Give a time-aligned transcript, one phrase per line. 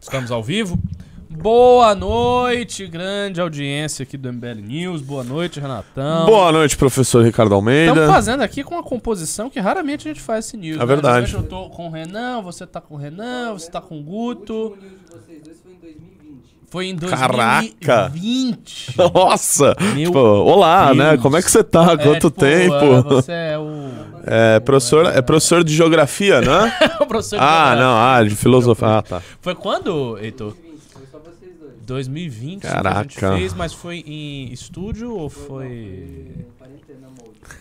[0.00, 0.78] Estamos ao vivo.
[1.28, 5.02] Boa noite, grande audiência aqui do MBL News.
[5.02, 6.24] Boa noite, Renatão.
[6.26, 7.92] Boa noite, professor Ricardo Almeida.
[7.92, 10.76] Estamos fazendo aqui com uma composição que raramente a gente faz esse news.
[10.76, 10.86] É né?
[10.86, 11.34] verdade.
[11.34, 14.54] Eu tô com o Renan, você tá com o Renan, você tá com o Guto.
[14.54, 16.06] O último news de vocês dois foi em 2020.
[16.68, 18.08] Foi em Caraca.
[18.08, 18.94] 2020.
[19.14, 19.76] Nossa!
[19.94, 20.96] Meu Tipo, olá, Deus.
[20.98, 21.16] né?
[21.18, 21.92] Como é que você tá?
[21.92, 23.02] É, Quanto tipo, tempo?
[23.02, 24.05] Você é o.
[24.26, 26.72] É professor, é professor de geografia, né?
[27.00, 27.76] o professor de ah, geografia.
[27.84, 28.88] não, ah, de filosofia.
[28.98, 29.22] Ah, tá.
[29.40, 30.52] Foi quando, Heitor?
[30.54, 31.72] 2020, foi só vocês dois.
[31.84, 33.02] 2020 que a Caraca.
[33.02, 36.26] gente fez, mas foi em estúdio ou foi.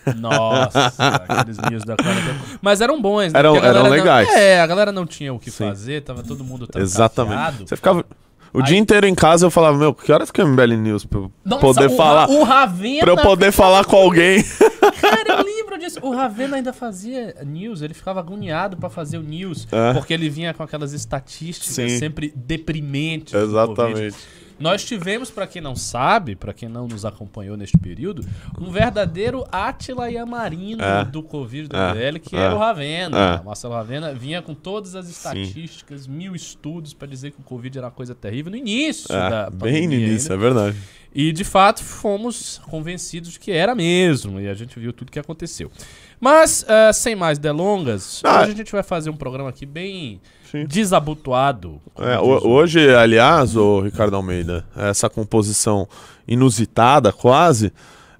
[0.07, 0.13] É.
[0.15, 0.93] Nossa,
[1.27, 2.39] aqueles da quarentena.
[2.61, 3.39] Mas eram bons, né?
[3.39, 4.27] Eram- eram não- legais.
[4.29, 5.67] é, a galera não tinha o que Sim.
[5.67, 7.33] fazer, tava todo mundo Exatamente.
[7.35, 7.67] trancafiado.
[7.69, 8.05] Você ficava
[8.53, 11.05] o Aí- dia inteiro em casa eu falava, meu, que horas que é MBL News
[11.05, 13.01] pra eu Nossa, poder o falar, O Ravena.
[13.01, 14.43] pra eu poder falar com alguém.
[15.01, 15.54] Cara, eu lembro
[15.85, 15.99] disso.
[16.01, 19.93] O Ravena ainda fazia news, ele ficava agoniado pra fazer o news, É.
[19.93, 21.89] porque ele vinha com aquelas estatísticas Sim.
[21.97, 23.33] sempre deprimentes.
[23.33, 24.15] Exatamente.
[24.57, 28.25] Nós tivemos, pra quem não sabe, pra quem não nos acompanhou neste período,
[28.57, 31.03] um verdadeiro Átila Yamarino É.
[31.03, 31.89] do Covid do É.
[31.91, 32.39] MBL, que É.
[32.39, 33.17] era o Ravena.
[33.17, 33.41] É.
[33.41, 37.77] O Marcelo Ravena vinha com todas as estatísticas, mil estudos pra dizer que o Covid
[37.77, 39.57] era uma coisa terrível no início da É, bem no
[39.89, 40.45] pandemia início, ainda.
[40.45, 40.77] é verdade.
[41.17, 45.17] E de fato fomos convencidos de que era mesmo, e a gente viu tudo que
[45.17, 45.71] aconteceu.
[46.19, 48.41] Mas, eh, sem mais delongas, Ah.
[48.41, 50.19] hoje a gente vai fazer um programa aqui bem
[50.51, 50.65] Sim.
[50.65, 51.79] desabotoado.
[51.97, 55.87] É, hoje, aliás, o Ricardo Almeida, essa composição
[56.27, 57.71] inusitada quase,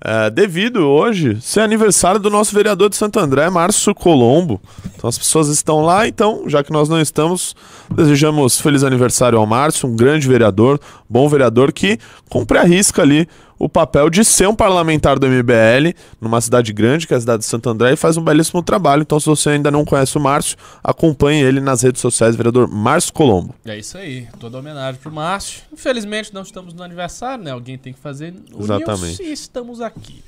[0.04, 4.62] é, devido hoje ser aniversário do nosso vereador de Santo André, Márcio Colombo.
[4.96, 7.56] Então as pessoas estão lá, então, já que nós não estamos,
[7.94, 10.80] desejamos feliz aniversário ao Márcio, um grande vereador,
[11.10, 13.28] bom vereador que cumpre a risca ali
[13.58, 17.40] o papel de ser um parlamentar do MBL numa cidade grande, que é a cidade
[17.40, 19.02] de Santo André, e faz um belíssimo trabalho.
[19.02, 23.14] Então, se você ainda não conhece o Márcio, acompanhe ele nas redes sociais, vereador Márcio
[23.14, 23.56] Colombo.
[23.66, 25.64] É isso aí, toda homenagem pro Márcio.
[25.72, 27.52] Infelizmente não estamos no aniversário, né?
[27.52, 29.04] Alguém tem que fazer o Exatamente.
[29.04, 30.24] news e estamos aqui.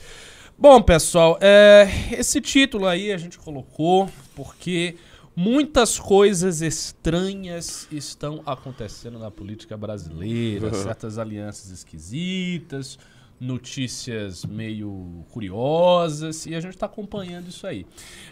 [0.58, 4.96] Bom, pessoal, é, esse título aí a gente colocou porque
[5.36, 12.98] muitas coisas estranhas estão acontecendo na política brasileira, certas alianças esquisitas,
[13.40, 17.86] notícias meio curiosas e a gente está acompanhando isso aí.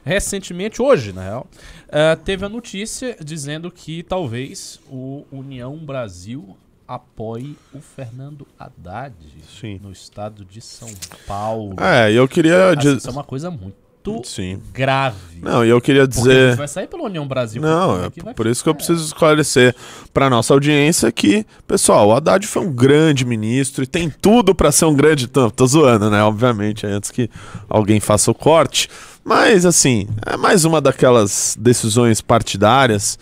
[0.04, 1.48] Recentemente, hoje, na real,
[1.90, 6.58] eh, teve a notícia dizendo que talvez o União Brasil
[6.88, 9.16] apoie o Fernando Haddad
[9.60, 9.80] Sim.
[9.82, 10.90] no estado de São
[11.28, 11.76] Paulo.
[11.80, 12.98] É, eu queria Assim, dizer.
[12.98, 13.85] Isso é uma coisa muito
[14.24, 14.60] Sim.
[14.74, 15.16] grave.
[15.42, 16.56] Não, e eu queria Porque a gente dizer.
[16.56, 17.62] vai sair pela União Brasil.
[17.62, 19.76] Não, porque é por isso que eu preciso esclarecer
[20.14, 24.72] para nossa audiência que, pessoal, o Haddad foi um grande ministro e tem tudo para
[24.72, 25.28] ser um grande.
[25.28, 26.24] Tô, tô zoando, né?
[26.24, 27.30] Obviamente, antes que
[27.70, 28.90] alguém faça o corte.
[29.24, 33.18] Mas, assim, é mais uma daquelas decisões partidárias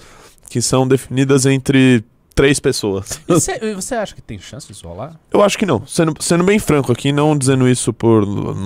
[0.50, 2.04] que são definidas entre
[2.36, 3.20] três pessoas.
[3.40, 5.20] Cê- você acha que tem chance disso rolar?
[5.32, 5.86] Eu acho que não.
[5.86, 8.24] Sendo, sendo bem franco aqui, não dizendo isso por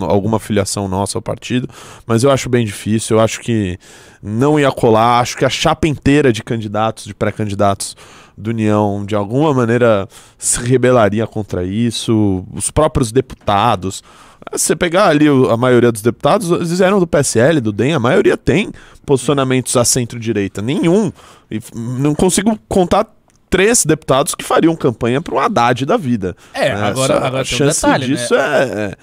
[0.08, 1.68] alguma filiação nossa ao partido,
[2.06, 3.18] mas eu acho bem difícil.
[3.18, 3.78] Eu acho que
[4.22, 5.20] não ia colar.
[5.20, 7.96] Acho que a chapa inteira de candidatos, de pré-candidatos
[8.38, 10.08] do União, de alguma maneira
[10.38, 12.46] se rebelaria contra isso.
[12.54, 14.04] Os próprios deputados.
[14.52, 18.38] Você pegar ali a maioria dos deputados, eles eram do PSL, do DEM, a maioria
[18.38, 18.72] tem
[19.06, 20.62] posicionamentos à centro-direita.
[20.62, 21.12] Nenhum.
[21.52, 23.08] E não consigo contar
[23.50, 26.36] três deputados que fariam campanha para o Haddad da vida.
[26.54, 26.82] É, né?
[26.84, 28.42] agora, Essa- agora a tem um chance detalhe, disso né?
[28.42, 28.96] é,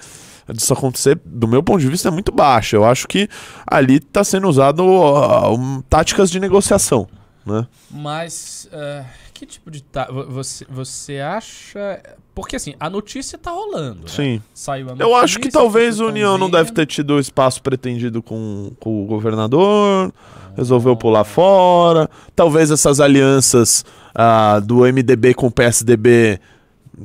[0.49, 2.75] é- disso acontecer, do meu ponto de vista, é muito baixa.
[2.75, 3.27] Eu acho que
[3.65, 7.07] ali está sendo usado ó, um, táticas de negociação.
[7.45, 7.65] Né?
[7.91, 12.01] Mas eh, que tipo de vo- você você acha?
[12.33, 14.01] Porque assim, a notícia tá rolando.
[14.01, 14.07] né?
[14.07, 14.41] Sim.
[14.53, 15.03] Saiu a notícia.
[15.03, 19.03] Eu acho que talvez a União não deve ter tido o espaço pretendido com, com
[19.03, 20.11] o governador,
[20.57, 22.09] resolveu pular fora.
[22.35, 26.39] Talvez essas alianças ah, do MDB com o PSDB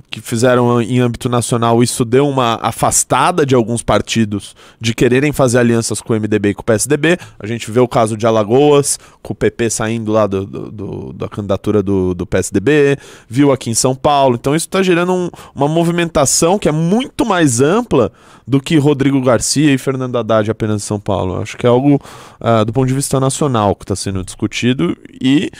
[0.08, 5.58] que fizeram em âmbito nacional, isso deu uma afastada de alguns partidos de quererem fazer
[5.58, 7.18] alianças com o MDB e com o PSDB.
[7.40, 11.12] A gente vê o caso de Alagoas, com o PP saindo lá do, do- do-
[11.12, 12.96] da candidatura do, do PSDB,
[13.28, 14.36] viu aqui em São Paulo.
[14.36, 18.12] Então isso está gerando um- uma movimentação que é muito mais ampla
[18.46, 21.42] do que Rodrigo Garcia e Fernando Haddad apenas em São Paulo.
[21.42, 22.00] Acho que é algo
[22.40, 25.50] ah, do ponto de vista nacional que está sendo discutido e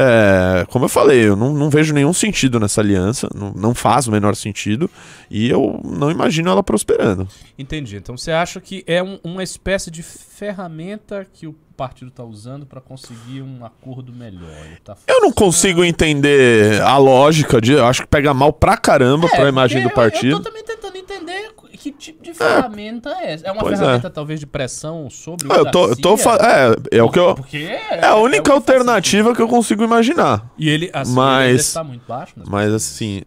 [0.00, 4.06] é, como eu falei, eu não, não vejo nenhum sentido nessa aliança, não, não faz
[4.06, 4.88] o menor sentido,
[5.28, 7.26] e eu não imagino ela prosperando.
[7.58, 7.96] Entendi.
[7.96, 12.64] Então você acha que é um- uma espécie de ferramenta que o partido tá usando
[12.66, 14.48] para conseguir um acordo melhor?
[14.84, 17.72] Tá Eu não consigo entender a lógica de.
[17.72, 20.36] Eu acho que pega mal pra caramba É, pra imagem do porque eu- Eu, partido.
[20.38, 23.46] tô também tentando entender que tipo de ferramenta é essa?
[23.46, 26.98] É uma Pois ferramenta, talvez, de pressão sobre o Ah, eu tô, eu tô é,
[26.98, 27.34] é o que eu.
[27.34, 27.58] Porque
[27.90, 30.50] É a única o que faz alternativa que eu consigo imaginar.
[30.58, 32.32] E ele, assim, Mas- ele está muito baixo.
[32.36, 32.44] Né?
[32.48, 33.22] Mas assim.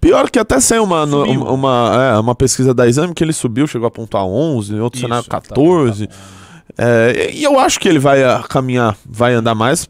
[0.00, 1.42] Pior que até saiu uma, Subiu.
[1.42, 4.96] uma, é, uma pesquisa da exame que ele subiu, chegou a pontuar 11, em outro
[4.98, 6.06] Isso, cenário tá, 14.
[6.06, 6.20] tá bom.
[6.78, 9.88] É, e eu acho que ele vai ah, caminhar, vai andar mais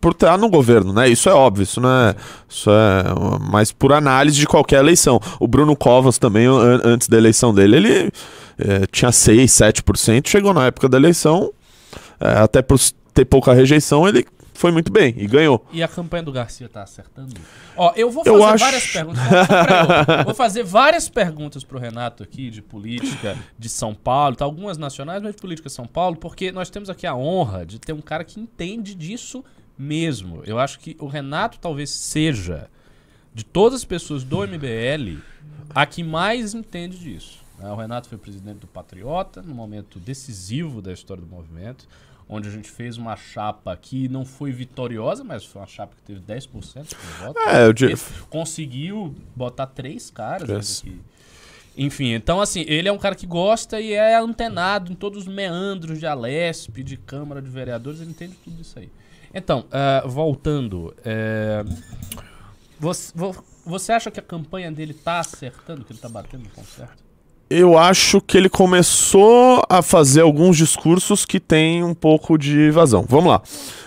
[0.00, 1.08] por estar no governo, né?
[1.08, 2.14] Isso é óbvio, isso não é,
[2.48, 5.20] isso é mais por análise de qualquer eleição.
[5.40, 8.12] O Bruno Covas também, an- antes da eleição dele, ele
[8.58, 11.52] é, tinha 6, 7%, chegou na época da eleição,
[12.20, 12.78] é, até por
[13.14, 14.24] ter pouca rejeição, ele
[14.54, 15.64] foi muito bem e ganhou.
[15.72, 17.32] E a campanha do Garcia tá acertando?
[17.76, 19.22] Ó, eu vou Eu fazer acho- várias perguntas.
[19.22, 24.44] Vou- Vou fazer várias perguntas pro Renato aqui de política de São Paulo, tá?
[24.44, 27.78] algumas nacionais, mas de política de São Paulo, porque nós temos aqui a honra de
[27.78, 29.44] ter um cara que entende disso
[29.78, 30.42] mesmo.
[30.44, 32.68] Eu acho que o Renato talvez seja,
[33.32, 35.18] de todas as pessoas do MBL,
[35.74, 37.38] a que mais entende disso.
[37.58, 37.70] né?
[37.70, 41.86] O Renato foi presidente do Patriota, no momento decisivo da história do movimento,
[42.28, 46.02] onde a gente fez uma chapa que não foi vitoriosa, mas foi uma chapa que
[46.02, 47.38] teve 10% do voto.
[47.40, 47.98] É, eu Ele
[48.28, 51.00] conseguiu botar três caras aqui.
[51.76, 55.32] Enfim, então assim, ele é um cara que gosta e é antenado em todos os
[55.32, 58.90] meandros de Alesp, de Câmara de Vereadores, ele entende tudo isso aí.
[59.34, 61.64] Então, ah, voltando, é,
[62.80, 63.34] você, vo-
[63.64, 67.08] você acha que a campanha dele tá acertando, que ele tá batendo no ponto certo?
[67.50, 73.06] Eu acho que ele começou a fazer alguns discursos que tem um pouco de vazão.
[73.08, 73.40] Vamos lá.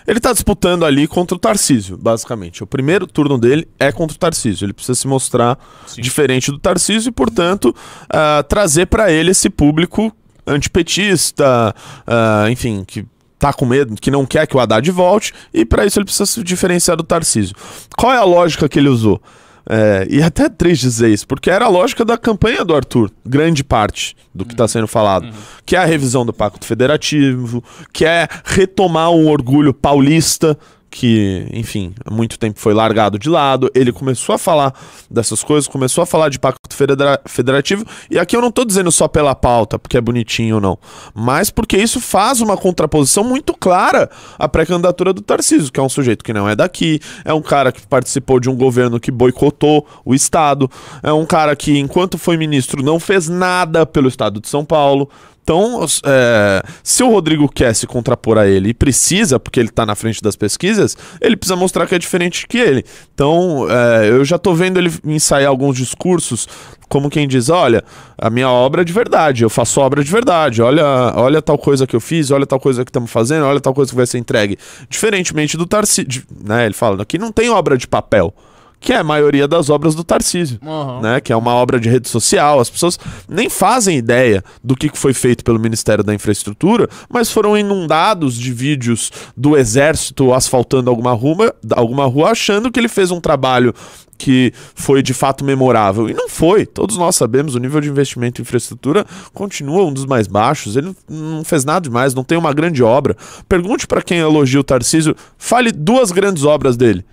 [0.08, 2.64] Ele tá disputando ali contra o Tarcísio, basicamente.
[2.64, 4.66] O primeiro turno dele é contra o Tarcísio.
[4.66, 6.02] Ele precisa se mostrar Sim.
[6.02, 7.76] diferente do Tarcísio e, portanto,
[8.10, 10.12] ah, trazer para ele esse público
[10.48, 11.76] antipetista,
[12.08, 13.06] ah, enfim, que
[13.42, 16.28] tá com medo, que não quer que o Haddad volte, e para isso ele precisa
[16.28, 17.56] se diferenciar do Tarcísio.
[17.98, 19.20] Qual é a lógica que ele usou?
[19.68, 23.12] É, e até é triste dizer isso, porque era a lógica da campanha do Arthur,
[23.26, 25.28] grande parte do que está sendo falado,
[25.66, 30.58] que é a revisão do Pacto Federativo, que é retomar um orgulho paulista,
[30.92, 33.72] que, enfim, há muito tempo foi largado de lado.
[33.74, 34.74] Ele começou a falar
[35.10, 37.86] dessas coisas, começou a falar de pacto federa- federativo.
[38.10, 40.78] E aqui eu não tô dizendo só pela pauta, porque é bonitinho ou não,
[41.16, 45.90] mas porque isso faz uma contraposição muito clara à pré-candidatura do Tarcísio, que é um
[45.90, 49.88] sujeito que não é daqui, é um cara que participou de um governo que boicotou
[50.04, 50.70] o Estado,
[51.02, 55.10] é um cara que, enquanto foi ministro, não fez nada pelo Estado de São Paulo.
[55.44, 59.86] Então, é, se o Rodrigo quer se contrapor a ele e precisa, porque ele tá
[59.86, 62.86] na frente das pesquisas, ele precisa mostrar que é diferente que ele.
[63.14, 66.48] Então, é, eu já tô vendo ele ensaiar alguns discursos,
[66.88, 67.84] como quem diz: olha,
[68.18, 70.86] a minha obra é de verdade, eu faço obra de verdade, olha,
[71.16, 73.90] olha tal coisa que eu fiz, olha tal coisa que estamos fazendo, olha tal coisa
[73.92, 74.58] que vai ser entregue.
[74.90, 76.66] Diferentemente do Tarcísio, né?
[76.66, 78.34] Ele fala: aqui não tem obra de papel.
[78.82, 81.00] Que é a maioria das obras do Tarcísio Uhum.
[81.02, 82.60] né, que é uma obra de rede social.
[82.60, 83.00] As pessoas
[83.30, 88.52] nem fazem ideia do que foi feito pelo Ministério da Infraestrutura, mas foram inundados de
[88.52, 93.72] vídeos do Exército asfaltando alguma rua, alguma rua achando que ele fez um trabalho
[94.18, 96.10] que foi de fato memorável.
[96.10, 96.66] E não foi.
[96.66, 100.76] Todos nós sabemos, o nível de investimento em infraestrutura continua um dos mais baixos.
[100.76, 103.16] Ele não- não fez nada demais, não tem uma grande obra.
[103.48, 107.04] Pergunte para quem elogia o Tarcísio, fale duas grandes obras dele.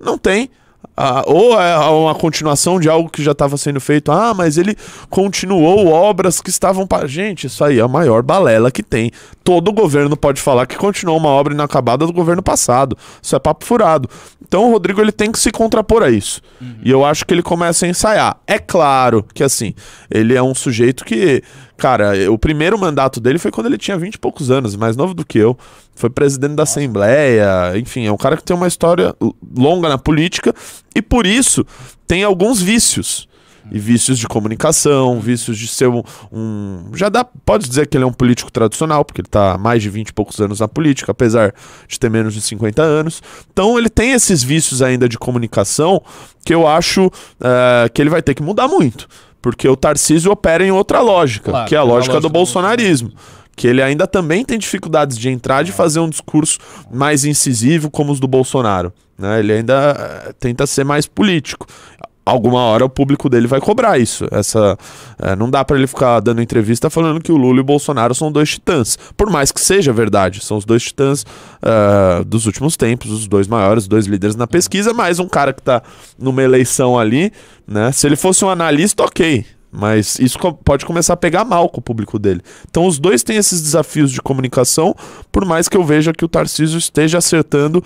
[0.00, 0.48] Não tem.
[1.00, 4.10] Ah, ou é uma continuação de algo que já estava sendo feito.
[4.10, 4.76] Ah, mas ele
[5.08, 7.06] continuou obras que estavam para.
[7.06, 9.12] Gente, isso aí é a maior balela que tem.
[9.44, 12.98] Todo governo pode falar que continuou uma obra inacabada do governo passado.
[13.22, 14.08] Isso é papo furado.
[14.44, 16.40] Então o Rodrigo ele tem que se contrapor a isso.
[16.84, 18.36] E eu acho que ele começa a ensaiar.
[18.44, 19.74] É claro que assim,
[20.10, 21.42] ele é um sujeito que.
[21.76, 25.14] Cara, o primeiro mandato dele foi quando ele tinha 20 e poucos anos, mais novo
[25.14, 25.56] do que eu.
[25.98, 29.14] Foi presidente da Assembleia, enfim, é um cara que tem uma história
[29.56, 30.54] longa na política
[30.94, 31.64] e por isso
[32.06, 33.26] tem alguns vícios.
[33.70, 36.02] E vícios de comunicação, vícios de ser um,
[36.32, 37.22] um- Já dá.
[37.22, 40.08] Pode dizer que ele é um político tradicional, porque ele está há mais de 20
[40.08, 41.52] e poucos anos na política, apesar
[41.86, 43.20] de ter menos de 50 anos.
[43.52, 46.00] Então ele tem esses vícios ainda de comunicação
[46.46, 47.10] que eu acho
[47.42, 49.06] eh, que ele vai ter que mudar muito.
[49.42, 52.32] Porque o Tarcísio opera em outra lógica, Claro, que é a lógica, lógica do do
[52.32, 53.12] bolsonarismo.
[53.58, 56.60] Que ele ainda também tem dificuldades de entrar, de fazer um discurso
[56.92, 58.92] mais incisivo como os do Bolsonaro.
[59.18, 59.40] Né?
[59.40, 59.96] Ele ainda
[60.28, 61.66] eh, tenta ser mais político.
[62.24, 64.28] Alguma hora o público dele vai cobrar isso.
[64.30, 64.78] Essa,
[65.18, 68.14] eh, não dá pra ele ficar dando entrevista falando que o Lula e o Bolsonaro
[68.14, 68.96] são dois titãs.
[69.16, 71.26] Por mais que seja verdade, são os dois titãs
[71.60, 75.52] eh, dos últimos tempos, os dois maiores, os dois líderes na pesquisa, mais um cara
[75.52, 75.82] que tá
[76.16, 77.32] numa eleição ali,
[77.66, 77.90] né?
[77.90, 79.57] Se ele fosse um analista, ok.
[79.70, 82.40] Mas isso pode começar a pegar mal com o público dele.
[82.70, 84.94] Então os dois têm esses desafios de comunicação,
[85.30, 87.82] por mais que eu veja que o Tarcísio esteja acertando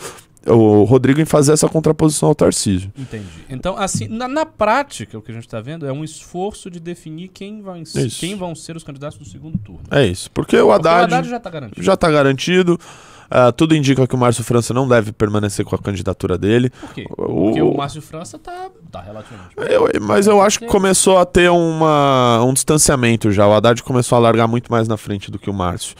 [0.46, 2.92] o Rodrigo em fazer essa contraposição ao Tarcísio.
[2.98, 3.26] Entendi.
[3.48, 6.80] Então, assim, na, na prática, o que a gente está vendo é um esforço de
[6.80, 7.82] definir quem, vai,
[8.18, 9.82] quem vão ser os candidatos do segundo turno.
[9.90, 10.30] É isso.
[10.30, 11.82] Porque o Porque o Haddad, Haddad já está garantido.
[11.82, 12.80] já está garantido.
[13.34, 16.68] Ah, tudo indica que o Márcio França não deve permanecer com a candidatura dele.
[16.68, 17.06] Por quê?
[17.16, 19.54] O- Porque o Márcio França tá, tá relativamente.
[19.56, 23.46] Eu- mas eu acho que começou a ter uma, um distanciamento já.
[23.46, 25.94] O Haddad começou a largar muito mais na frente do que o Márcio.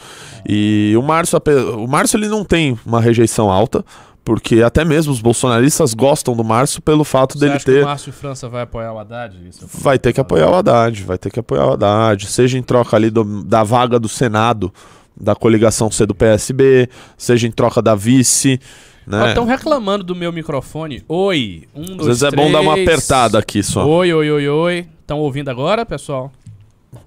[0.47, 1.39] E o Márcio,
[1.77, 3.83] o Márcio ele não tem uma rejeição alta,
[4.25, 7.81] porque até mesmo os bolsonaristas gostam do Márcio pelo fato Você dele acha que ter.
[7.83, 9.35] o Márcio França vai apoiar o Haddad?
[9.49, 12.57] Isso é Vai ter que apoiar o Haddad, vai ter que apoiar o Haddad, seja
[12.57, 14.71] em troca ali do- da vaga do Senado,
[15.19, 18.59] da coligação C do PSB, seja em troca da vice,
[19.05, 19.29] né?
[19.29, 21.03] Estão reclamando do meu microfone.
[21.07, 21.63] Oi.
[21.75, 22.87] Um, dois, Às vezes é bom dar uma três.
[22.87, 23.85] apertada aqui só.
[23.85, 24.87] Oi, oi, oi, oi.
[25.01, 26.31] Estão ouvindo agora, pessoal?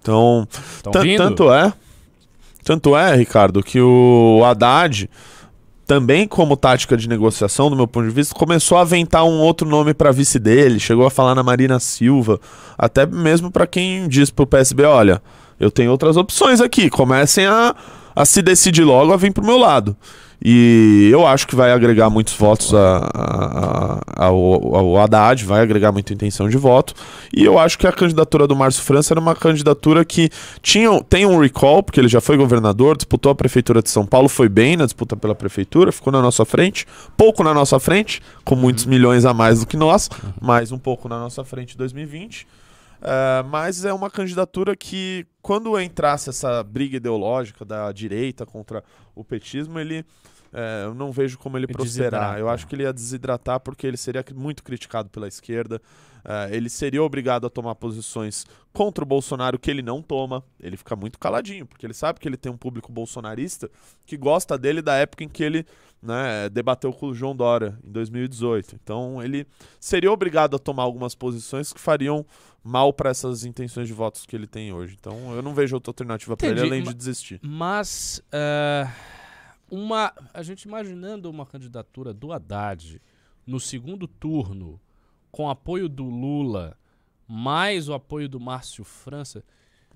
[0.00, 0.46] Então?
[0.82, 1.72] Tanto é,
[2.62, 5.08] tanto é, Ricardo, que o Haddad,
[5.86, 9.68] também como tática de negociação, do meu ponto de vista, começou a aventar um outro
[9.68, 12.40] nome para vice dele, chegou a falar na Marina Silva,
[12.76, 15.22] até mesmo para quem diz pro PSB, olha,
[15.60, 17.74] eu tenho outras opções aqui, comecem a,
[18.16, 19.94] a se decidir logo a vir pro meu lado.
[20.44, 25.62] E eu acho que vai agregar muitos votos a, a- a- ao, ao Haddad, vai
[25.62, 26.92] agregar muita intenção de voto.
[27.34, 30.28] E eu acho que a candidatura do Márcio França era uma candidatura que
[30.60, 34.28] tinha, tem um recall, porque ele já foi governador, disputou a prefeitura de São Paulo,
[34.28, 38.54] foi bem na disputa pela prefeitura, ficou na nossa frente, pouco na nossa frente, com
[38.54, 42.46] muitos milhões a mais do que nós, mas um pouco na nossa frente em 2020.
[43.00, 48.82] É, mas é uma candidatura que, quando entrasse essa briga ideológica da direita contra
[49.14, 50.04] o petismo, ele.
[50.52, 52.38] é, eu não vejo como ele prosperar.
[52.38, 55.80] Eu acho que ele ia desidratar porque ele seria muito criticado pela esquerda.
[56.24, 60.42] É, ele seria obrigado a tomar posições contra o Bolsonaro que ele não toma.
[60.58, 63.70] Ele fica muito caladinho, porque ele sabe que ele tem um público bolsonarista
[64.04, 65.64] que gosta dele da época em que ele
[66.06, 68.76] né, debateu com o João Dória, em 2018.
[68.76, 69.46] Então ele
[69.80, 72.24] seria obrigado a tomar algumas posições que fariam
[72.62, 74.96] mal para essas intenções de votos que ele tem hoje.
[74.98, 77.40] Então eu não vejo outra alternativa para ele além de desistir.
[77.42, 78.88] Mas é,
[79.70, 83.00] uma, a gente imaginando uma candidatura do Haddad
[83.46, 84.80] no segundo turno,
[85.30, 86.76] com apoio do Lula,
[87.28, 89.44] mais o apoio do Márcio França,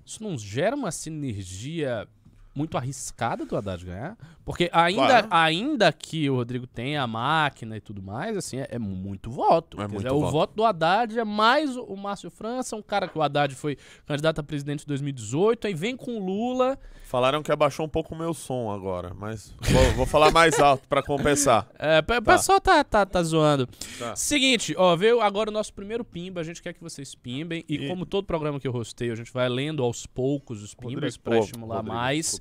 [0.05, 2.07] isso não gera uma sinergia
[2.53, 4.17] muito arriscada do Haddad ganhar?
[4.43, 5.27] Porque ainda, Claro.
[5.31, 9.81] ainda que o Rodrigo tenha a máquina e tudo mais, assim, é, é muito voto.
[9.81, 10.31] É muito o voto.
[10.31, 14.39] voto do Haddad é mais o, Márcio França, um cara que o Haddad foi candidato
[14.39, 16.77] a presidente em 2018, aí vem com o Lula.
[17.05, 20.87] Falaram que abaixou um pouco o meu som agora, mas vou, vou falar mais alto
[20.87, 21.67] para compensar.
[21.77, 22.21] É, o Tá.
[22.21, 23.67] pessoal tá, tá, tá zoando.
[23.99, 24.15] Tá.
[24.15, 26.39] Seguinte, ó, veio agora o nosso primeiro pimba.
[26.39, 27.65] A gente quer que vocês pimbem.
[27.67, 30.73] E, E- como todo programa que eu rosteio, a gente vai lendo aos poucos os
[30.75, 32.39] pimbas pô, estimular Rodrigo, mais.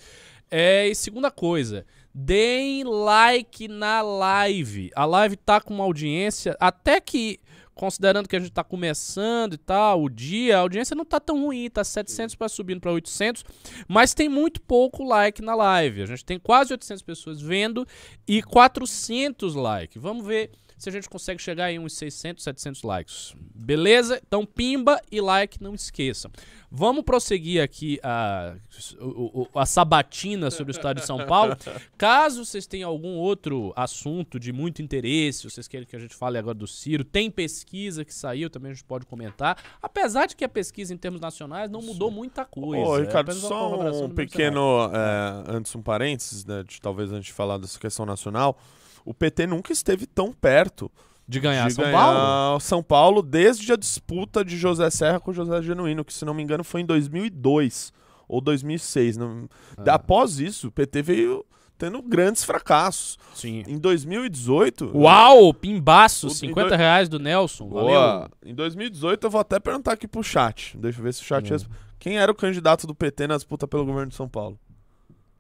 [0.51, 4.91] É, e segunda coisa, deem like na live.
[4.97, 7.39] A live tá com uma audiência, até que,
[7.75, 11.45] considerando que a gente tá começando e tal, o dia, a audiência não tá tão
[11.45, 13.45] ruim, tá 700 para subindo para 800,
[13.87, 16.03] mas tem muito pouco like na live.
[16.03, 17.87] A gente tem quase 800 pessoas vendo
[18.27, 20.03] e 400 likes.
[20.03, 23.35] Vamos ver se a gente consegue chegar em uns 600, 700 likes.
[23.55, 24.19] Beleza?
[24.27, 26.31] Então, pimba e like, não esqueçam.
[26.71, 28.55] Vamos prosseguir aqui a,
[28.99, 31.55] o- a sabatina sobre o estado de São Paulo.
[31.99, 36.39] Caso vocês tenham algum outro assunto de muito interesse, vocês querem que a gente fale
[36.39, 39.59] agora do Ciro, tem pesquisa que saiu, também a gente pode comentar.
[39.83, 42.83] Apesar de que a pesquisa em termos nacionais não mudou muita coisa.
[42.83, 47.27] Ô, é Ricardo, uma só um pequeno, é, antes um parênteses, né, de, talvez antes
[47.27, 48.59] de falar dessa questão nacional,
[49.05, 50.91] o PT nunca esteve tão perto
[51.27, 52.61] De ganhar de São ganhar Paulo?
[52.61, 56.43] São Paulo desde a disputa de José Serra com José Genuíno, que se não me
[56.43, 57.93] engano foi em 2002
[58.29, 59.17] ou 2006.
[59.17, 59.49] Não...
[59.77, 59.95] Ah.
[59.95, 61.45] Após isso, o PT veio
[61.77, 63.19] tendo grandes fracassos.
[63.35, 63.65] Sim.
[63.67, 64.93] Em 2018...
[64.95, 67.69] Uau, pimbaço, O- 50 em reais do Nelson.
[67.69, 67.89] Valeu.
[67.89, 68.31] Boa.
[68.45, 70.77] Em 2018 eu vou até perguntar aqui pro chat.
[70.77, 71.53] Deixa eu ver se o chat...
[71.53, 71.57] Hum.
[71.99, 74.59] Quem era o candidato do PT na disputa pelo governo de São Paulo?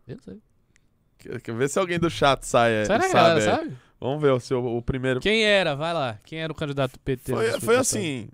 [0.07, 0.38] Eu sei.
[1.20, 3.44] Quer, ver se alguém do chat sai, Será que sabe, galera aí.
[3.44, 3.76] sabe?
[4.00, 5.20] Vamos ver se o, o primeiro...
[5.20, 5.76] Quem era?
[5.76, 6.18] Vai lá.
[6.24, 7.32] Quem era o candidato do PT?
[7.32, 8.28] Foi, foi assim,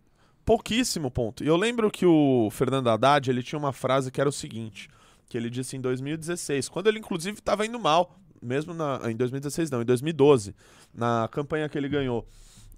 [0.44, 1.42] pouquíssimo ponto.
[1.42, 4.88] E eu lembro que o Fernando Haddad, ele tinha uma frase que era o seguinte,
[5.28, 9.70] que ele disse em 2016, quando ele inclusive estava indo mal, mesmo na, em 2016
[9.70, 10.54] não, em 2012,
[10.94, 12.26] na campanha que ele ganhou.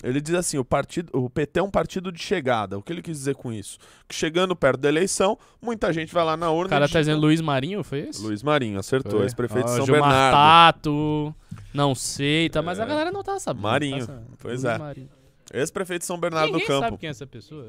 [0.02, 2.78] Ele diz assim, o, partido, o PT é um partido de chegada.
[2.78, 3.78] O que ele quis dizer com isso?
[4.07, 7.21] Que chegando perto da eleição, muita gente vai lá na urna O cara tá dizendo
[7.21, 8.23] Luiz Marinho, foi esse?
[8.23, 10.35] Luiz Marinho, acertou, ex-prefeito de Ó, São Gilmar Bernardo.
[10.37, 11.35] Tato,
[11.75, 12.87] não sei, tá, mas a É.
[12.87, 13.62] galera não tá sabendo.
[13.64, 14.37] Marinho, tá sabendo.
[14.38, 14.78] pois Luiz
[15.52, 15.59] é.
[15.61, 16.81] Ex-prefeito de São Bernardo Ninguém do Campo.
[16.85, 17.67] sabe quem é essa pessoa.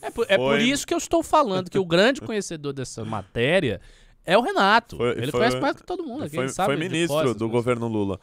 [0.00, 3.80] É por, é por isso que eu estou falando que o grande conhecedor dessa matéria
[4.24, 4.96] é o Renato.
[4.96, 6.28] Foi- Ele foi- conhece mais que todo mundo.
[6.30, 8.18] Foi, foi de ministro do mas- governo Lula.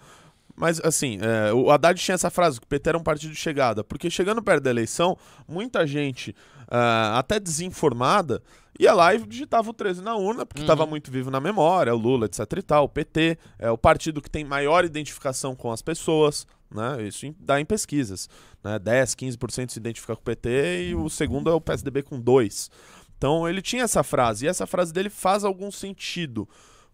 [0.61, 3.35] Mas, assim, é, o Haddad tinha essa frase, que o PT era um partido de
[3.35, 3.83] chegada.
[3.83, 6.35] Porque chegando perto da eleição, muita gente,
[6.67, 8.43] ah, até desinformada,
[8.79, 10.89] ia lá e digitava o 13 na urna, porque estava Uhum.
[10.91, 12.83] muito vivo na memória, o Lula, etc e tal.
[12.83, 17.01] O PT é o partido que tem maior identificação com as pessoas, né?
[17.07, 18.29] Isso em- dá em pesquisas.
[18.63, 18.77] Né?
[18.77, 22.69] 10, 15% se identifica com o PT e o segundo é o PSDB com 2%.
[23.17, 26.47] Então ele tinha essa frase, e essa frase dele faz algum sentido.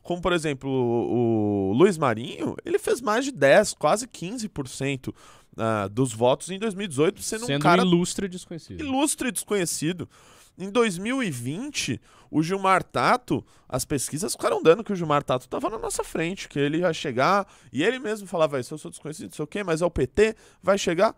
[0.08, 5.14] Como, por exemplo, o, o Luiz Marinho, ele fez mais de 10, quase 15%
[5.58, 8.80] ah, dos votos em 2018, sendo, Sendo um cara ilustre desconhecido.
[8.80, 10.08] ilustre e desconhecido.
[10.58, 12.00] Em 2020,
[12.32, 16.48] o Gilmar Tato, as pesquisas ficaram dando que o Gilmar Tato estava na nossa frente,
[16.48, 19.48] que ele ia chegar, e ele mesmo falava isso, eu sou desconhecido, não sei o
[19.48, 21.14] quê, mas é o PT, vai chegar.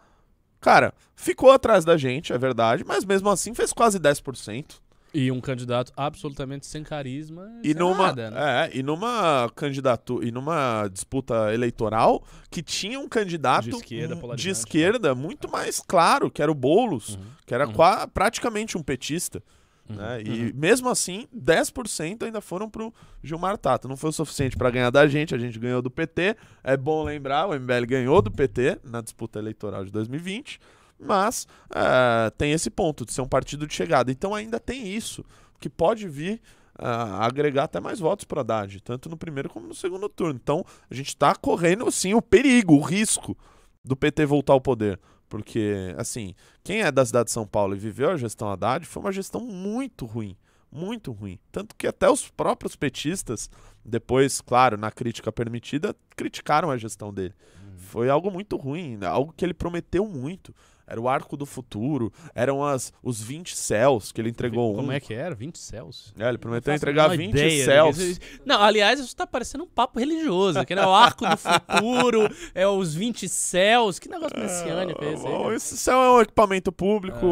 [0.60, 4.80] Cara, ficou atrás da gente, é verdade, mas mesmo assim fez quase 10%.
[5.14, 7.50] E um candidato absolutamente sem carisma.
[7.64, 8.70] E sem numa, nada, né?
[8.72, 14.16] é, e numa candidatura, e numa disputa eleitoral que tinha um candidato De esquerda, hum,
[14.18, 17.22] de polarizante, esquerda muito mais claro, que era o Boulos, Uhum.
[17.46, 17.74] que era Uhum.
[17.74, 19.42] qua- praticamente um petista.
[19.90, 19.96] Uhum.
[19.96, 20.22] né?
[20.22, 23.88] E mesmo assim, 10% ainda foram pro Gilmar Tato.
[23.88, 26.36] Não foi o suficiente para ganhar da gente, a gente ganhou do PT.
[26.64, 30.60] É bom lembrar, o MBL ganhou do PT na disputa eleitoral de 2020,
[31.00, 34.12] mas é, tem esse ponto de ser um partido de chegada.
[34.12, 35.24] Então ainda tem isso,
[35.60, 36.42] que pode vir
[36.78, 40.40] a agregar até mais votos para Haddad, tanto no primeiro como no segundo turno.
[40.42, 43.38] Então a gente está correndo sim o perigo, o risco
[43.84, 45.00] do PT voltar ao poder.
[45.28, 49.02] Porque, assim, quem é da cidade de São Paulo e viveu a gestão Haddad foi
[49.02, 50.36] uma gestão muito ruim.
[50.72, 51.40] Muito ruim.
[51.52, 53.50] Tanto que até os próprios petistas,
[53.86, 57.34] depois, claro, na crítica permitida, criticaram a gestão dele.
[57.78, 60.54] Foi algo muito ruim, algo que ele prometeu muito.
[60.90, 64.92] Era o arco do futuro, eram as, os 20 céus que ele entregou Como um.
[64.92, 65.36] é que era?
[65.36, 66.12] 20 céus?
[66.18, 67.98] É, ele prometeu entregar menor 20 ideia do céus.
[68.00, 70.66] isso- Não, aliás, isso tá parecendo um papo religioso.
[70.66, 74.00] Que é o arco do futuro, é os 20 céus.
[74.00, 75.32] Que negócio messiânico é esse aí?
[75.32, 75.56] Bom, cara?
[75.56, 77.28] Esse céu é um equipamento público,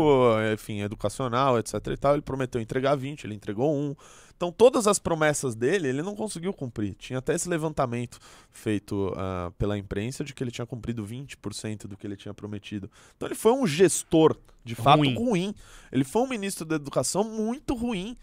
[0.53, 2.13] enfim, educacional, etc e tal.
[2.13, 3.95] Ele prometeu entregar 20, ele entregou um.
[4.37, 6.93] Então, todas as promessas dele, ele não conseguiu cumprir.
[6.93, 8.19] Tinha até esse levantamento
[8.51, 12.89] feito ah, pela imprensa de que ele tinha cumprido 20% do que ele tinha prometido.
[13.15, 15.15] Então, ele foi um gestor, de fato, Ruim.
[15.15, 15.55] ruim.
[15.91, 18.15] Ele foi um ministro da educação muito ruim.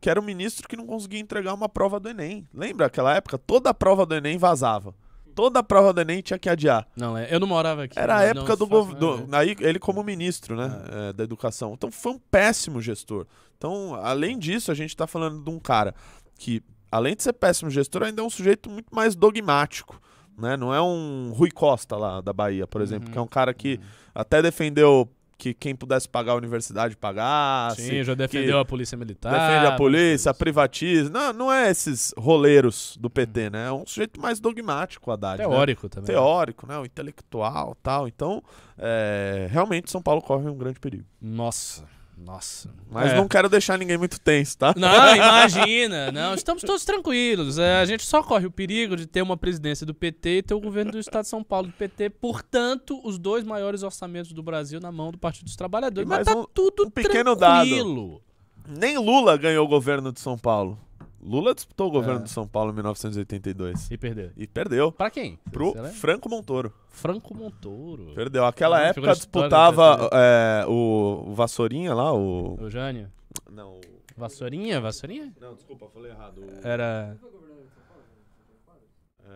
[0.00, 2.48] Que era um ministro que não conseguia entregar uma prova do Enem.
[2.54, 3.36] Lembra aquela época?
[3.36, 4.94] Toda a prova do Enem vazava.
[5.40, 6.86] Toda a prova do Enem tinha que adiar.
[6.94, 7.98] Não, é, eu não morava aqui.
[7.98, 9.20] Era a não- época do governo.
[9.26, 9.38] nada.
[9.38, 10.82] Aí ele como ministro, né?
[10.90, 11.72] eh, da educação.
[11.72, 13.26] Então foi um péssimo gestor.
[13.56, 15.94] Então, além disso, a gente tá falando de um cara
[16.38, 19.98] que, além de ser péssimo gestor, ainda é um sujeito muito mais dogmático.
[20.38, 20.56] Né?
[20.58, 23.12] Não é um Rui Costa lá da Bahia, por exemplo, Uhum.
[23.12, 23.80] que é um cara que
[24.14, 25.08] até defendeu
[25.40, 27.80] que quem pudesse pagar a universidade pagasse.
[27.82, 29.32] Sim, já defendeu a polícia militar.
[29.32, 31.08] Defende a polícia, mas- privatiza.
[31.10, 33.68] Não, não é esses roleiros do PT, né?
[33.68, 35.38] É um sujeito mais dogmático, Haddad.
[35.38, 35.48] né?
[35.48, 36.06] Teórico também.
[36.06, 36.78] teórico, né?
[36.78, 38.06] O intelectual tal.
[38.06, 38.42] Então,
[38.76, 41.04] é, realmente São Paulo corre um grande perigo.
[41.20, 41.84] Nossa,
[42.24, 42.70] nossa.
[42.90, 43.16] Mas É.
[43.16, 44.74] não quero deixar ninguém muito tenso, tá?
[44.76, 46.12] Não, imagina.
[46.12, 47.58] Não, estamos todos tranquilos.
[47.58, 50.54] É, a gente só corre o perigo de ter uma presidência do PT e ter
[50.54, 52.10] o governo do Estado de São Paulo do PT.
[52.10, 56.08] Portanto, os dois maiores orçamentos do Brasil na mão do Partido dos Trabalhadores.
[56.08, 57.66] Mas tá um- tudo um pequeno dado.
[57.66, 58.22] tranquilo.
[58.68, 60.78] Nem Lula ganhou o governo de São Paulo.
[61.22, 62.22] Lula disputou o governo É.
[62.24, 63.90] de São Paulo em 1982.
[63.90, 64.30] E perdeu.
[64.36, 65.38] E perdeu Pra quem?
[65.52, 65.74] pro?
[65.92, 66.72] Franco Montoro.
[66.88, 68.12] Franco Montoro.
[68.14, 68.44] Perdeu.
[68.46, 72.56] Aquela época disputava é, o, o Vassourinha lá, o...
[72.60, 73.10] Eugênio.
[73.50, 73.80] Não, o-
[74.16, 74.80] Vassourinha?
[74.80, 75.32] Vassourinha?
[75.40, 76.40] não, desculpa, falei errado.
[76.40, 77.16] O- Era.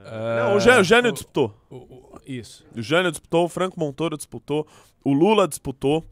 [0.07, 1.55] É, Não, o Jânio, o Jânio o- disputou.
[1.71, 2.65] o- o- isso.
[2.77, 4.67] O Jânio disputou, o Franco Montoro disputou,
[5.05, 6.05] o Lula disputou.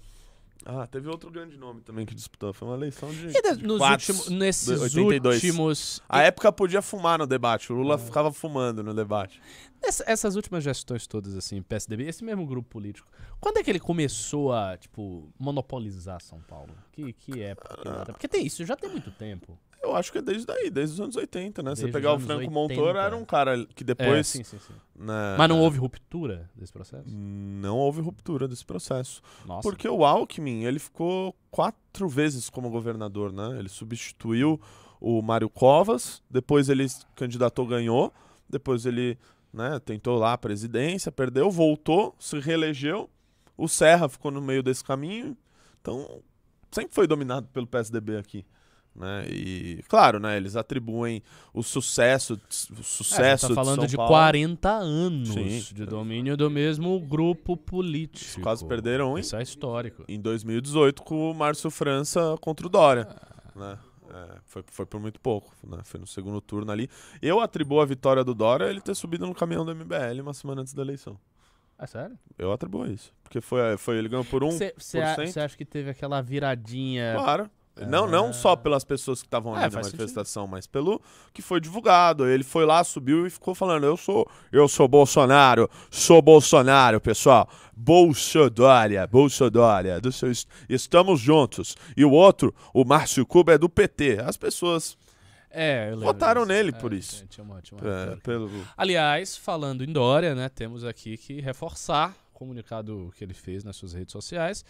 [0.64, 2.52] Ah, teve outro grande nome também que disputou.
[2.52, 3.28] Foi uma eleição de.
[3.28, 4.12] E de- de nos quatro.
[4.14, 5.42] últimos, nesses 82.
[5.42, 6.00] últimos.
[6.08, 7.72] A época podia fumar no debate.
[7.72, 9.40] O Lula ficava fumando no debate.
[9.82, 13.08] Essa- essas últimas gestões todas, assim, PSDB, esse mesmo grupo político,
[13.40, 16.72] quando é que ele começou a, tipo, monopolizar São Paulo?
[16.92, 17.76] Que, que época?
[17.78, 18.12] que data?
[18.12, 19.58] Porque tem isso, já tem muito tempo.
[19.82, 21.70] Eu acho que é desde daí, desde os anos 80, né?
[21.74, 22.54] Você Desde pegar os o Franco 80.
[22.54, 24.26] Montoro, era um cara que É, depois.
[24.28, 24.72] sim, sim, sim.
[24.94, 27.08] né, Mas não houve ruptura desse processo?
[27.08, 29.20] Não houve ruptura desse processo.
[29.44, 29.62] Nossa.
[29.62, 33.58] Porque o Alckmin, ele ficou quatro vezes como governador, né?
[33.58, 34.60] Ele substituiu
[35.00, 38.12] o Mário Covas, depois ele candidatou, ganhou,
[38.48, 39.18] depois ele
[39.52, 43.10] né, tentou lá a presidência, perdeu, voltou, se reelegeu,
[43.56, 45.36] o Serra ficou no meio desse caminho,
[45.80, 46.22] então
[46.70, 48.46] sempre foi dominado pelo PSDB aqui.
[48.94, 49.24] Né?
[49.28, 51.22] E, claro, né, eles atribuem
[51.54, 54.10] o sucesso, o É, sucesso a gente tá falando de Paulo.
[54.10, 55.74] 40 anos Sim.
[55.74, 58.42] de domínio do mesmo grupo político.
[58.42, 59.22] Quase perderam, hein?
[59.22, 60.04] Isso é histórico.
[60.06, 63.08] em 2018 com o Márcio França contra o Dória.
[63.56, 63.78] né?
[64.14, 65.78] É, foi, foi por muito pouco, né?
[65.84, 66.86] Foi no segundo turno ali.
[67.22, 70.34] Eu atribuo a vitória do Dória a ele ter subido no caminhão do MBL uma
[70.34, 71.18] semana antes da eleição.
[71.78, 72.18] É sério?
[72.38, 73.10] Eu atribuo isso.
[73.24, 74.74] Porque foi, foi ele ganhou por 1%.
[74.76, 77.14] Você acha que teve aquela viradinha?
[77.16, 77.50] Claro.
[77.88, 81.00] Não, não só pelas pessoas que estavam ali É, na manifestação, mas pelo
[81.32, 82.26] que foi divulgado.
[82.28, 87.48] Ele foi lá, subiu e ficou falando: Eu sou, eu sou Bolsonaro, sou Bolsonaro, pessoal.
[87.74, 90.00] Bolsodória, Bolsodória.
[90.00, 91.74] do seu est- Estamos juntos.
[91.96, 94.18] E o outro, o Márcio Cuba, é do PT.
[94.24, 94.96] As pessoas
[95.50, 97.26] É, Votaram nele É, por isso.
[97.28, 98.50] Tinha uma, tinha uma é, pelo.
[98.76, 103.76] Aliás, falando em Dória, né, temos aqui que reforçar o comunicado que ele fez nas
[103.76, 104.64] suas redes sociais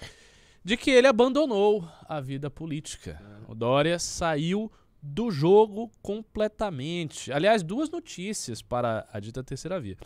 [0.64, 3.20] de que ele abandonou a vida política.
[3.48, 4.70] O Dória saiu
[5.03, 7.33] do jogo completamente.
[7.33, 9.96] Aliás, duas notícias para a dita terceira via.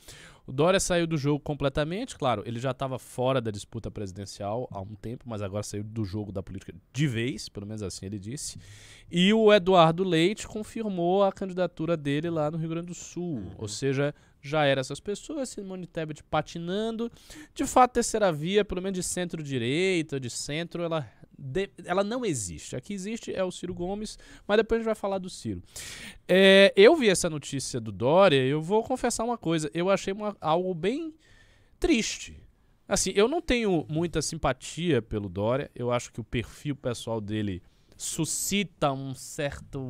[0.47, 4.81] O Dória saiu do jogo completamente, claro, ele já estava fora da disputa presidencial há
[4.81, 8.19] um tempo, mas agora saiu do jogo da política de vez, pelo menos assim ele
[8.19, 8.59] disse.
[9.11, 13.43] E o Eduardo Leite confirmou a candidatura dele lá no Rio Grande do Sul.
[13.59, 14.15] Ou seja,
[14.47, 17.11] já eram essas pessoas, Simone Tebet patinando.
[17.55, 22.77] De fato, terceira via, pelo menos de centro-direita, de centro, ela, de- ela não existe.
[22.77, 25.63] Aqui existe é o Ciro Gomes, mas depois a gente vai falar do Ciro.
[26.29, 29.71] É, eu vi essa notícia do Dória eu vou confessar uma coisa.
[29.75, 31.15] Eu achei uma- algo bem
[31.79, 32.41] triste.
[32.89, 35.71] Assim, eu não tenho muita simpatia pelo Dória.
[35.75, 37.61] Eu acho que o perfil pessoal dele
[37.97, 39.81] suscita um certo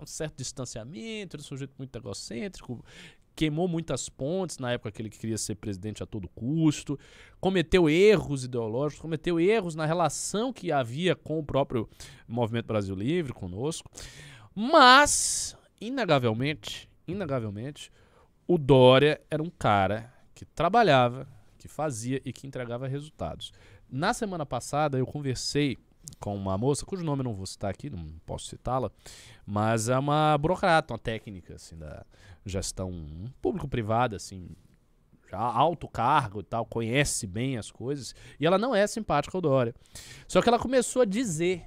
[0.00, 2.84] um certo distanciamento, ele é um sujeito muito egocêntrico,
[3.34, 6.98] queimou muitas pontes na época que ele queria ser presidente a todo custo,
[7.40, 11.88] cometeu erros ideológicos, cometeu erros na relação que havia com o próprio
[12.28, 13.90] Movimento Brasil Livre, conosco.
[14.54, 17.90] Mas, inegavelmente, inegavelmente,
[18.46, 21.26] o Dória era um cara que trabalhava,
[21.58, 23.52] que fazia e que entregava resultados.
[23.90, 25.78] Na semana passada eu conversei
[26.24, 28.90] com uma moça, cujo nome eu não vou citar aqui, não posso citá-la,
[29.44, 32.02] mas é uma burocrata, uma técnica assim, da
[32.46, 32.90] gestão
[33.42, 34.48] público-privada, assim,
[35.30, 39.42] já alto cargo e tal, conhece bem as coisas, e ela não é simpática ao
[39.42, 39.74] Dória.
[40.26, 41.66] Só que ela começou a dizer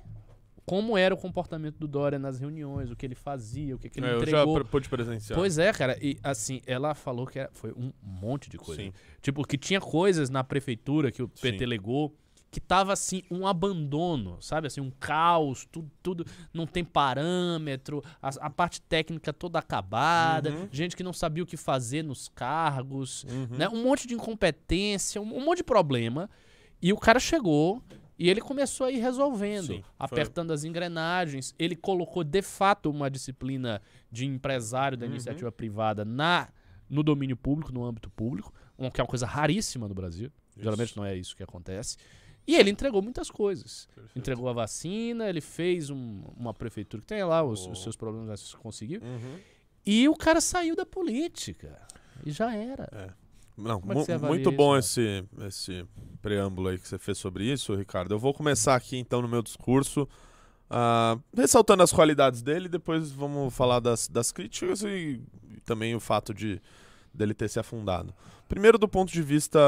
[0.65, 3.99] como era o comportamento do Dória nas reuniões, o que ele fazia, o que, que
[3.99, 4.65] ele É, eu já entregou.
[4.65, 5.37] pude presenciar.
[5.37, 5.97] Pois é, cara.
[6.01, 8.81] E assim, ela falou que era- foi um monte de coisa.
[8.81, 8.91] Sim.
[9.21, 11.65] Tipo, que tinha coisas na prefeitura que o PT Sim.
[11.67, 12.13] legou
[12.49, 14.67] que tava assim, um abandono, sabe?
[14.67, 20.67] Assim, um caos, tudo, tudo não tem parâmetro, a, a parte técnica toda acabada, Uhum.
[20.71, 23.57] gente que não sabia o que fazer nos cargos, Uhum.
[23.57, 23.67] né?
[23.69, 26.29] Um monte de incompetência, um, um monte de problema.
[26.81, 27.83] E o cara chegou
[28.19, 31.53] e ele começou a ir resolvendo, Sim, foi- apertando as engrenagens.
[31.59, 33.81] Ele colocou de fato uma disciplina
[34.11, 35.11] de empresário da Uhum.
[35.11, 36.49] iniciativa privada na
[36.89, 38.53] no domínio público, no âmbito público,
[38.93, 40.31] que é uma coisa raríssima no Brasil.
[40.55, 41.97] Geralmente não é isso que acontece.
[42.47, 43.87] E ele entregou muitas coisas.
[43.93, 44.17] Perfeito.
[44.17, 47.71] Entregou a vacina, ele fez um- uma prefeitura que tem lá os, Oh.
[47.71, 49.01] os seus problemas, mas conseguiu.
[49.01, 49.37] Uhum.
[49.85, 51.77] E o cara saiu da política.
[52.25, 53.15] E já era.
[53.57, 54.79] Não, é que você avalia muito bom Rafa?
[54.79, 55.85] esse, esse
[56.21, 58.13] preâmbulo aí que você fez sobre isso, Ricardo.
[58.13, 60.07] Eu vou começar aqui então no meu discurso,
[60.69, 65.99] ah, ressaltando as qualidades dele, depois vamos falar das, das críticas e, e também o
[65.99, 66.61] fato de
[67.13, 68.13] dele ter se afundado.
[68.47, 69.59] Primeiro, do ponto de vista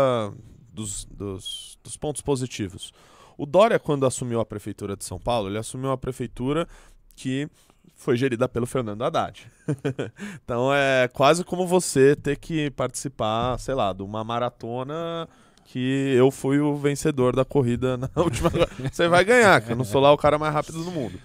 [0.80, 2.94] dos, dos, dos pontos positivos.
[3.38, 6.68] O Dória, quando assumiu a prefeitura de São Paulo, ele assumiu uma prefeitura
[7.16, 7.50] que
[7.96, 9.46] foi gerida pelo Fernando Haddad.
[10.44, 15.28] então é quase como você ter que participar, sei lá, de uma maratona
[15.66, 18.52] que eu fui o vencedor da corrida na última.
[18.92, 21.20] Você vai ganhar, que eu não sou lá o cara mais rápido do mundo.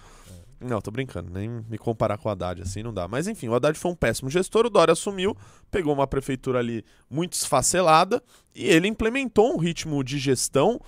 [0.59, 3.07] Não, tô brincando, nem me comparar com o Haddad assim não dá.
[3.07, 5.35] Mas enfim, o Haddad foi um péssimo gestor, o Dória assumiu,
[5.69, 10.79] pegou uma prefeitura ali muito esfacelada e ele implementou um ritmo de gestão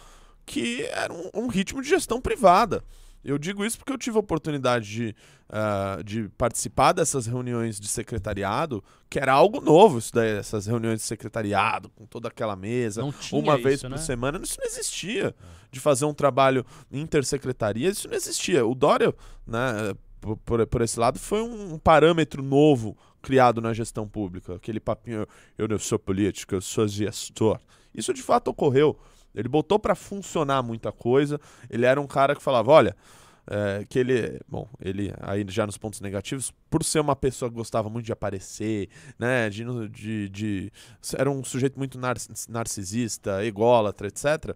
[0.45, 2.83] que era um, um ritmo de gestão privada.
[3.23, 5.15] Eu digo isso porque eu tive a oportunidade de,
[5.49, 10.99] ah, de participar dessas reuniões de secretariado, que era algo novo, isso daí, essas reuniões
[10.99, 13.97] de secretariado, com toda aquela mesa, uma vez isso, por né?
[13.97, 15.35] semana, isso não existia.
[15.69, 18.65] De fazer um trabalho intersecretaria, isso não existia.
[18.65, 19.13] O Dória,
[19.45, 24.55] né, por, por, por esse lado, foi um parâmetro novo criado na gestão pública.
[24.55, 25.27] Aquele papinho,
[25.57, 27.59] eu não sou político, eu sou gestor.
[27.93, 28.97] Isso de fato ocorreu.
[29.37, 31.39] Ele botou para funcionar muita coisa.
[31.69, 32.95] Ele era um cara que falava, olha,
[33.49, 37.55] é, que ele, bom, ele aí já nos pontos negativos, por ser uma pessoa que
[37.55, 40.71] gostava muito de aparecer, né, de, de, de
[41.15, 42.17] era um sujeito muito nar
[42.49, 44.55] narcisista, ególatra, etc.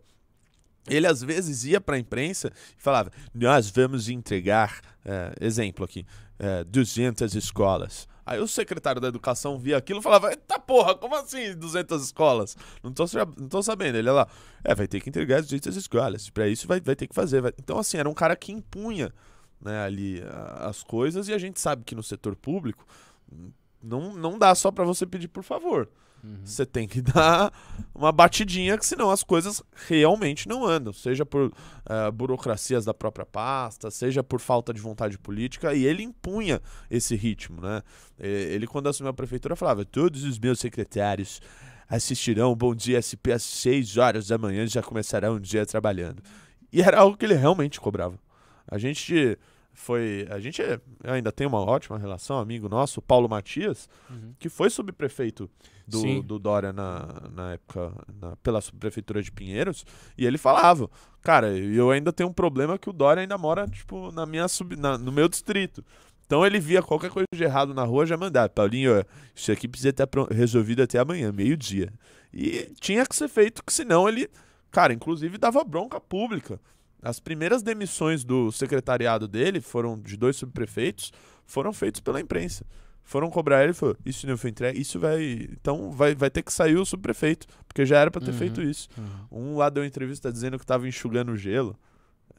[0.89, 6.05] Ele às vezes ia para a imprensa e falava: Nós vamos entregar, é, exemplo aqui,
[6.39, 8.07] é, 200 escolas.
[8.31, 12.55] Aí o secretário da educação via aquilo e falava: Eita porra, como assim 200 escolas?
[12.81, 13.03] Não tô,
[13.37, 13.97] não tô sabendo.
[13.97, 14.25] Ele lá:
[14.63, 16.29] É, vai ter que entregar 200 escolas.
[16.29, 17.41] Para isso vai, vai ter que fazer.
[17.41, 19.13] vai-" Então, assim, era um cara que impunha
[19.59, 20.23] né, ali
[20.61, 22.85] as coisas e a gente sabe que no setor público
[23.31, 23.51] hum,
[23.83, 25.89] não, não dá só para você pedir por favor.
[26.23, 26.39] Uhum.
[26.43, 27.51] Você tem que dar
[27.93, 30.93] uma batidinha, que senão as coisas realmente não andam.
[30.93, 31.51] Seja por
[31.89, 35.73] eh, burocracias da própria pasta, seja por falta de vontade política.
[35.73, 37.81] E ele impunha esse ritmo, né?
[38.19, 41.41] Ele, quando assumiu a prefeitura, falava: todos os meus secretários
[41.89, 46.23] assistirão Bom Dia SP às 6 horas da manhã e já começarão o dia trabalhando.
[46.71, 48.17] E era algo que ele realmente cobrava.
[48.65, 49.37] A gente
[49.73, 50.27] foi.
[50.29, 54.33] A gente é- ainda tem uma ótima relação, amigo nosso, o Paulo Matias, Uhum.
[54.39, 55.49] que foi subprefeito
[55.87, 59.85] do, do Dória na, na época, na- pela subprefeitura de Pinheiros,
[60.17, 60.89] e ele falava,
[61.21, 64.75] cara, eu ainda tenho um problema que o Dória ainda mora, tipo, na minha sub,
[64.75, 65.83] na- no meu distrito.
[66.25, 69.03] Então ele via qualquer coisa de errado na rua, já mandava, Paulinho,
[69.35, 71.91] isso aqui precisa estar pro- resolvido até amanhã, meio-dia.
[72.33, 74.29] E tinha que ser feito, que senão ele,
[74.71, 76.57] cara, inclusive dava bronca pública.
[77.01, 81.11] As primeiras demissões do secretariado dele foram de dois subprefeitos,
[81.45, 82.65] foram feitos pela imprensa.
[83.03, 85.47] Foram cobrar ele e falou: Isso não foi entregue, isso vai.
[85.51, 88.37] Então vai, vai ter que sair o subprefeito, porque já era pra ter Uhum.
[88.37, 88.87] feito isso.
[89.31, 89.53] Uhum.
[89.53, 91.75] Um lá deu uma entrevista dizendo que tava enxugando gelo.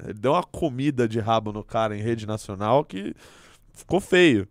[0.02, 3.12] Ele deu uma comida de rabo no cara em rede nacional que
[3.74, 4.46] ficou feio.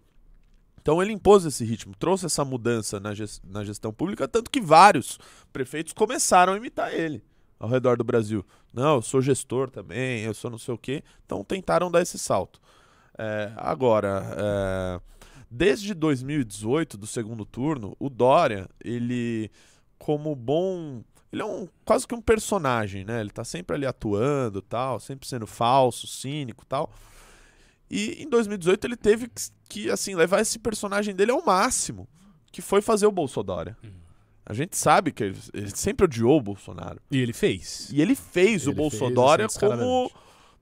[0.82, 4.60] Então ele impôs esse ritmo, trouxe essa mudança na, ges- na gestão pública, tanto que
[4.60, 5.18] vários
[5.54, 7.24] prefeitos começaram a imitar ele
[7.60, 8.44] ao redor do Brasil.
[8.74, 11.04] Não, eu sou gestor também, eu sou não sei o quê.
[11.26, 12.62] Então tentaram dar esse salto.
[13.18, 15.02] É, agora, é,
[15.50, 19.52] desde 2018, do segundo turno, o Dória, ele,
[19.98, 21.04] como bom.
[21.32, 23.22] Ele é um, quase que um personagem, né?
[23.22, 26.92] Ele tá sempre ali atuando tal, sempre sendo falso, cínico tal.
[27.90, 29.30] E em 2018 ele teve
[29.70, 32.08] que, assim, levar esse personagem dele ao máximo,
[32.52, 33.76] que foi fazer o Bolsonaro.
[33.84, 33.92] Uhum.
[34.52, 37.00] A gente sabe que ele, ele sempre odiou o Bolsonaro.
[37.10, 37.90] E ele fez.
[37.90, 40.12] E ele fez o Ele Bolsonaro fez, assim, como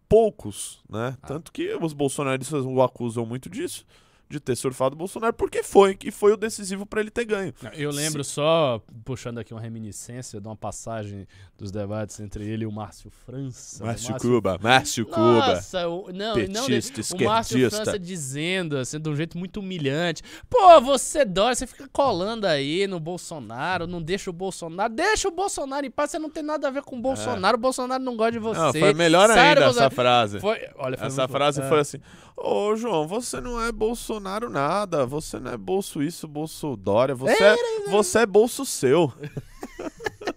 [0.07, 1.17] poucos, né?
[1.19, 1.27] Ah.
[1.27, 3.83] Tanto que os bolsonaristas o acusam muito disso,
[4.29, 7.51] de ter surfado o Bolsonaro, porque foi, que foi o decisivo pra ele ter ganho.
[7.73, 12.67] Eu lembro só, puxando aqui uma reminiscência de uma passagem dos debates entre ele e
[12.67, 13.83] o Márcio França.
[13.83, 17.71] O Márcio Cuba, Márcio Cuba, Nossa, o, não, não, petista, o Márcio.
[17.71, 20.21] França dizendo, assim, de um jeito muito humilhante.
[20.47, 24.93] Pô, você dói, você fica colando aí no Bolsonaro, não deixa o Bolsonaro.
[24.93, 27.59] Deixa o Bolsonaro em paz, você não tem nada a ver com o Bolsonaro, o
[27.59, 28.59] Bolsonaro não gosta de você.
[28.59, 28.63] É.
[28.63, 30.39] Não, foi melhor ainda essa frase.
[30.39, 31.67] Foi, olha, foi Essa muito- frase é.
[31.67, 31.97] foi assim:
[32.37, 37.43] Ô João, você não é Bolsonaro nada, você não é bolso isso, bolso Dória, você
[37.43, 37.55] é,
[37.89, 39.11] você é bolso seu.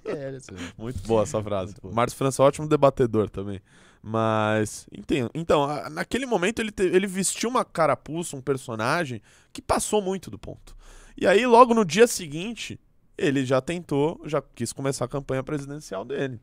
[0.04, 0.36] É.
[0.76, 1.74] Muito boa essa frase.
[1.82, 3.60] Márcio França é um ótimo debatedor também.
[4.02, 5.30] Mas, entendo.
[5.32, 10.38] Então, naquele momento ele, te- ele vestiu uma carapuça, um personagem que passou muito do
[10.38, 10.76] ponto.
[11.16, 12.78] E aí, logo no dia seguinte,
[13.16, 16.40] ele já tentou, já quis começar a campanha presidencial dele.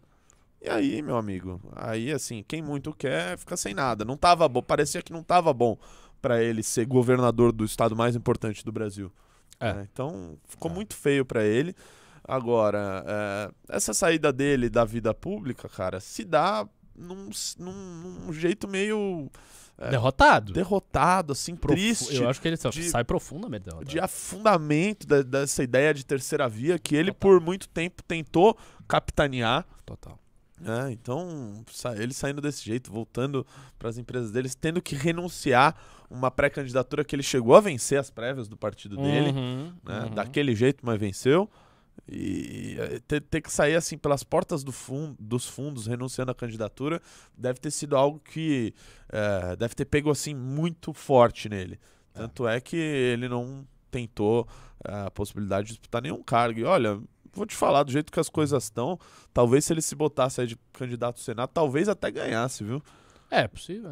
[0.62, 4.04] E aí, meu amigo, aí assim, quem muito quer fica sem nada.
[4.04, 5.78] Não tava bom, parecia que não tava bom
[6.22, 9.12] pra ele ser governador do estado mais importante do Brasil.
[9.60, 9.74] É.
[9.74, 9.88] né?
[9.92, 10.74] Então, ficou É.
[10.74, 11.76] muito feio pra ele.
[12.24, 18.68] Agora, é, essa saída dele da vida pública, cara, se dá num, num- num jeito
[18.68, 19.30] meio
[19.78, 19.90] É.
[19.90, 20.54] Derrotado.
[20.54, 22.16] derrotado, assim, Profu- triste.
[22.16, 23.90] Eu acho que ele de- sai profundamente derrotado.
[23.90, 29.66] de afundamento da- dessa ideia de terceira via que ele por muito tempo tentou capitanear.
[29.86, 30.20] Total.
[30.60, 30.92] Né?
[30.92, 31.64] Então,
[31.98, 33.46] ele saindo desse jeito, voltando
[33.78, 35.76] para as empresas deles, tendo que renunciar
[36.10, 40.00] uma pré-candidatura que ele chegou a vencer as prévias do partido dele, Uhum, né?
[40.06, 40.10] uhum.
[40.16, 41.50] daquele jeito, mas venceu.
[42.08, 46.36] E eh, ter, ter que sair assim pelas portas do fun- dos fundos, renunciando à
[46.36, 47.02] candidatura,
[47.38, 48.74] deve ter sido algo que
[49.12, 51.80] eh, deve ter pego assim muito forte nele.
[52.16, 52.20] É.
[52.20, 54.48] Tanto é que ele não tentou
[54.88, 56.60] eh, a possibilidade de disputar nenhum cargo.
[56.60, 57.00] E olha,
[57.34, 59.00] vou te falar, do jeito que as coisas estão,
[59.34, 62.82] talvez se ele se botasse aí de candidato ao Senado, talvez até ganhasse, viu?
[63.32, 63.92] É possível.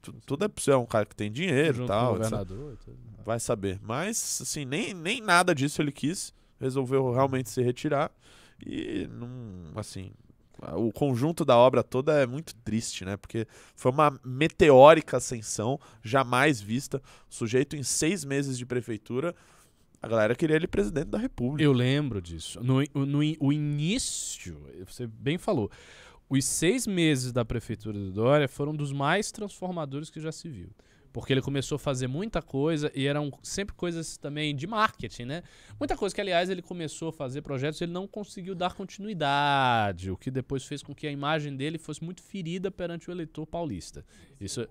[0.00, 2.12] Tu- tudo é possível, é um cara que tem dinheiro e tal.
[2.16, 2.22] etc.
[2.24, 2.76] governador.
[2.84, 2.96] tudo.
[3.24, 3.78] Vai saber.
[3.82, 6.32] Mas, assim, nem, nem nada disso ele quis.
[6.58, 8.10] Resolveu realmente se retirar.
[8.66, 9.28] E, não,
[9.78, 10.10] assim,
[10.74, 13.16] o conjunto da obra toda é muito triste, né?
[13.18, 13.46] Porque
[13.76, 17.02] foi uma meteórica ascensão, jamais vista.
[17.28, 19.34] Sujeito, em seis meses de prefeitura,
[20.00, 21.62] a galera queria ele presidente da República.
[21.62, 22.62] Eu lembro disso.
[22.62, 25.70] No, no, o início, você bem falou,
[26.28, 30.70] os seis meses da prefeitura do Dória foram dos mais transformadores que já se viu.
[31.10, 35.42] Porque ele começou a fazer muita coisa e eram sempre coisas também de marketing, né?
[35.80, 40.10] Muita coisa que, aliás, ele começou a fazer projetos e ele não conseguiu dar continuidade,
[40.10, 43.46] o que depois fez com que a imagem dele fosse muito ferida perante o eleitor
[43.46, 44.04] paulista.
[44.38, 44.68] Isso.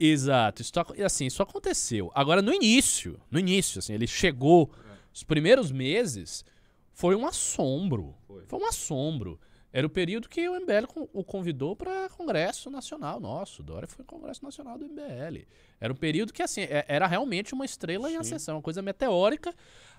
[0.00, 0.62] Exato.
[0.62, 2.10] Isso, tá- e assim, isso aconteceu.
[2.14, 4.70] Agora, no início, no início, assim, ele chegou,
[5.12, 6.44] os primeiros meses,
[6.92, 8.14] foi um assombro.
[8.26, 9.38] Foi, um assombro.
[9.72, 13.62] Era o período que o MBL o convidou para Congresso Nacional nosso.
[13.62, 15.46] Dória foi Congresso Nacional do MBL.
[15.80, 19.54] Era um período que, assim, é- era realmente uma estrela em ascensão, uma coisa meteórica.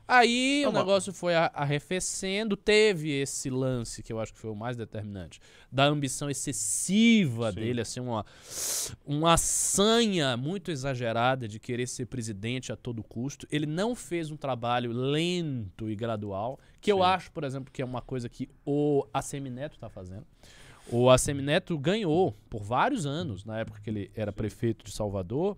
[0.08, 4.50] Aí É o uma- negócio foi arrefecendo, teve esse lance, que eu acho que foi
[4.52, 5.40] o mais determinante,
[5.72, 7.56] da ambição excessiva Sim.
[7.60, 8.26] dele, assim, uma,
[9.06, 13.48] uma sanha muito exagerada de querer ser presidente a todo custo.
[13.52, 17.04] Ele não fez um trabalho lento e gradual, que eu Sim.
[17.04, 20.26] acho, por exemplo, que é uma coisa que o Assemineto está fazendo.
[20.90, 25.56] O Assemineto ganhou por vários anos, na época que ele era prefeito de Salvador,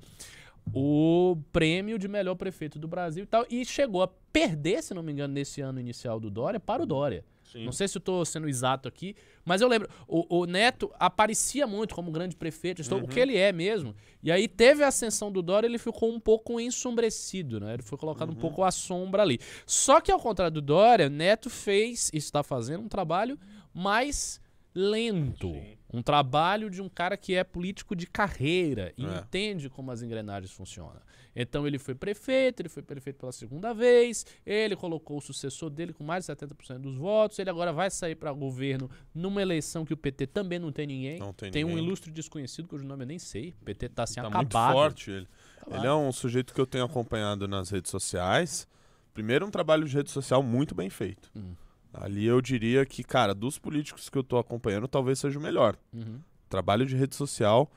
[0.73, 5.03] o prêmio de melhor prefeito do Brasil e tal, e chegou a perder, se não
[5.03, 7.25] me engano, nesse ano inicial do Dória para o Dória.
[7.51, 7.65] Sim.
[7.65, 11.67] Não sei se eu tô sendo exato aqui, mas eu lembro, o, o Neto aparecia
[11.67, 13.93] muito como grande prefeito, estou- o que ele é mesmo.
[14.23, 17.73] E aí teve a ascensão do Dória, ele ficou um pouco ensombrecido, né?
[17.75, 19.39] Ele foi colocado um pouco à sombra ali.
[19.67, 23.37] Só que ao contrário do Dória, Neto fez, e está fazendo um trabalho
[23.71, 24.41] mais
[24.75, 25.49] lento.
[25.51, 25.77] Sim.
[25.93, 29.17] Um trabalho de um cara que é político de carreira e É.
[29.19, 30.99] entende como as engrenagens funcionam.
[31.35, 35.93] Então ele foi prefeito, ele foi prefeito pela segunda vez, ele colocou o sucessor dele
[35.93, 39.93] com mais de 70% dos votos, ele agora vai sair para governo numa eleição que
[39.93, 41.19] o PT também não tem ninguém.
[41.19, 41.83] Não tem um ninguém.
[41.85, 43.53] ilustre desconhecido cujo nome eu nem sei.
[43.61, 44.41] O PT tá assim Tá acabado.
[44.43, 45.27] muito forte ele.
[45.71, 48.67] Ele é um sujeito que eu tenho acompanhado nas redes sociais.
[49.13, 51.31] Primeiro, um trabalho de rede social muito bem feito.
[51.35, 51.53] Hum.
[51.93, 55.75] Ali eu diria que, cara, dos políticos que eu tô acompanhando, talvez seja o melhor.
[55.93, 56.19] Uhum.
[56.49, 57.71] Trabalho de rede social.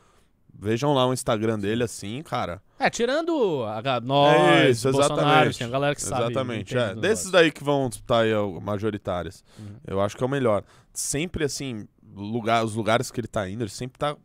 [0.59, 2.63] Vejam lá o Instagram dele assim, cara.
[2.79, 5.59] É, tirando a, nós, É isso, exatamente.
[5.59, 6.23] tem a galera que sabe.
[6.23, 6.77] Exatamente.
[6.77, 6.95] É.
[6.95, 9.45] Desses daí que vão disputar aí ó, majoritárias.
[9.59, 9.77] Uhum.
[9.87, 10.65] Eu acho que é o melhor.
[10.95, 14.17] Sempre assim, lugar, os lugares que ele tá indo, ele sempre tá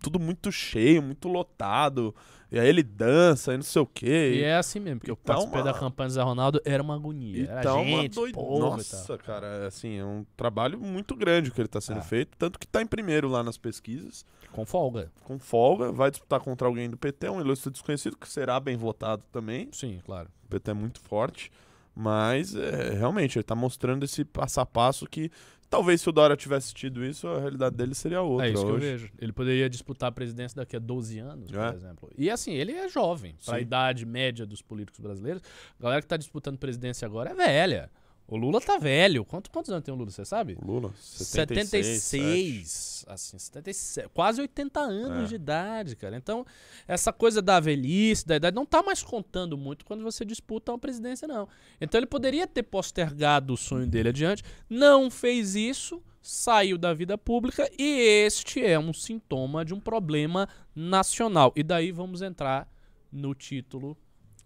[0.00, 2.14] tudo muito cheio, muito lotado.
[2.54, 4.34] E aí ele dança e não sei o quê.
[4.36, 6.82] E é assim mesmo, porque eu Então, participei uma- da campanha do Zé Ronaldo, era
[6.82, 7.50] uma agonia.
[7.50, 8.30] Era Então, uma gente, doid...
[8.30, 8.58] e tal.
[8.60, 12.02] Nossa, cara, é assim, é um trabalho muito grande que ele tá sendo Ah.
[12.02, 12.36] feito.
[12.38, 15.10] Tanto que tá em primeiro lá nas pesquisas, Com folga.
[15.24, 15.90] com folga.
[15.90, 19.68] Vai disputar contra alguém do PT, um ilustre desconhecido, que será bem votado também.
[19.72, 20.28] Sim, claro.
[20.44, 21.50] O PT é muito forte.
[21.96, 25.30] Mas, é, realmente, ele tá mostrando esse passo a passo que
[25.68, 28.70] talvez se o Dória tivesse tido isso, a realidade dele seria outra é isso que
[28.70, 28.86] eu hoje.
[28.86, 29.10] vejo.
[29.18, 31.68] Ele poderia disputar a presidência daqui a 12 anos, É.
[31.70, 32.10] por exemplo.
[32.16, 33.34] E assim, ele é jovem.
[33.44, 33.60] Pra Sim.
[33.62, 35.42] idade média dos políticos brasileiros,
[35.78, 37.90] a galera que tá disputando presidência agora é velha.
[38.26, 39.24] O Lula tá velho.
[39.24, 40.56] Quanto, quantos anos tem o Lula, você sabe?
[40.62, 42.02] O Lula, 76.
[42.02, 45.28] 76, assim, 77, quase 80 anos É.
[45.28, 46.16] de idade, cara.
[46.16, 46.44] Então,
[46.88, 50.78] essa coisa da velhice, da idade, não tá mais contando muito quando você disputa uma
[50.78, 51.46] presidência, não.
[51.80, 57.18] Então, ele poderia ter postergado o sonho dele adiante, não fez isso, saiu da vida
[57.18, 61.52] pública e este é um sintoma de um problema nacional.
[61.54, 62.66] E daí vamos entrar
[63.12, 63.96] no título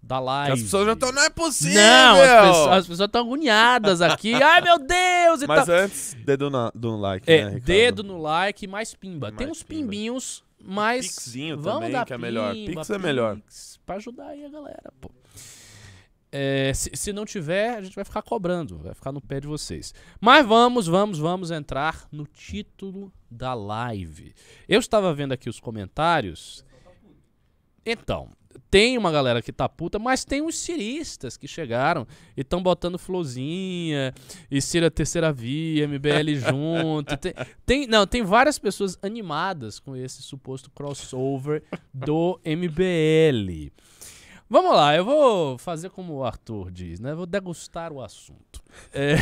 [0.03, 0.53] da live.
[0.55, 1.81] As pessoas já estão, não é possível!
[1.83, 4.35] Não, as pessoas- as pessoas estão agoniadas aqui.
[4.43, 5.43] Ai, meu Deus!
[5.43, 5.75] E Mas tal.
[5.75, 7.65] antes, dedo na, do like, É, né, Ricardo?
[7.65, 9.29] dedo no like e mais pimba.
[9.29, 9.83] E Tem mais uns pimba.
[9.83, 11.07] pimbinhos, mas.
[11.15, 12.55] Pixinho vamos também, dar que é melhor.
[12.55, 13.37] pimba, Pix é melhor.
[13.37, 15.11] Pix, Pra ajudar aí a galera, pô.
[16.31, 19.47] É, se, se não tiver, a gente vai ficar cobrando, vai ficar no pé de
[19.47, 19.95] vocês.
[20.21, 24.35] Mas vamos, vamos, vamos entrar no título da live.
[24.69, 26.63] Eu estava vendo aqui os comentários.
[27.85, 28.29] Então,
[28.71, 32.99] tem uma galera que tá puta, mas tem uns ciristas que chegaram e estão botando
[32.99, 34.13] florzinha,
[34.51, 37.17] e Cira Terceira Via, MBL junto.
[37.17, 37.35] Tem,
[37.67, 43.73] tem- não, tem várias pessoas animadas com esse suposto crossover do MBL.
[44.51, 47.15] Vamos lá, eu vou fazer como o Arthur diz, né?
[47.15, 48.63] Vou degustar o assunto.
[48.95, 49.17] É,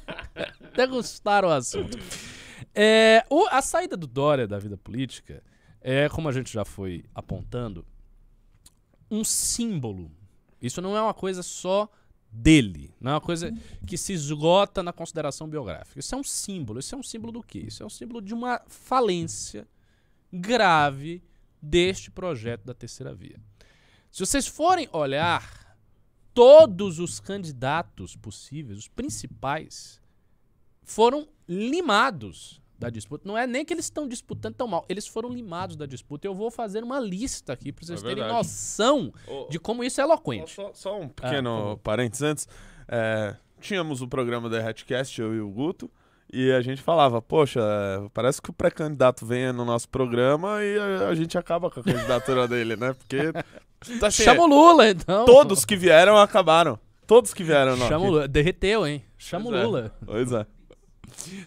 [0.76, 1.98] degustar o assunto.
[2.74, 5.42] É, o- a saída do Dória da vida política
[5.80, 7.86] é, como a gente já foi apontando,
[9.10, 10.10] um símbolo.
[10.60, 11.88] Isso não é uma coisa só
[12.32, 13.52] dele, não é uma coisa
[13.86, 15.98] que se esgota na consideração biográfica.
[15.98, 16.78] Isso é um símbolo.
[16.78, 17.64] Isso é um símbolo do quê?
[17.66, 19.66] Isso é um símbolo de uma falência
[20.32, 21.22] grave
[21.60, 23.40] deste projeto da terceira via.
[24.10, 25.76] Se vocês forem olhar
[26.32, 30.00] todos os candidatos possíveis, os principais,
[30.82, 33.28] foram limados da disputa.
[33.28, 36.26] Não é nem que eles estão disputando tão mal, eles foram limados da disputa.
[36.26, 39.12] Eu vou fazer uma lista aqui para vocês É terem noção
[39.50, 40.54] de como isso é eloquente.
[40.54, 41.76] Só, só um Ah, pequeno favor.
[41.78, 42.48] parênteses antes.
[42.88, 45.90] É, tínhamos o programa da Hatcast, eu e o Guto,
[46.32, 50.78] e a gente falava, poxa, é, parece que o pré-candidato vem no nosso programa e
[50.78, 52.94] a, a gente acaba com a candidatura dele, né?
[52.94, 53.30] Porque
[53.98, 55.26] tá assim, Chama o Lula, então.
[55.26, 56.78] todos que vieram acabaram.
[57.06, 57.76] Todos que vieram.
[57.76, 58.28] Não, Chama o Lula.
[58.28, 59.04] Derreteu, hein?
[59.18, 59.64] Chama o é.
[59.64, 59.92] Lula.
[60.06, 60.46] Pois é.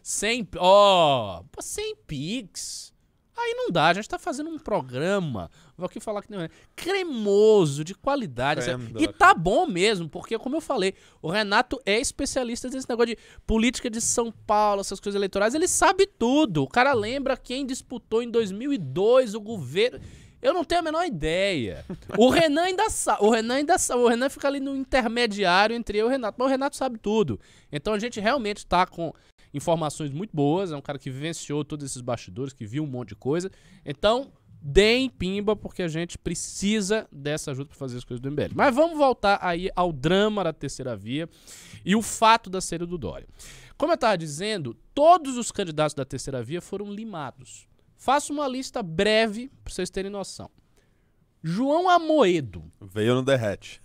[0.02, 0.48] Sem.
[0.58, 1.44] Ó.
[1.52, 2.94] pô, sem Pix.
[3.36, 3.88] Aí não dá.
[3.88, 6.50] A gente tá fazendo um programa Vou aqui falar que não é.
[6.76, 8.62] Cremoso, de qualidade.
[9.00, 13.22] E tá bom mesmo, porque, como eu falei, o Renato é especialista nesse negócio de
[13.46, 15.56] política de São Paulo, essas coisas eleitorais.
[15.56, 16.64] Ele sabe tudo.
[16.64, 20.00] O cara lembra quem disputou em 2002 o governo.
[20.44, 21.84] Eu não tenho a menor ideia.
[22.18, 23.24] O Renan ainda sabe.
[23.24, 24.04] O Renan ainda sabe.
[24.04, 26.36] O Renan fica ali no intermediário entre eu e o Renato.
[26.38, 27.40] Mas o Renato sabe tudo.
[27.72, 29.12] Então a gente realmente tá com
[29.54, 30.72] informações muito boas.
[30.72, 33.52] É um cara que vivenciou todos esses bastidores, que viu um monte de coisa.
[33.86, 34.32] Então,
[34.62, 38.54] deem pimba, porque a gente precisa dessa ajuda para fazer as coisas do MBL.
[38.56, 41.30] Mas vamos voltar aí ao drama da terceira via
[41.84, 43.28] e o fato da saída do Dória.
[43.78, 47.68] Como eu estava dizendo, todos os candidatos da terceira via foram limados.
[47.98, 50.50] Faço uma lista breve para vocês terem noção.
[51.42, 53.82] João Amoedo Veio no derrete.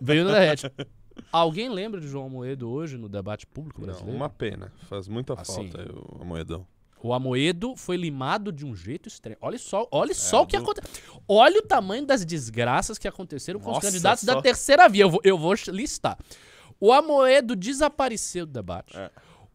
[0.00, 0.70] veio no derrete.
[1.32, 4.16] Alguém lembra de João Amoedo hoje no debate público Não, brasileiro?
[4.16, 4.70] uma pena.
[4.88, 5.70] Faz muita Assim.
[5.70, 6.66] falta o Moedão.
[7.02, 9.36] O Amoedo foi limado de um jeito extremo.
[9.40, 11.20] Olha só, olha só o que do- aconteceu.
[11.26, 15.02] Olha o tamanho das desgraças que aconteceram com os Nossa, candidatos só- da terceira via.
[15.04, 16.16] Eu vou, eu vou listar.
[16.78, 18.96] O Amoedo desapareceu do debate.
[18.96, 19.10] É.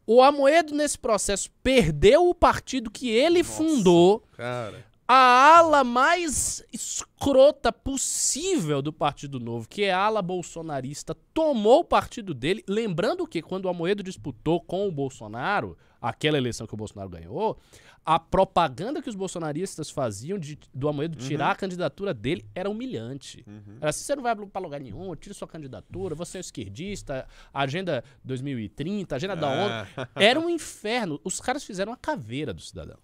[0.06, 4.24] O Amoedo, nesse processo, perdeu o partido que ele fundou.
[4.36, 4.86] Cara.
[5.10, 11.86] A ala mais escrota possível do Partido Novo, que é a ala bolsonarista, tomou o
[11.86, 12.62] partido dele.
[12.68, 17.58] Lembrando que quando o Amoedo disputou com o Bolsonaro, aquela eleição que o Bolsonaro ganhou,
[18.06, 23.46] a propaganda que os bolsonaristas faziam de, do Amoedo tirar a candidatura dele era humilhante.
[23.80, 27.26] Era assim, você não vai pra lugar nenhum, tira sua candidatura, você é um esquerdista,
[27.54, 30.08] agenda 2030, agenda da ONU.
[30.16, 31.20] Era um inferno.
[31.24, 32.98] Os caras fizeram a caveira do cidadão.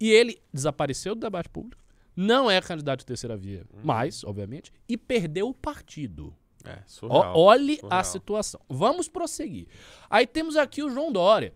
[0.00, 1.82] E ele desapareceu do debate público,
[2.14, 6.34] não é candidato de terceira via, mais, obviamente, e perdeu o partido.
[6.64, 7.36] É, surreal.
[7.36, 8.04] olhe a surreal.
[8.04, 8.60] situação.
[8.68, 9.68] Vamos prosseguir.
[10.10, 11.52] Aí temos aqui o João Dória.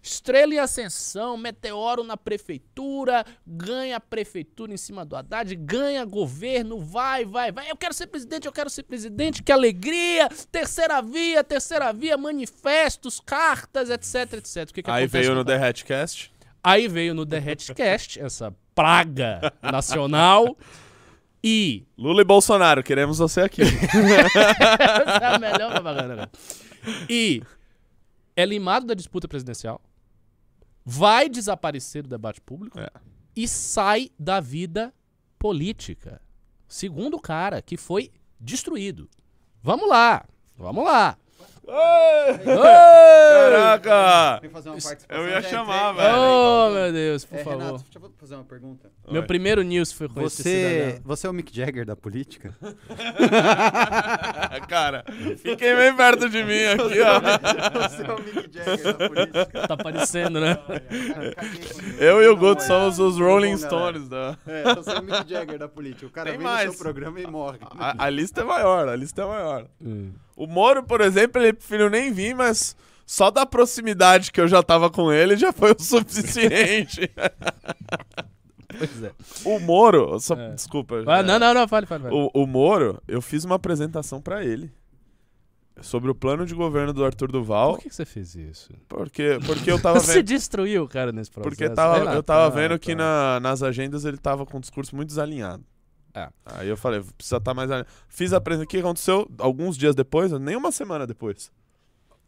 [0.00, 6.78] Estrela em ascensão, meteoro na prefeitura, ganha a prefeitura em cima do Haddad, ganha governo,
[6.78, 7.70] vai, vai, vai.
[7.70, 10.28] Eu quero ser presidente, eu quero ser presidente, que alegria!
[10.52, 14.68] Terceira via, terceira via, manifestos, cartas, etc, etc.
[14.68, 15.58] O que que Aí veio no o Dória?
[16.64, 20.56] Aí veio no Derretcast, essa praga nacional,
[21.42, 23.60] e Lula e Bolsonaro, queremos você aqui.
[24.40, 26.16] Essa é a melhor propaganda.
[26.16, 26.30] cara.
[27.08, 27.42] E
[28.34, 29.80] é limado da disputa presidencial,
[30.84, 32.88] vai desaparecer do debate público É.
[33.36, 34.92] e sai da vida
[35.38, 36.20] política.
[36.66, 38.10] Segundo o cara que foi
[38.40, 39.08] destruído.
[39.62, 40.24] Vamos lá,
[40.56, 41.16] vamos lá.
[43.24, 44.40] Caraca!
[45.08, 46.14] Eu ia chamar, velho.
[46.18, 47.58] Oh, meu Deus, por É, favor.
[47.62, 48.90] Renato, deixa eu fazer uma pergunta.
[49.10, 49.26] Meu Oi.
[49.26, 52.54] primeiro news foi com esse Você, você é o Mick Jagger da política?
[54.68, 55.04] Cara,
[55.38, 57.20] fiquem bem perto de mim aqui, ó.
[57.88, 59.66] você é o Mick Jagger da política.
[59.68, 60.58] Tá aparecendo, né?
[61.98, 64.36] Eu e o Guto somos os Rolling Stones da.
[64.46, 66.06] É, você é o Mick Jagger da política.
[66.06, 66.66] O cara Tem vem mais.
[66.66, 67.58] no seu programa e morre.
[67.78, 69.66] A, a lista é maior, a lista é maior.
[70.36, 72.76] O Moro, por exemplo, ele preferiu nem vir, mas
[73.06, 77.10] só da proximidade que eu já tava com ele já foi o suficiente.
[78.76, 79.12] Pois é.
[79.44, 80.50] o Moro, só, É.
[80.50, 81.04] desculpa.
[81.06, 82.02] Ah, não, não, não, fale, fale.
[82.04, 82.14] fale.
[82.14, 84.72] O, o Moro, eu fiz uma apresentação pra ele
[85.80, 88.72] sobre o plano de governo do Arthur Duval, Por que, que você fez isso?
[88.88, 90.26] porque, porque eu tava Você vendo.
[90.26, 91.54] destruiu o cara nesse processo.
[91.56, 92.16] Porque tava, Renato?
[92.16, 93.02] eu tava Ah, vendo que tá.
[93.02, 95.64] na- nas agendas ele tava com um discurso muito desalinhado.
[96.14, 96.28] É.
[96.46, 97.88] Aí eu falei, precisa estar mais alinhado.
[98.08, 98.64] Fiz a apresentação.
[98.66, 101.50] O que aconteceu alguns dias depois, nem uma semana depois.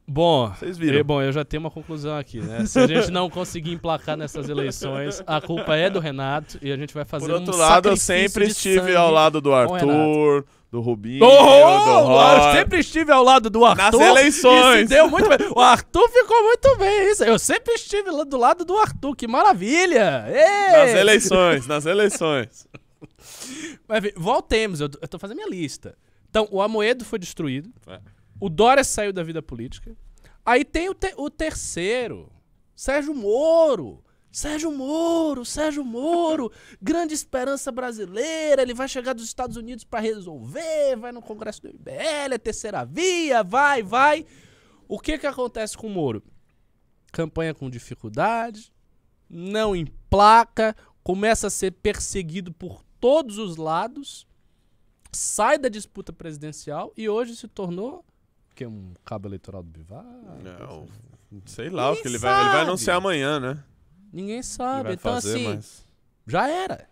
[0.08, 0.98] Bom, Vocês viram.
[0.98, 2.64] e, bom, eu já tenho uma conclusão aqui, né?
[2.64, 6.76] Se a gente não conseguir emplacar nessas eleições, a culpa é do Renato e a
[6.76, 10.80] gente vai fazer Por outro um lado, eu sempre estive ao lado do Arthur, do
[10.80, 12.52] Rubinho, Oh, do eu Roy.
[12.52, 13.98] sempre estive ao lado do Arthur.
[13.98, 14.88] Nas eleições.
[14.88, 15.38] Deu muito bem.
[15.52, 17.10] O Arthur ficou muito bem.
[17.10, 17.24] Isso.
[17.24, 19.16] Eu sempre estive do lado do Arthur.
[19.16, 20.24] Que maravilha!
[20.28, 20.72] Ei!
[20.86, 22.68] Nas eleições, nas eleições.
[23.88, 25.96] Mas voltemos, eu, eu tô fazendo minha lista.
[26.28, 27.72] Então, o Amoedo foi destruído.
[27.86, 28.00] É.
[28.40, 29.96] O Dória saiu da vida política.
[30.44, 32.30] Aí tem o, te- o terceiro,
[32.74, 34.02] Sérgio Moro.
[34.30, 38.60] Sérgio Moro, Sérgio Moro, grande esperança brasileira.
[38.60, 42.84] Ele vai chegar dos Estados Unidos pra resolver, vai no Congresso do IBL, é terceira
[42.84, 44.26] via, vai, vai.
[44.86, 46.22] O que que acontece com o Moro?
[47.10, 48.70] Campanha com dificuldade,
[49.26, 54.26] não emplaca, começa a ser perseguido por todos os lados,
[55.12, 58.04] sai da disputa presidencial e hoje se tornou
[58.56, 60.02] que é um cabo eleitoral do Bivar?
[60.42, 60.88] Não,
[61.44, 62.40] sei lá o que ele vai.
[62.40, 63.62] Ele vai anunciar amanhã, né?
[64.10, 64.94] Ninguém sabe.
[64.94, 65.86] Então fazer, assim, mas.
[66.26, 66.88] já era.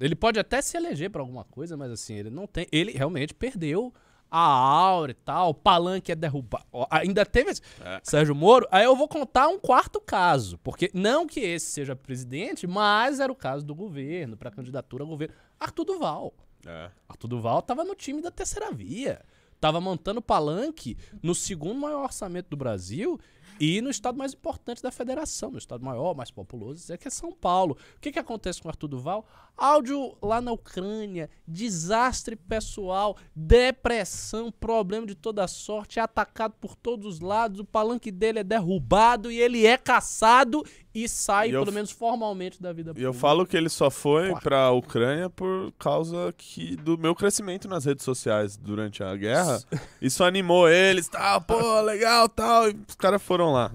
[0.00, 3.32] Ele pode até se eleger pra alguma coisa, mas assim, ele não tem, ele realmente
[3.32, 3.94] perdeu
[4.36, 6.64] a aura e tal, o palanque é derrubado.
[6.90, 8.00] Ainda teve esse- É.
[8.02, 8.66] Sérgio Moro.
[8.70, 13.30] Aí eu vou contar um quarto caso, porque não que esse seja presidente, mas era
[13.32, 15.34] o caso do governo, pra candidatura ao governo.
[15.58, 16.34] Arthur Duval.
[16.66, 16.90] É.
[17.08, 19.24] Arthur Duval tava no time da terceira via.
[19.60, 23.18] Tava montando palanque no segundo maior orçamento do Brasil
[23.58, 27.10] e no estado mais importante da federação, no estado maior, mais populoso, é que é
[27.10, 27.74] São Paulo.
[27.96, 29.24] O que, que acontece com o Arthur Duval?
[29.56, 37.06] Áudio lá na Ucrânia, desastre pessoal, depressão, problema de toda sorte, é atacado por todos
[37.06, 40.62] os lados, o palanque dele é derrubado e ele é caçado
[40.94, 43.20] e sai, E pelo menos formalmente, da vida E eu pública.
[43.20, 44.42] falo que ele só foi Claro.
[44.42, 49.60] pra Ucrânia por causa que do meu crescimento nas redes sociais durante a guerra.
[50.00, 52.68] Isso animou eles, tal, pô, legal, tal.
[52.70, 53.70] E os caras foram lá.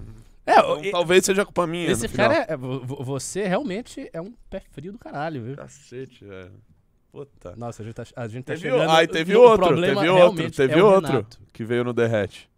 [0.46, 1.90] É, Então, e- talvez seja culpa minha.
[1.92, 5.56] esse cara, é, vo- você realmente é um pé frio do caralho, viu?
[5.56, 6.52] Cacete, velho.
[7.12, 7.54] Puta.
[7.58, 8.90] Nossa, a gente tá, a gente tá Teve, chegando...
[8.90, 12.50] aí teve outro, teve outro, realmente teve é outro que veio no Derrete.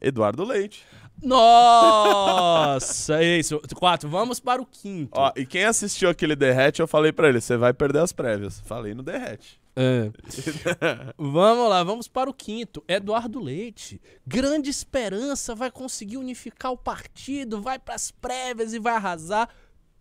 [0.00, 0.84] Eduardo Leite.
[1.22, 3.60] Nossa, é isso.
[3.76, 5.10] Quatro, vamos para o quinto.
[5.14, 8.60] Ó, e quem assistiu aquele Derrete, eu falei pra ele, você vai perder as prévias.
[8.60, 9.59] Falei no Derrete.
[9.76, 10.10] É.
[11.16, 12.82] vamos lá, vamos para o quinto.
[12.88, 14.00] Eduardo Leite.
[14.26, 19.48] Grande esperança, vai conseguir unificar o partido, vai para as prévias e vai arrasar.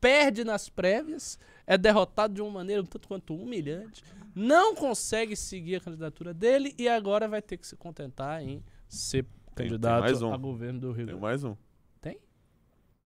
[0.01, 4.01] Perde nas prévias, é derrotado de uma maneira um tanto quanto humilhante.
[4.33, 9.23] Não consegue seguir a candidatura dele e agora vai ter que se contentar em ser
[9.23, 10.33] Tem- tem candidato mais um.
[10.33, 11.21] a governo do Rio Tem Grande.
[11.21, 11.55] mais um.
[11.99, 12.17] Tem?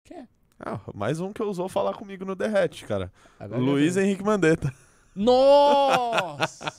[0.04, 0.28] Quem é?
[0.58, 3.12] Ah, mais um que ousou falar comigo no Derrete, cara.
[3.38, 4.74] Agora Luiz já- Henrique Mandetta.
[5.14, 6.72] Nossa!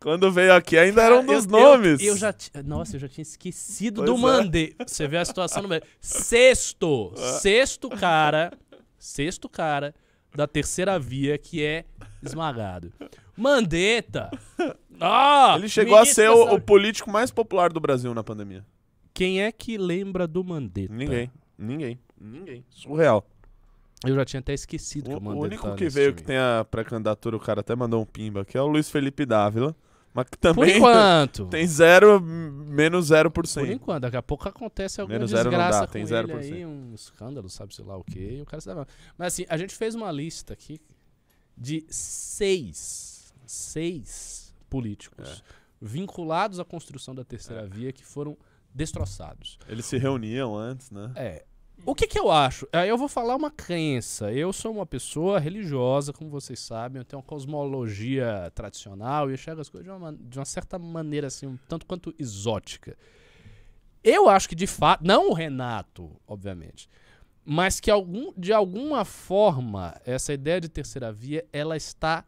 [0.00, 2.00] Quando veio aqui ainda era um Cara, dos eu- nomes.
[2.00, 2.32] Eu, eu já
[2.64, 4.20] Nossa, eu já tinha esquecido Pois do é.
[4.20, 4.74] Mandê.
[4.86, 5.82] Você vê a situação no meio.
[6.00, 7.12] Sexto.
[7.40, 8.52] Sexto cara.
[8.98, 9.94] Sexto cara
[10.34, 11.84] da terceira via que é
[12.22, 12.92] esmagado.
[13.36, 14.30] Mandetta.
[15.00, 18.64] Ah, Ele chegou a ser o, o político mais popular do Brasil na pandemia.
[19.14, 20.92] Quem é que lembra do Mandetta?
[20.92, 21.30] Ninguém.
[21.56, 21.98] Ninguém.
[22.20, 22.64] Ninguém.
[22.70, 23.24] Surreal.
[24.06, 26.20] Eu já tinha até esquecido que O, o o único que veio time.
[26.20, 29.26] que tem a pré-candidatura, o cara até mandou um pimba aqui, é o Luiz Felipe
[29.26, 29.74] Dávila.
[30.14, 31.46] Mas que Por também enquanto.
[31.50, 33.30] tem zero, menos 0%.
[33.60, 36.10] Por enquanto, daqui a pouco acontece alguma Menos zero não desgraça dá, com tem ele
[36.12, 36.38] 0%.
[36.38, 38.86] aí, um escândalo, sabe, sei lá o quê, e o cara se dá mal.
[39.18, 40.80] Mas assim, a gente fez uma lista aqui
[41.56, 45.54] de seis, seis políticos É.
[45.80, 48.36] vinculados à construção da terceira via que foram
[48.74, 49.58] destroçados.
[49.68, 51.12] Eles se reuniam antes, né?
[51.16, 51.44] É.
[51.84, 52.68] O que que eu acho?
[52.72, 54.32] Aí eu vou falar uma crença.
[54.32, 57.00] Eu sou uma pessoa religiosa, como vocês sabem.
[57.00, 61.28] Eu tenho uma cosmologia tradicional e enxergo as coisas de uma, de uma certa maneira,
[61.28, 62.96] assim, um tanto quanto exótica.
[64.02, 66.88] Eu acho que, de fato, não o Renato, obviamente,
[67.44, 72.24] mas que algum, de alguma forma essa ideia de terceira via, ela está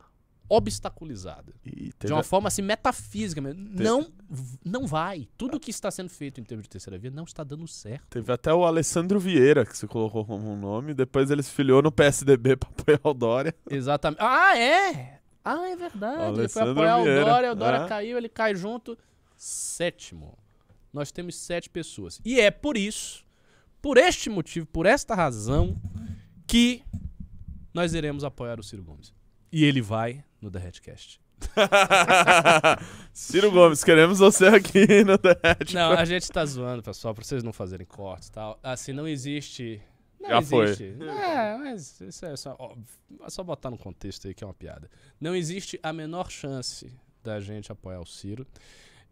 [0.51, 1.55] obstaculizada.
[1.65, 3.63] E De teve, uma forma assim metafísica mesmo.
[3.73, 4.11] Não,
[4.65, 5.29] não vai.
[5.39, 8.07] Tudo que está sendo feito em termos de terceira via não está dando certo.
[8.11, 11.81] teve até o Alessandro Vieira, que você colocou como um nome, depois ele se filiou
[11.81, 13.55] no PSDB pra apoiar o Dória.
[13.71, 14.19] Exatamente.
[14.21, 15.21] Ah, é?
[15.45, 16.39] Ah, é verdade.
[16.41, 17.23] Ele foi apoiar Vieira.
[17.23, 17.89] o Dória, o Dória É.
[17.89, 18.99] caiu, ele cai junto.
[19.37, 20.37] Sétimo.
[20.93, 22.21] Nós temos sete pessoas.
[22.25, 23.25] E é por isso,
[23.81, 25.81] por este motivo, por esta razão,
[26.47, 26.83] que
[27.73, 29.15] nós iremos apoiar o Ciro Gomes.
[29.53, 31.21] E ele vai no The Redcast.
[33.13, 35.75] Ciro Gomes, queremos você aqui no Derrete.
[35.75, 38.59] Não, a gente tá zoando, pessoal, pra vocês não fazerem cortes e tal.
[38.63, 39.81] Assim, não existe.
[40.21, 40.65] Não Já foi.
[40.67, 41.03] existe.
[41.03, 42.77] É, mas isso é só, ó,
[43.25, 44.91] é só botar no contexto aí que é uma piada.
[45.21, 46.93] Não existe a menor chance
[47.23, 48.47] da gente apoiar o Ciro.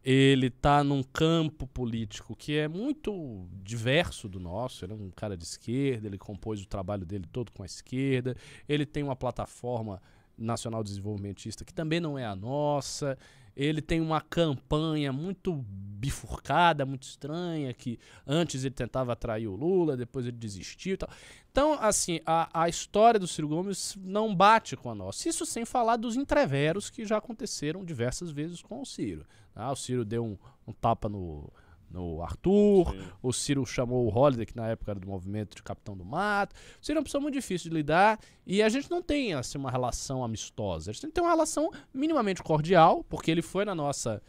[0.04, 4.84] Ele tá num campo político que é muito diverso do nosso.
[4.84, 8.36] Ele é um cara de esquerda, ele compôs o trabalho dele todo com a esquerda.
[8.68, 10.00] Ele tem uma plataforma
[10.38, 13.18] nacional desenvolvimentista que também não é a nossa.
[13.56, 15.52] Ele tem uma campanha muito
[15.98, 21.10] bifurcada, muito estranha, que antes ele tentava atrair o Lula, depois ele desistiu e tal.
[21.50, 25.28] Então, assim, a, a história do Ciro Gomes não bate com a nossa.
[25.28, 29.26] Isso sem falar dos entreveros que já aconteceram diversas vezes com o Ciro.
[29.56, 31.52] Ah, o Ciro deu um, um tapa no,
[31.90, 35.96] no Arthur, o Ciro chamou o Holliday, que na época era do movimento de Capitão
[35.96, 36.54] do Mato.
[36.80, 39.58] O Ciro é uma pessoa muito difícil de lidar e a gente não tem assim,
[39.58, 40.90] uma relação amistosa.
[40.90, 44.22] A gente tem uma relação minimamente cordial, porque ele foi na nossa,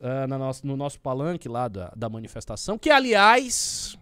[0.00, 3.98] ah, na nossa, no nosso palanque lá da, da manifestação, que aliás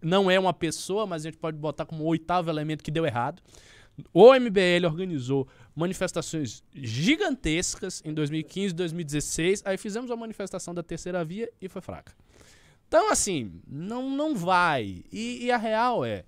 [0.00, 3.42] não é uma pessoa, mas a gente pode botar como oitavo elemento que deu errado.
[4.12, 9.62] O MBL organizou manifestações gigantescas em 2015, 2016.
[9.64, 12.12] Aí fizemos a manifestação da terceira via e foi fraca.
[12.88, 15.04] Então, assim, não, não vai.
[15.12, 16.24] E, e a real é: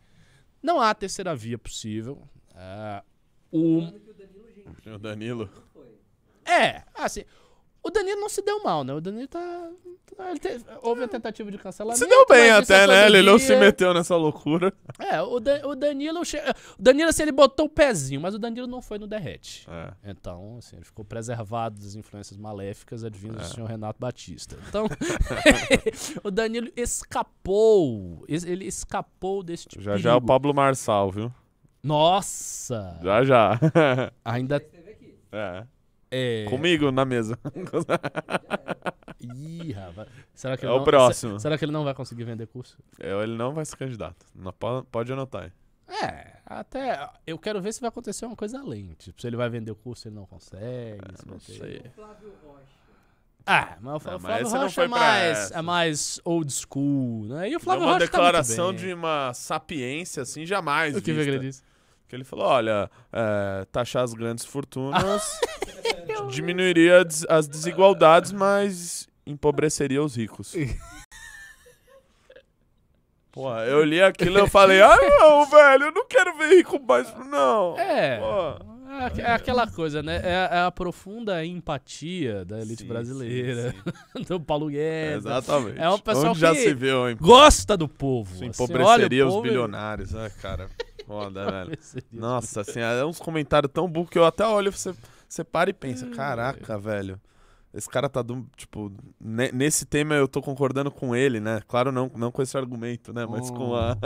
[0.63, 2.23] não há terceira via possível.
[2.55, 3.03] Ah,
[3.51, 5.51] o, o Danilo
[6.45, 7.25] é, assim,
[7.83, 8.93] o Danilo não se deu mal, né?
[8.93, 9.71] O Danilo tá,
[10.83, 11.99] Houve a tentativa de cancelamento.
[11.99, 13.07] Se deu bem isso até, é né?
[13.07, 14.73] Ele não se meteu nessa loucura.
[14.99, 16.25] É, o, Dan- o Danilo.
[16.25, 16.39] che-
[16.79, 19.67] O Danilo, assim, ele botou o pezinho, mas o Danilo não foi no derrete.
[19.71, 19.93] É.
[20.11, 23.49] Então, assim, ele ficou preservado das influências maléficas advindas É.
[23.49, 24.57] do senhor Renato Batista.
[24.69, 24.87] Então,
[26.23, 28.25] o Danilo escapou.
[28.29, 30.21] es- Ele escapou desse tipo Já já é o.
[30.21, 31.33] Pablo Marçal, viu?
[31.83, 32.99] Nossa!
[33.03, 33.59] Já já.
[34.25, 34.63] Ainda.
[35.33, 35.65] É.
[36.11, 36.47] é.
[36.49, 37.39] Comigo na mesa.
[39.21, 40.09] Ih, rapaz.
[40.35, 41.39] Será que É o não- próximo.
[41.39, 42.79] se- Será que ele não vai conseguir vender curso?
[42.99, 44.27] Eu- Ele não vai ser candidato.
[44.35, 45.53] Não, po- pode anotar aí.
[46.03, 47.09] É, até.
[47.27, 48.95] Eu quero ver se vai acontecer uma coisa além.
[48.99, 51.01] Tipo, se ele vai vender o curso, ele não consegue.
[51.17, 51.83] se vai Não sei.
[51.95, 52.65] Flávio Rocha.
[53.47, 57.51] Ah, mas o Fla- Não, mas Flávio Rocha é mais, é mais old school, né?
[57.51, 61.25] E o Flávio uma Rocha declaração tá de uma sapiência, assim, jamais O que foi
[61.25, 61.31] que vista.
[61.31, 61.63] ele disse?
[62.07, 65.41] Que ele falou, olha, é, taxar as grandes fortunas
[66.31, 70.55] diminuiria des- as desigualdades, mas empobreceria os ricos.
[73.33, 76.81] Pô, eu li aquilo e eu falei, ah não, velho, eu não quero ver rico
[76.83, 77.79] mais, não.
[77.79, 78.19] É.
[78.19, 78.71] Pô.
[78.91, 80.17] É, é aquela coisa, né?
[80.17, 83.79] É, é a profunda empatia da elite Sim, brasileira, sim,
[84.17, 84.23] sim.
[84.27, 85.19] do Paulo Guedes.
[85.25, 85.79] Exatamente.
[85.81, 87.17] É um pessoal Onde já que se viu, hein?
[87.21, 88.35] Gosta do povo.
[88.35, 90.69] Isso assim, empobreceria olha o os povo bilionários, né, cara?
[91.07, 91.79] Foda, velho.
[92.13, 94.93] Nossa, assim, é uns comentários tão burros que eu até olho e você,
[95.31, 97.21] você para e pensa, caraca, velho.
[97.73, 101.63] Esse cara tá do, tipo, ne- nesse tema eu tô concordando com ele, né?
[101.69, 103.25] Claro, não, não com esse argumento, né?
[103.27, 103.97] Mas com a.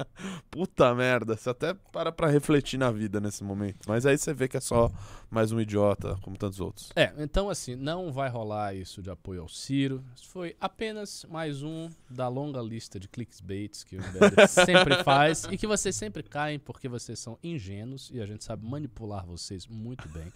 [0.50, 1.34] Puta merda.
[1.34, 3.78] Você até para pra refletir na vida nesse momento.
[3.88, 4.90] Mas aí você vê que é só
[5.30, 6.90] mais um idiota, como tantos outros.
[6.94, 10.04] É, então assim, não vai rolar isso de apoio ao Ciro.
[10.14, 14.02] Isso foi apenas mais um da longa lista de clickbaits que o
[14.48, 18.68] sempre faz e que vocês sempre caem porque vocês são ingênuos e a gente sabe
[18.68, 20.30] manipular vocês muito bem.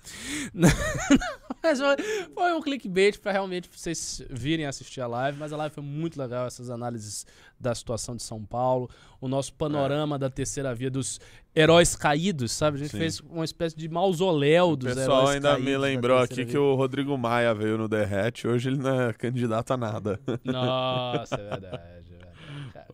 [1.62, 1.96] mas foi,
[2.34, 2.77] foi um clickbait
[3.18, 7.26] para realmente vocês virem assistir a live, mas a live foi muito legal, essas análises
[7.58, 8.88] da situação de São Paulo,
[9.20, 11.18] o nosso panorama da terceira via dos
[11.56, 12.76] heróis caídos, sabe?
[12.76, 12.98] A gente Sim.
[12.98, 16.44] fez uma espécie de mausoléu O dos pessoal heróis ainda me caídos da lembrou aqui
[16.44, 18.46] terceira que o Rodrigo Maia veio no Derrete.
[18.46, 20.20] Hoje ele não é candidato a nada.
[20.44, 22.07] Nossa, é verdade, é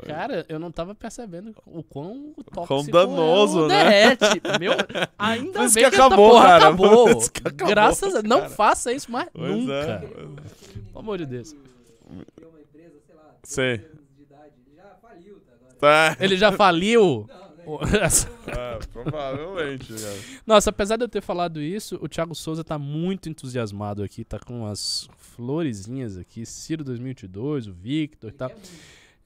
[0.06, 3.84] Cara, eu não tava percebendo o quão tóxico Quão danoso, é o né?
[4.16, 4.42] derrete.
[4.60, 4.72] Meu,
[5.18, 6.64] ainda Por bem que acabou, porra cara.
[6.66, 7.28] acabou.
[7.30, 8.50] Que acabou, Graças a Não cara.
[8.50, 9.72] faça isso mais Pois nunca.
[9.72, 9.98] é.
[9.98, 11.52] Pelo amor de Deus.
[11.52, 13.74] Tem uma empresa, sei lá, 12 Sei.
[13.74, 13.86] anos
[14.16, 14.52] de idade.
[14.66, 15.40] Ele já faliu,
[15.80, 16.16] tá.
[16.20, 17.26] É, Ele já faliu.
[17.28, 17.44] Não,
[17.80, 18.08] né?
[18.48, 20.16] é, provavelmente, cara.
[20.46, 24.38] Nossa, apesar de eu ter falado isso, o Thiago Souza tá muito entusiasmado aqui, tá
[24.38, 28.50] com as florezinhas aqui, Ciro 2022, o Victor e tal.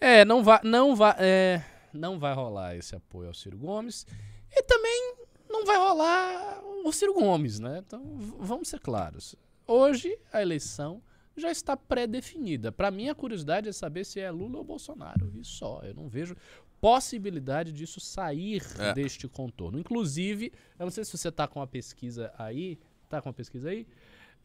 [0.00, 4.06] É, não vai, não vai, é, não vai rolar esse apoio ao Ciro Gomes
[4.50, 5.14] e também
[5.48, 7.82] não vai rolar o Ciro Gomes, né?
[7.84, 8.02] Então,
[8.38, 9.34] vamos ser claros.
[9.66, 11.02] Hoje a eleição
[11.36, 12.70] já está pré-definida.
[12.72, 15.32] Para mim a curiosidade é saber se é Lula ou Bolsonaro.
[15.36, 16.36] E só, eu não vejo
[16.80, 18.92] possibilidade disso sair É.
[18.92, 19.78] deste contorno.
[19.80, 22.78] Inclusive, eu não sei se você tá com a pesquisa aí,
[23.08, 23.86] tá com a pesquisa aí?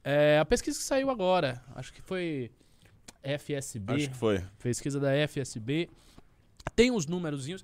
[0.03, 2.51] É, a pesquisa que saiu agora, acho que foi
[3.23, 4.43] FSB, Acho que foi.
[4.59, 5.89] pesquisa da FSB.
[6.75, 7.63] Tem uns númerozinhos.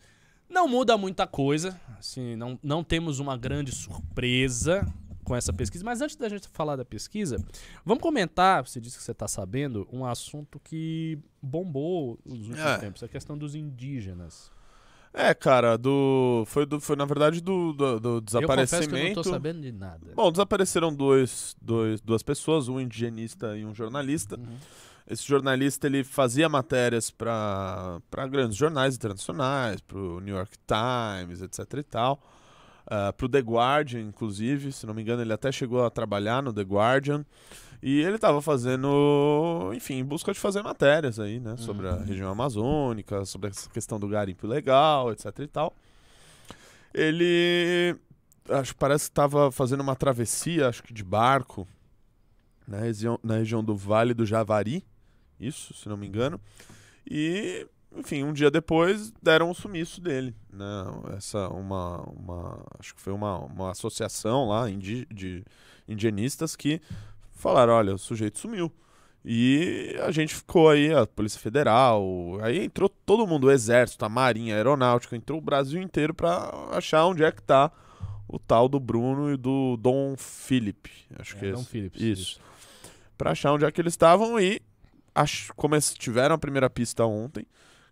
[0.50, 1.80] Não muda muita coisa.
[2.00, 4.86] Assim, não, não temos uma grande surpresa
[5.24, 5.84] com essa pesquisa.
[5.86, 7.38] Mas antes da gente falar da pesquisa,
[7.86, 12.78] vamos comentar, você disse que você está sabendo, um assunto que bombou nos últimos É.
[12.78, 14.52] tempos, a questão dos indígenas.
[15.14, 16.44] É, cara, do.
[16.46, 19.22] Foi, do, foi na verdade do, do, do Eu confesso que eu não desaparecimento.
[19.24, 20.12] tô sabendo de nada.
[20.16, 24.36] Bom, desapareceram dois, dois, duas pessoas, um indigenista e um jornalista.
[24.38, 24.58] Uhum.
[25.10, 28.00] Esse jornalista ele fazia matérias para
[28.30, 32.22] grandes jornais internacionais, para o New York Times, etc e tal.
[32.86, 36.54] para o The Guardian, inclusive, se não me engano, ele até chegou a trabalhar no
[36.54, 37.26] The Guardian.
[37.82, 41.56] E ele estava fazendo, enfim, em busca de fazer matérias aí, né?
[41.58, 42.04] Sobre a Uhum.
[42.04, 45.74] região amazônica, sobre essa questão do garimpo ilegal, etc e tal.
[46.94, 47.96] Ele,
[48.50, 51.68] acho que parece que estava fazendo uma travessia, acho que de barco,
[52.68, 54.84] na região, na região do Vale do Javari,
[55.40, 56.40] isso, se não me engano.
[57.10, 57.66] E,
[57.96, 60.86] enfim, um dia depois deram o sumiço dele, né?
[61.18, 65.44] Essa, uma, uma acho que foi uma, uma associação lá indi, de
[65.88, 66.82] indianistas que
[67.32, 68.72] falaram, olha, o sujeito sumiu.
[69.26, 72.04] E a gente ficou aí, a Polícia Federal,
[72.42, 76.50] aí entrou todo mundo, o Exército, a Marinha, a Aeronáutica, entrou o Brasil inteiro pra
[76.72, 77.70] achar onde é que tá
[78.28, 80.90] o tal do Bruno e do Dom Philip.
[81.18, 81.70] Acho que É, é Dom esse.
[81.70, 82.02] Phillips.
[82.02, 82.40] Isso.
[83.18, 84.62] Pra achar onde é que eles estavam e
[85.14, 85.50] ach...
[85.98, 87.46] tiveram a primeira pista ontem,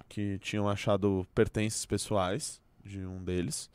[0.07, 3.69] que tinham achado pertences pessoais de um deles.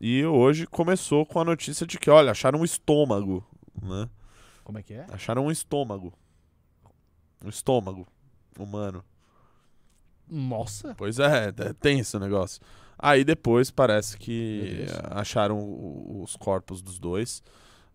[0.00, 3.46] E hoje começou com a notícia de que, olha, acharam um estômago,
[3.80, 4.08] né?
[4.64, 5.06] Como é que é?
[5.10, 6.12] Acharam um estômago.
[7.44, 8.06] Um estômago.
[8.58, 9.04] humano.
[10.28, 10.94] Nossa.
[10.94, 12.60] Pois é, é tenso o negócio.
[12.98, 15.58] Aí depois parece que acharam
[16.22, 17.42] os corpos dos dois.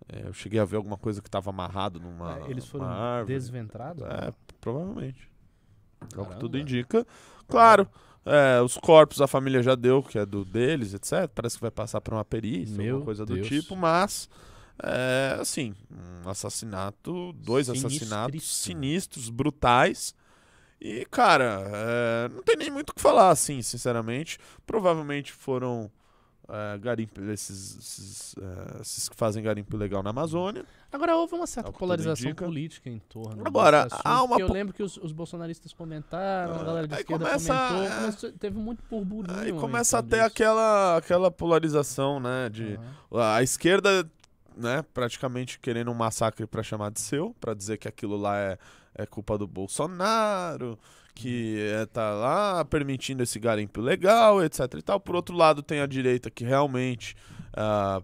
[0.10, 3.34] É, eu cheguei a ver alguma coisa que tava amarrado numa, É, Eles foram árvore.
[3.34, 4.04] desventrados?
[4.04, 5.30] É, provavelmente.
[6.16, 7.06] É o que tudo indica.
[7.48, 7.88] Claro,
[8.26, 11.28] é, os corpos a família já deu, que é do deles, etc.
[11.34, 13.48] Parece que vai passar por uma perícia, Meu alguma coisa do Deus.
[13.48, 14.30] tipo, mas
[14.82, 15.74] é assim,
[16.24, 20.14] um assassinato, dois assassinatos sinistros, brutais.
[20.80, 24.38] E, cara, é, não tem nem muito o que falar, assim, sinceramente.
[24.66, 25.90] Provavelmente foram
[26.50, 30.66] é, garimpo, esses, esses, é, esses que fazem garimpo ilegal na Amazônia.
[30.92, 34.82] Agora houve uma certa É polarização política em torno Agora, há uma eu lembro que
[34.82, 37.96] os, os bolsonaristas comentaram, a Ah, galera de esquerda começa, comentou, é.
[38.00, 39.38] começou- teve muito burburinho.
[39.40, 40.22] Aí começa a disso.
[40.24, 42.80] aquela, aquela polarização, né, de...
[43.12, 43.34] Aham.
[43.36, 44.10] A esquerda,
[44.56, 48.58] né, praticamente querendo um massacre pra chamar de seu, pra dizer que aquilo lá é,
[48.96, 50.78] é culpa do Bolsonaro,
[51.18, 55.00] que é, tá lá permitindo esse garimpo legal, etc e tal.
[55.00, 57.16] Por outro lado, tem a direita que realmente,
[57.54, 58.04] ah,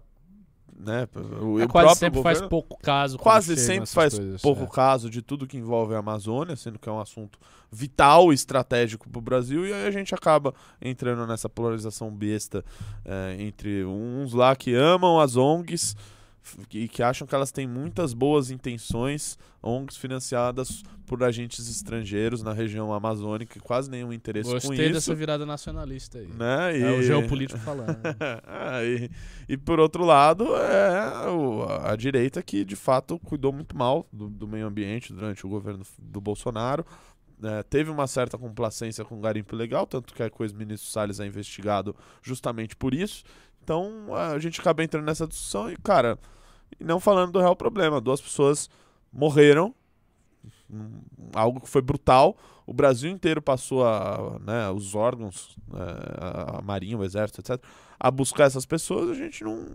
[0.76, 1.06] né,
[1.40, 3.16] o, É, quase próprio sempre faz governo pouco caso.
[3.16, 4.66] quase sempre faz coisas, pouco é.
[4.66, 7.38] caso de tudo que envolve a Amazônia, sendo que é um assunto
[7.70, 10.52] vital e estratégico para o Brasil, e aí a gente acaba
[10.82, 12.64] entrando nessa polarização besta
[13.04, 15.96] é, entre uns lá que amam as ONGs
[16.72, 22.52] e que acham que elas têm muitas boas intenções, ONGs financiadas por agentes estrangeiros na
[22.52, 24.94] região amazônica, e quase nenhum interesse com Gostei isso.
[24.94, 26.26] dessa virada nacionalista aí.
[26.28, 26.78] Né?
[26.80, 27.96] É o E- geopolítico falando.
[28.46, 29.10] Ah, e,
[29.48, 34.28] e por outro lado, é o- a direita que de fato cuidou muito mal do,
[34.28, 36.84] do meio ambiente durante o governo do Bolsonaro.
[37.42, 40.88] É, teve uma certa complacência com o garimpo ilegal, tanto que é que o ex-ministro
[40.88, 43.24] Salles é investigado justamente por isso.
[43.64, 46.18] Então a gente acaba entrando nessa discussão e, cara,
[46.78, 48.00] não falando do real problema.
[48.00, 48.68] Duas pessoas
[49.10, 49.74] morreram,
[51.34, 52.36] algo que foi brutal.
[52.66, 57.62] O Brasil inteiro passou a, né, os órgãos, é, a Marinha, o Exército, etc.,
[57.98, 59.10] a buscar essas pessoas.
[59.10, 59.66] A gente não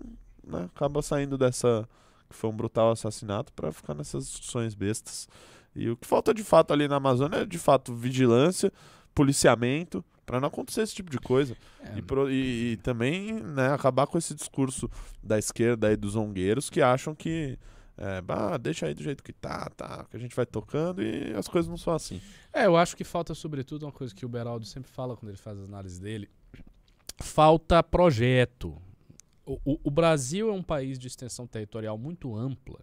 [0.43, 1.87] né, acaba saindo dessa
[2.29, 5.27] que foi um brutal assassinato para ficar nessas discussões bestas.
[5.75, 8.71] E o que falta de fato ali na Amazônia é de fato vigilância,
[9.15, 11.57] policiamento, para não acontecer esse tipo de coisa.
[11.79, 14.87] É, E, pro- e- e também né, acabar com esse discurso
[15.23, 17.57] da esquerda e dos zongueiros que acham que
[17.97, 21.33] é, bah, deixa aí do jeito que tá, tá, que a gente vai tocando e
[21.33, 22.21] as coisas não são assim.
[22.53, 25.37] É, eu acho que falta, sobretudo, uma coisa que o Beraldo sempre fala quando ele
[25.37, 26.29] faz as análises dele.
[27.21, 28.79] Falta projeto.
[29.45, 32.79] O, o- o Brasil é um país de extensão territorial muito ampla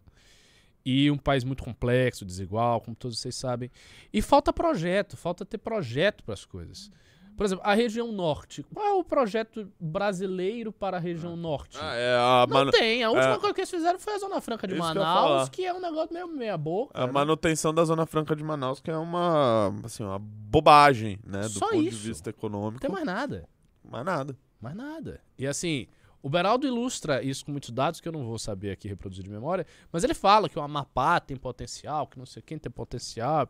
[0.85, 3.71] e um país muito complexo, desigual, como todos vocês sabem.
[4.13, 6.91] E falta projeto, falta ter projeto para as coisas.
[7.37, 8.63] Por exemplo, a região norte.
[8.73, 11.77] Qual é o projeto brasileiro para a região norte?
[11.81, 13.05] Ah, é a, Não manu- tem.
[13.05, 13.39] A última é.
[13.39, 15.51] coisa que eles fizeram foi a Zona Franca de Isso que Manaus, falar.
[15.51, 16.99] que é um negócio meio meia boca.
[16.99, 17.13] a né?
[17.13, 21.69] manutenção da Zona Franca de Manaus, que é uma, assim, uma bobagem, né, do Só
[21.69, 21.99] ponto isso.
[21.99, 22.81] de vista Não econômico.
[22.81, 23.49] tem mais nada.
[23.85, 24.37] mais nada.
[24.61, 25.21] Mais nada.
[25.39, 25.87] E assim,
[26.23, 29.31] o Beraldo ilustra isso com muitos dados que eu não vou saber aqui reproduzir de
[29.31, 33.47] memória, mas ele fala que o Amapá tem potencial, que não sei quem tem potencial.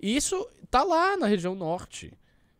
[0.00, 0.08] e.
[0.08, 2.12] E isso tá lá na região norte.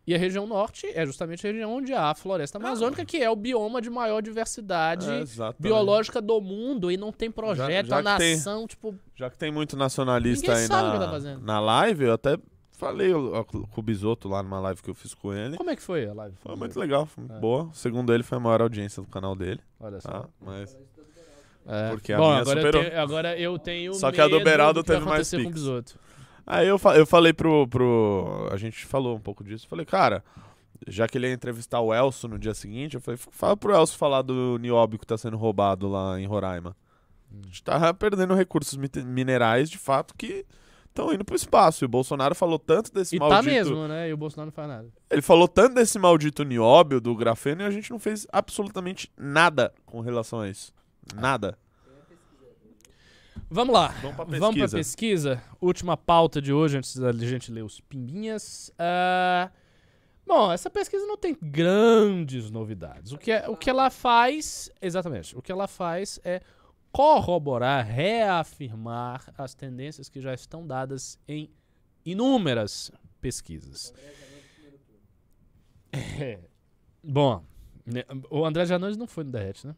[0.09, 3.29] E a região norte é justamente a região onde há a floresta amazônica, que é
[3.29, 5.23] o bioma de maior diversidade É,
[5.59, 9.37] biológica do mundo e não tem projeto, já a que tem- nação, tipo, Já que
[9.37, 12.39] tem muito nacionalista aí na, tá na live, eu até
[12.71, 15.57] falei com o Bisoto lá numa live que eu fiz com ele.
[15.57, 16.35] como é que foi a live?
[16.41, 17.39] Foi muito legal, foi muito É.
[17.39, 17.69] boa.
[17.73, 19.59] Segundo ele, foi a maior audiência do canal dele.
[19.79, 20.09] Olha só.
[20.09, 20.25] Tá?
[20.41, 20.75] Mas
[21.67, 21.89] É.
[21.91, 22.81] Porque a Bom, minha agora, superou.
[22.81, 25.37] eu tenho, agora eu tenho Só que a do Beraldo teve mais acontecer
[26.49, 28.49] Aí eu, eu falei pro, pro.
[28.51, 29.67] A gente falou um pouco disso.
[29.67, 30.23] Falei, cara,
[30.87, 33.95] já que ele ia entrevistar o Elcio no dia seguinte, eu falei, fala pro Elcio
[33.95, 36.75] falar do nióbio que tá sendo roubado lá em Roraima.
[37.31, 38.75] A gente tá perdendo recursos
[39.05, 40.43] minerais, de fato, que
[40.87, 41.83] estão indo pro espaço.
[41.83, 43.53] E o Bolsonaro falou tanto desse E tá maldito.
[43.53, 44.09] mesmo, né?
[44.09, 44.87] E o Bolsonaro não faz nada.
[45.11, 49.71] Ele falou tanto desse maldito nióbio do grafeno e a gente não fez absolutamente nada
[49.85, 50.73] com relação a isso.
[51.13, 51.55] Nada.
[53.49, 53.87] Vamos lá.
[54.01, 54.77] Vamos pra Vamos pra pesquisa.
[54.77, 55.43] pesquisa.
[55.59, 58.71] Última pauta de hoje, antes da gente ler os pimbinhas.
[58.77, 59.49] Ah,
[60.25, 63.11] Bom, essa pesquisa não tem grandes novidades.
[63.11, 66.39] O que, é- o que ela faz, exatamente, o que ela faz é
[66.91, 71.49] corroborar, reafirmar as tendências que já estão dadas em
[72.05, 73.91] inúmeras pesquisas.
[75.91, 76.39] É.
[77.03, 77.43] Bom,
[77.83, 79.75] né, o André Janones não foi no Derrete, né?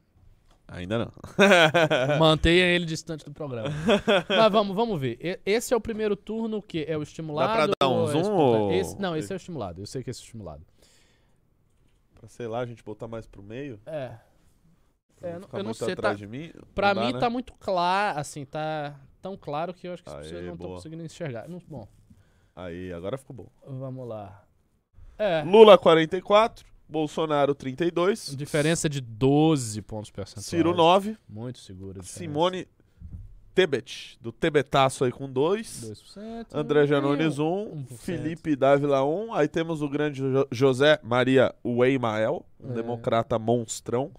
[0.72, 1.11] Ainda não.
[2.17, 3.69] Mantenha ele distante do programa.
[4.30, 5.41] Mas vamos, vamos ver.
[5.45, 7.74] Esse é o primeiro turno que é o estimulado.
[7.80, 9.82] dar um ou é zoom ou- Esse- não, esse é o estimulado.
[9.82, 10.65] Eu sei que esse é o estimulado.
[12.15, 13.80] pra, sei lá, a gente botar mais pro meio.
[13.86, 14.15] É.
[15.19, 16.53] pra É, eu não- ficar eu não muito sei, atrás tá- de mim.
[16.74, 17.19] Pra Não dá, mim né?
[17.19, 20.53] tá muito claro, assim, tá tão claro que eu acho que as Aê, pessoas não
[20.53, 21.47] estão conseguindo enxergar.
[21.49, 21.88] Não- bom.
[22.55, 23.47] Aí, agora ficou bom.
[23.67, 24.43] Vamos lá.
[25.17, 25.43] É.
[25.43, 30.46] Lula 44, Bolsonaro 32, Diferença de 12 pontos percentuais.
[30.46, 32.04] Ciro 9, Muito diferença.
[32.04, 32.68] Simone
[33.54, 35.92] Tebet, do Tebetaço aí com 2.
[36.18, 36.46] 2%.
[36.54, 37.98] André Janones E 1, 1%.
[37.98, 42.74] Felipe Dávila 1, aí temos o grande Jo- José Maria Weimael, um É.
[42.76, 44.12] democrata monstrão,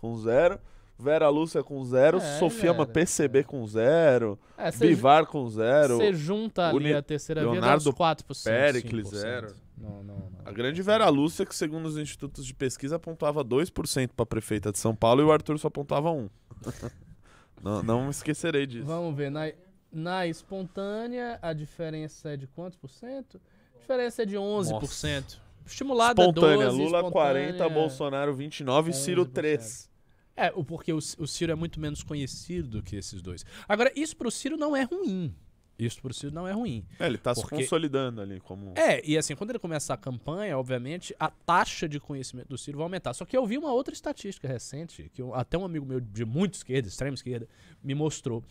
[0.00, 0.58] com 0.
[1.02, 2.94] Vera Lúcia com 0, É, Sofiama velho.
[2.94, 7.54] PCB com 0, É, Bivar com 0, Você junta ali Uni- a terceira via, dá
[7.54, 8.44] Leonardo uns 4%.
[8.44, 9.20] Pericles, 5%.
[9.20, 9.54] zero.
[9.76, 10.28] Não, não, não.
[10.44, 14.78] a grande Vera Lúcia, que segundo os institutos de pesquisa apontava 2% para prefeita de
[14.78, 16.30] São Paulo e o Arthur só apontava 1.
[17.62, 18.86] não, não me esquecerei disso.
[18.86, 19.30] Vamos ver.
[19.30, 19.50] Na,
[19.92, 23.40] na espontânea, a diferença é de quantos por cento?
[23.74, 25.38] A diferença é de 11%.
[25.64, 27.10] Estimulada Espontânea, 12, Lula espontânea,
[27.52, 29.32] 40, Bolsonaro 29, Ciro 11%.
[29.32, 29.90] 3.
[30.36, 33.44] É, porque o, o Ciro é muito menos conhecido do que esses dois.
[33.68, 35.34] Agora, isso pro Ciro não é ruim.
[35.78, 36.86] Isso pro Ciro não é ruim.
[36.98, 38.72] É, ele tá se Porque- consolidando ali como.
[38.76, 42.78] É, e assim, quando ele começar a campanha, obviamente, a taxa de conhecimento do Ciro
[42.78, 43.12] vai aumentar.
[43.14, 46.24] Só que eu vi uma outra estatística recente, que eu- até um amigo meu de
[46.24, 47.48] muito esquerda, extrema esquerda,
[47.82, 48.44] me mostrou.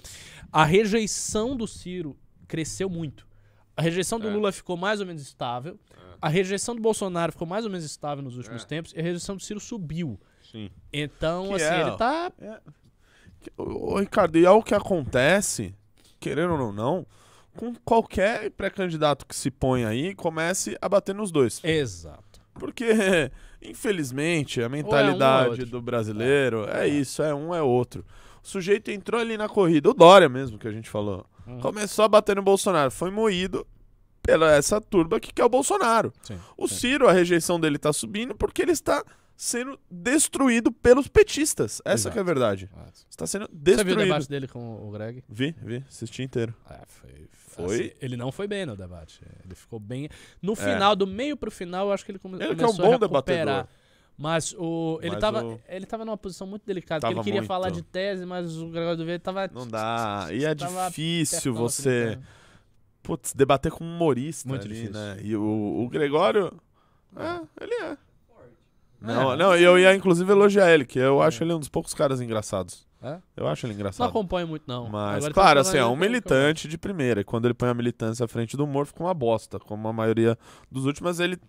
[0.51, 2.17] A rejeição do Ciro
[2.47, 3.25] cresceu muito.
[3.77, 4.31] A rejeição do É.
[4.33, 5.79] Lula ficou mais ou menos estável.
[6.21, 8.65] A rejeição do Bolsonaro ficou mais ou menos estável nos últimos É.
[8.65, 8.91] tempos.
[8.93, 10.19] E a rejeição do Ciro subiu.
[10.51, 10.69] Sim.
[10.91, 12.31] Então, Que assim, é, ele tá.
[13.57, 15.73] Ô, ô, Ricardo, e é o que acontece,
[16.19, 17.05] querendo ou não,
[17.55, 21.63] com qualquer pré-candidato que se põe aí, comece a bater nos dois.
[21.63, 22.41] Exato.
[22.53, 22.85] Porque,
[23.61, 25.65] infelizmente, a mentalidade outro.
[25.65, 28.05] do brasileiro é, isso, é um, é outro.
[28.43, 31.25] O sujeito entrou ali na corrida, o Dória mesmo, que a gente falou.
[31.47, 31.59] Uhum.
[31.59, 33.65] Começou a bater no Bolsonaro, foi moído
[34.21, 36.13] pela essa turba que quer o Bolsonaro.
[36.21, 36.37] Sim.
[36.57, 36.75] O sim.
[36.75, 39.03] Ciro, a rejeição dele tá subindo porque ele está
[39.43, 41.81] sendo destruído pelos petistas.
[41.83, 42.13] Essa Exato.
[42.13, 42.69] que é a verdade.
[42.71, 42.99] Exato.
[43.09, 43.97] Está sendo Você viu o destruído.
[44.03, 45.23] debate dele com o Greg?
[45.27, 46.53] Vi, vi, assisti inteiro.
[46.69, 47.27] É, foi.
[47.31, 47.75] Foi?
[47.75, 49.19] assim, ele não foi bem no debate.
[49.43, 50.07] Ele ficou bem.
[50.41, 52.45] No final, do meio pro final, eu acho que ele, come É.
[52.45, 53.45] Ele que é um começou bom a recuperar.
[53.45, 53.67] debatedor.
[54.17, 57.47] Mas o, ele, Mas tava, o- ele tava numa posição muito delicada, ele queria muito.
[57.47, 59.47] falar de tese, mas o Gregório do Vieira tava.
[59.51, 60.27] Não dá.
[60.31, 62.23] E é difícil você, assim, né?
[63.01, 64.93] putz, debater com um humorista Muito ali, difícil.
[64.93, 65.17] né?
[65.23, 66.53] E o, o Gregório,
[67.15, 67.97] é, ele é.
[69.01, 69.37] Não, É.
[69.37, 72.21] não, e eu ia inclusive elogiar ele, que eu acho ele um dos poucos caras
[72.21, 72.85] engraçados.
[73.03, 73.17] É?
[73.35, 74.07] Eu acho ele Não engraçado.
[74.07, 74.87] acompanho muito, não.
[74.87, 77.21] Mas, Agora, claro, assim, é um militante de primeira.
[77.21, 79.59] E quando ele põe a militância à frente do humor, fica uma bosta.
[79.59, 80.37] Como a maioria
[80.71, 81.39] dos últimos, ele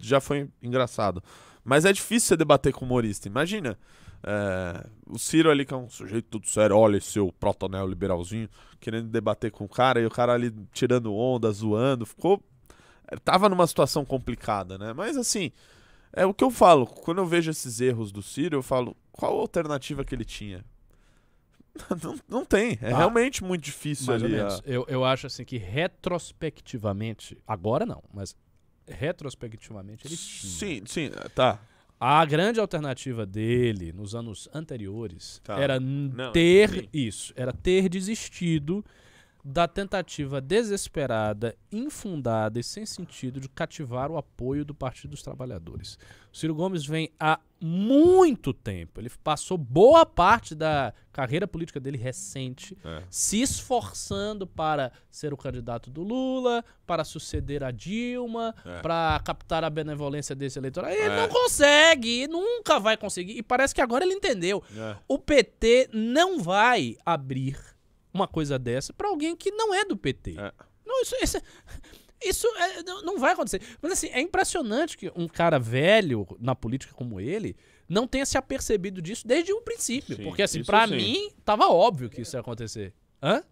[0.00, 1.22] já foi engraçado.
[1.62, 3.28] Mas é difícil você debater com humorista.
[3.28, 3.78] Imagina,
[4.24, 8.48] é, o Ciro ali, que é um sujeito tudo sério, olha esse seu protonel liberalzinho,
[8.80, 12.04] querendo debater com o cara, e o cara ali tirando onda, zoando.
[12.04, 12.42] Ficou.
[13.06, 14.92] é, Tava numa situação complicada, né?
[14.92, 15.52] Mas assim,
[16.12, 16.86] é o que eu falo.
[16.86, 20.64] Quando eu vejo esses erros do Ciro, eu falo, qual a alternativa que ele tinha?
[22.02, 22.76] Não, não tem.
[22.82, 24.36] É Ah, realmente muito difícil Mais ou ali.
[24.36, 24.54] menos.
[24.54, 28.34] a- Eu, eu acho assim que retrospectivamente, agora não, mas
[28.88, 30.52] retrospectivamente ele tinha.
[30.52, 31.60] Sim, sim, tá.
[31.98, 35.58] A grande alternativa dele nos anos anteriores Tá.
[35.60, 36.88] era Não, ter sim.
[36.92, 38.84] isso, era ter desistido
[39.44, 45.98] da tentativa desesperada, infundada e sem sentido de cativar o apoio do Partido dos Trabalhadores.
[46.32, 51.98] O Ciro Gomes vem há muito tempo, ele passou boa parte da carreira política dele
[51.98, 53.02] recente É.
[53.10, 58.80] se esforçando para ser o candidato do Lula, para suceder a Dilma, É.
[58.80, 60.94] para captar a benevolência desse eleitorado.
[60.94, 61.16] Ele É.
[61.16, 63.32] não consegue, nunca vai conseguir.
[63.36, 64.62] E parece que agora ele entendeu.
[64.76, 64.96] É.
[65.08, 67.58] O PT não vai abrir
[68.12, 70.36] uma coisa dessa para alguém que não é do PT.
[70.38, 70.52] É.
[70.86, 71.38] Não, isso, isso,
[72.22, 73.62] isso é- não, vai acontecer.
[73.80, 77.56] Mas assim, é impressionante que um cara velho na política como ele
[77.88, 80.16] não tenha se apercebido disso desde o princípio.
[80.16, 80.96] Sim, porque assim, sim.
[80.96, 82.92] mim, tava óbvio que isso ia acontecer.
[83.22, 83.42] Hã?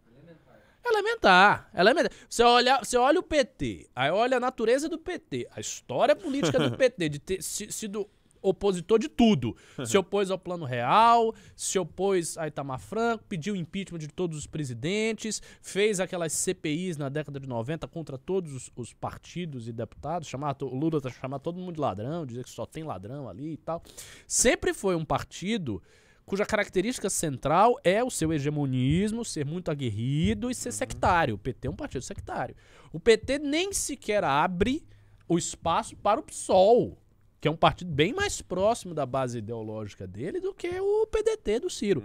[0.85, 1.71] Elementar.
[1.75, 2.13] Elementar.
[2.29, 6.59] Você olha, você olha o PT, aí olha a natureza do PT, a história política
[6.59, 8.09] do PT, de ter si- sido
[8.43, 9.57] opositor de tudo.
[9.85, 14.47] Se opôs ao Plano Real, se opôs a Itamar Franco, pediu impeachment de todos os
[14.47, 20.29] presidentes, fez aquelas CPIs na década de 90 contra todos os, os partidos e deputados,
[20.29, 23.53] chamar, o Lula tá chamar todo mundo de ladrão, dizer que só tem ladrão ali
[23.53, 23.83] e tal.
[24.27, 25.83] Sempre foi um partido
[26.29, 31.35] cuja característica central é o seu hegemonismo, ser muito aguerrido e ser sectário.
[31.35, 32.55] O PT é um partido sectário.
[32.93, 34.87] O PT nem sequer abre
[35.27, 36.99] o espaço para o PSOL,
[37.41, 41.61] que é um partido bem mais próximo da base ideológica dele do que o PDT
[41.61, 42.03] do Ciro.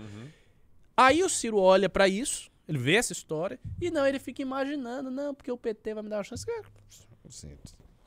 [0.96, 5.10] Aí o Ciro olha pra isso, ele vê essa história e não, ele fica imaginando,
[5.10, 6.46] não, porque o PT vai me dar uma chance.
[6.46, 6.64] Cara,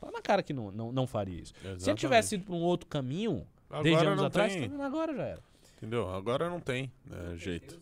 [0.01, 1.53] tá na cara que não, não, não faria isso.
[1.79, 3.47] Se ele tivesse ido pra um outro caminho,
[3.83, 4.71] desde Agora anos não atrás, tem.
[4.71, 5.43] tá- agora já era.
[5.77, 6.09] Entendeu?
[6.15, 7.81] Agora não tem né, jeito.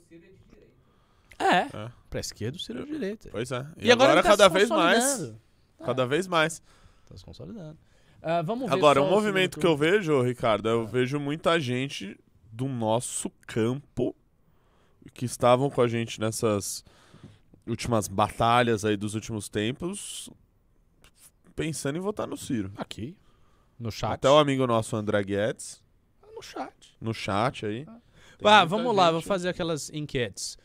[1.39, 1.45] É,
[1.77, 1.93] É.
[2.09, 3.29] pra esquerda o Ciro é direita.
[3.31, 3.67] Pois é.
[3.77, 5.05] E, E, agora, agora, tá cada se vez mais.
[5.05, 5.41] consolidando.
[5.85, 6.63] Cada vez mais.
[7.07, 7.79] Tá se consolidando.
[8.27, 10.73] Ah, vamos ver Agora, um o movimento que eu vejo, Ricardo, Ah.
[10.73, 12.19] eu vejo muita gente
[12.51, 14.15] do nosso campo
[15.13, 16.83] que estavam com a gente nessas
[17.67, 20.31] últimas batalhas aí dos últimos tempos
[21.55, 22.73] pensando em votar no Ciro.
[22.77, 23.17] Aqui.
[23.79, 24.13] No chat.
[24.13, 25.83] Até o amigo nosso André Guedes,
[26.35, 26.97] No chat.
[27.01, 27.87] no chat aí.
[28.43, 30.57] Ah, vamos lá, vou fazer aquelas enquetes.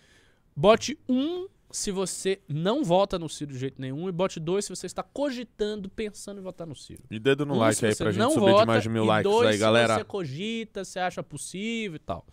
[0.56, 4.70] Bote um se você não vota no Ciro de jeito nenhum e bote dois se
[4.76, 7.04] você está cogitando, pensando em votar no Ciro.
[7.12, 9.32] E dedo no Um, like se aí pra gente subir de mais de mil likes
[9.32, 9.96] dois, aí, se galera.
[9.96, 12.26] você cogita, você acha possível e tal.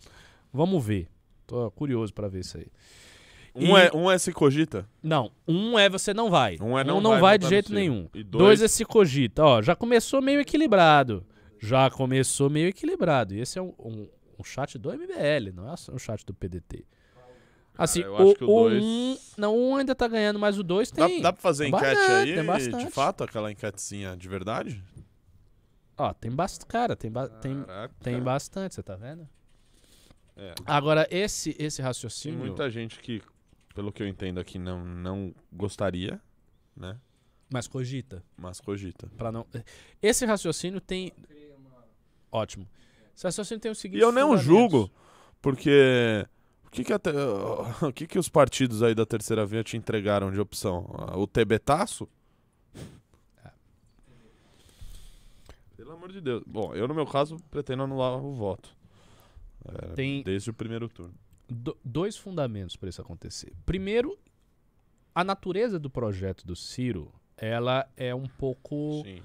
[0.51, 1.07] Vamos ver.
[1.45, 2.67] Tô curioso pra ver isso aí.
[3.55, 4.87] Um, E- é, um é se cogita.
[5.01, 6.57] Não, um é você não vai.
[6.61, 8.07] Um é não não vai vai, de jeito nenhum.
[8.13, 8.59] E dois...
[8.59, 9.43] dois- é se cogita.
[9.43, 11.25] Ó, já começou meio equilibrado.
[11.59, 13.33] Já começou meio equilibrado.
[13.33, 14.07] E esse é um, um,
[14.39, 16.85] um chat do MBL, não é um chat do PDT.
[17.77, 20.57] Assim, eu o, acho que o o dois- um, não, um ainda tá ganhando, mas
[20.57, 21.21] o dois Dá, tem.
[21.21, 22.85] dá pra fazer Tem enquete bastante, aí, tem bastante.
[22.85, 24.83] de fato, aquela enquetezinha de verdade?
[25.97, 26.67] Ó, tem bastante.
[26.67, 27.55] Cara, tem, ba- tem,
[28.01, 29.27] tem bastante, você tá vendo?
[30.35, 30.53] É.
[30.65, 32.37] Agora, esse, esse Tem raciocínio.
[32.39, 33.21] muita gente que,
[33.73, 36.21] pelo que eu entendo aqui, não, não gostaria,
[36.75, 36.97] né?
[37.51, 38.23] Mas cogita.
[38.35, 39.07] Mas cogita.
[39.17, 39.47] Pra não...
[40.01, 41.11] Esse raciocínio tem.
[42.31, 42.67] Ótimo.
[43.15, 43.99] Esse raciocínio tem o seguinte.
[43.99, 44.91] E eu não julgo,
[45.41, 46.27] porque
[46.67, 47.11] o que que, até-
[47.81, 50.85] o que que os partidos aí da terceira via te entregaram de opção?
[51.15, 52.07] O tebetaço?
[55.75, 56.43] Pelo amor de Deus.
[56.45, 58.75] Bom, eu no meu caso pretendo anular o voto.
[59.65, 61.13] É, Tem- Desde o primeiro turno.
[61.47, 63.53] do- dois fundamentos para isso acontecer.
[63.65, 64.17] Primeiro,
[65.13, 69.03] a natureza do projeto do Ciro, ela é um pouco.
[69.05, 69.21] Sim.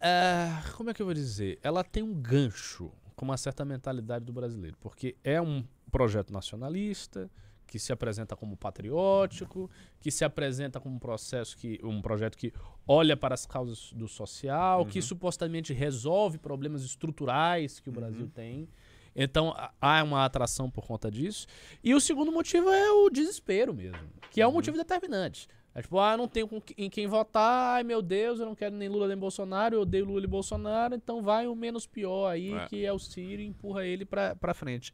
[0.00, 1.58] É, como é que eu vou dizer?
[1.62, 7.30] Ela tem um gancho com uma certa mentalidade do brasileiro, porque é um projeto nacionalista
[7.66, 9.70] que se apresenta como patriótico,
[10.00, 12.52] que se apresenta como um processo que um projeto que
[12.86, 15.02] olha para as causas do social, que Uhum.
[15.02, 18.28] supostamente resolve problemas estruturais que o Brasil Uhum.
[18.30, 18.68] tem.
[19.16, 21.46] Então há uma atração por conta disso.
[21.82, 23.98] E o segundo motivo é o desespero mesmo,
[24.30, 24.54] que é um Uhum.
[24.56, 25.46] motivo determinante.
[25.76, 28.76] É tipo, ah, não tenho que- em quem votar, ai meu Deus, eu não quero
[28.76, 32.52] nem Lula nem Bolsonaro, eu odeio Lula e Bolsonaro, então vai o menos pior aí,
[32.52, 32.66] É.
[32.66, 34.92] que é o Ciro, e empurra ele pra, pra frente.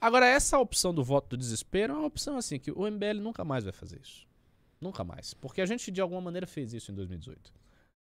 [0.00, 3.44] Agora, essa opção do voto do desespero é uma opção assim, que o MBL nunca
[3.44, 4.26] mais vai fazer isso.
[4.80, 5.34] Nunca mais.
[5.34, 7.52] Porque a gente, de alguma maneira, fez isso em 2018.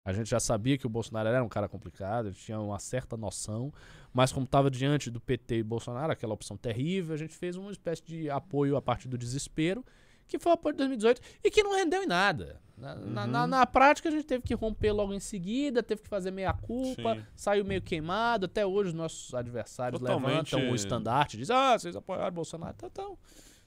[0.04, 3.72] A gente já sabia que o Bolsonaro era um cara complicado, tinha uma certa noção,
[4.12, 7.72] mas como estava diante do PT e Bolsonaro, aquela opção terrível, a gente fez uma
[7.72, 9.84] espécie de apoio a partir do desespero,
[10.26, 12.60] que foi o apoio de 2018 e que não rendeu em nada.
[12.76, 13.26] Na, na- Uhum.
[13.30, 17.26] na- na prática, a gente teve que romper logo em seguida, teve que fazer meia-culpa,
[17.34, 18.44] saiu meio queimado.
[18.46, 22.32] Até hoje, os nossos adversários Totalmente- levantam o estandarte e dizem: Ah, vocês apoiaram o
[22.32, 22.74] Bolsonaro.
[22.76, 23.18] Então, então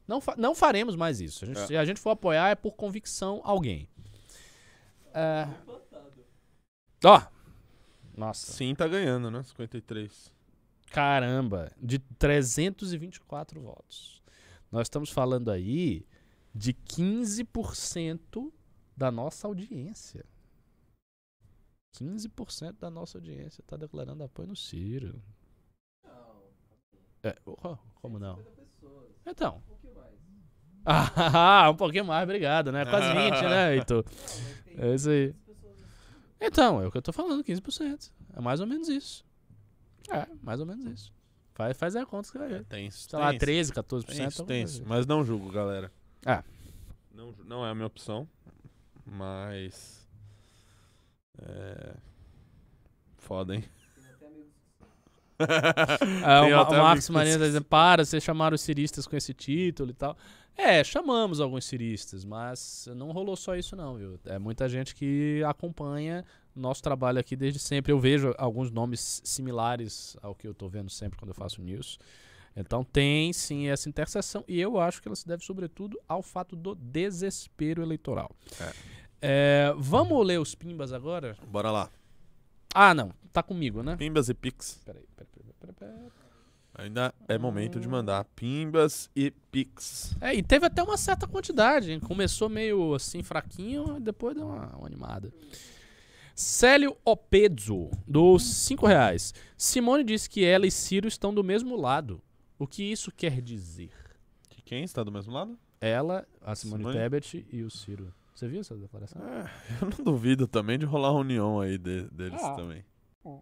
[0.08, 1.44] não, fa- não faremos mais isso.
[1.44, 1.66] A gente- É.
[1.68, 3.90] Se a gente for apoiar, é por convicção alguém.
[5.14, 5.48] É...
[7.04, 7.22] Ó!
[8.16, 8.52] Nossa.
[8.52, 9.42] Sim, tá ganhando, né?
[9.44, 10.32] 53.
[10.92, 14.22] Caramba, de 324 votos.
[14.72, 16.06] Nós estamos falando aí
[16.60, 18.52] de 15%
[18.96, 20.26] da nossa audiência.
[21.98, 25.24] 15% da nossa audiência está declarando apoio no Ciro.
[27.24, 28.44] É, oh, como não?
[29.26, 29.64] Então.
[30.84, 32.86] Ah, um pouquinho mais, obrigado, né?
[32.86, 34.04] Quase 20, né, Heitor?
[34.78, 35.34] É isso aí.
[36.42, 38.12] Então, é o que eu tô falando, 15%.
[38.34, 39.24] É mais ou menos isso.
[40.10, 41.14] É, mais ou menos isso.
[41.54, 42.66] Faz, faz a conta que vai ver.
[42.66, 43.10] Tem isso.
[43.10, 44.06] Sei lá, tem 13, 14%.
[44.06, 44.78] Tenso, alguma tenso.
[44.80, 44.90] coisa.
[44.90, 45.90] Mas não julgo, galera.
[46.26, 46.44] Ah.
[47.14, 48.28] Não, não é a minha opção.
[49.06, 50.08] Mas.
[51.42, 51.96] É.
[53.18, 53.64] Foda, hein?
[55.40, 59.34] É, Tem o, o Marcos Marinho tá dizendo, para, vocês chamaram os ciristas com esse
[59.34, 60.18] título e tal.
[60.58, 64.20] É, chamamos alguns ciristas, mas não rolou só isso não, viu?
[64.26, 67.94] É muita gente que acompanha nosso trabalho aqui desde sempre.
[67.94, 71.98] Eu vejo alguns nomes similares ao que eu tô vendo sempre quando eu faço news.
[72.60, 76.56] Então tem sim essa interseção e eu acho que ela se deve sobretudo ao fato
[76.58, 78.36] do desespero eleitoral.
[79.22, 81.38] É, vamos ler os pimbas agora?
[81.48, 81.90] Bora lá.
[82.76, 83.14] Ah, não.
[83.32, 83.96] Tá comigo, né?
[83.96, 84.82] Pimbas e Pix.
[84.86, 85.96] Peraí, peraí, peraí, peraí.
[86.76, 90.16] Ainda é momento de mandar Pimbas e Pix.
[90.22, 92.00] É, e teve até uma certa quantidade, hein?
[92.00, 95.34] Começou meio assim fraquinho, e depois deu uma, uma animada.
[96.34, 99.34] Célio Opezzo, dos 5 reais.
[99.58, 102.22] Simone disse que ela e Ciro estão do mesmo lado.
[102.60, 103.92] O que isso quer dizer?
[104.50, 105.58] Que quem está do mesmo lado?
[105.82, 106.98] Ela, a Simone, Simone?
[107.00, 108.14] Tebet e o Ciro.
[108.36, 109.22] Você viu essa declaração?
[109.26, 109.50] É,
[109.82, 112.54] eu não duvido também de rolar uma união aí de- deles Ah.
[112.56, 112.84] também.
[113.26, 113.40] Hum.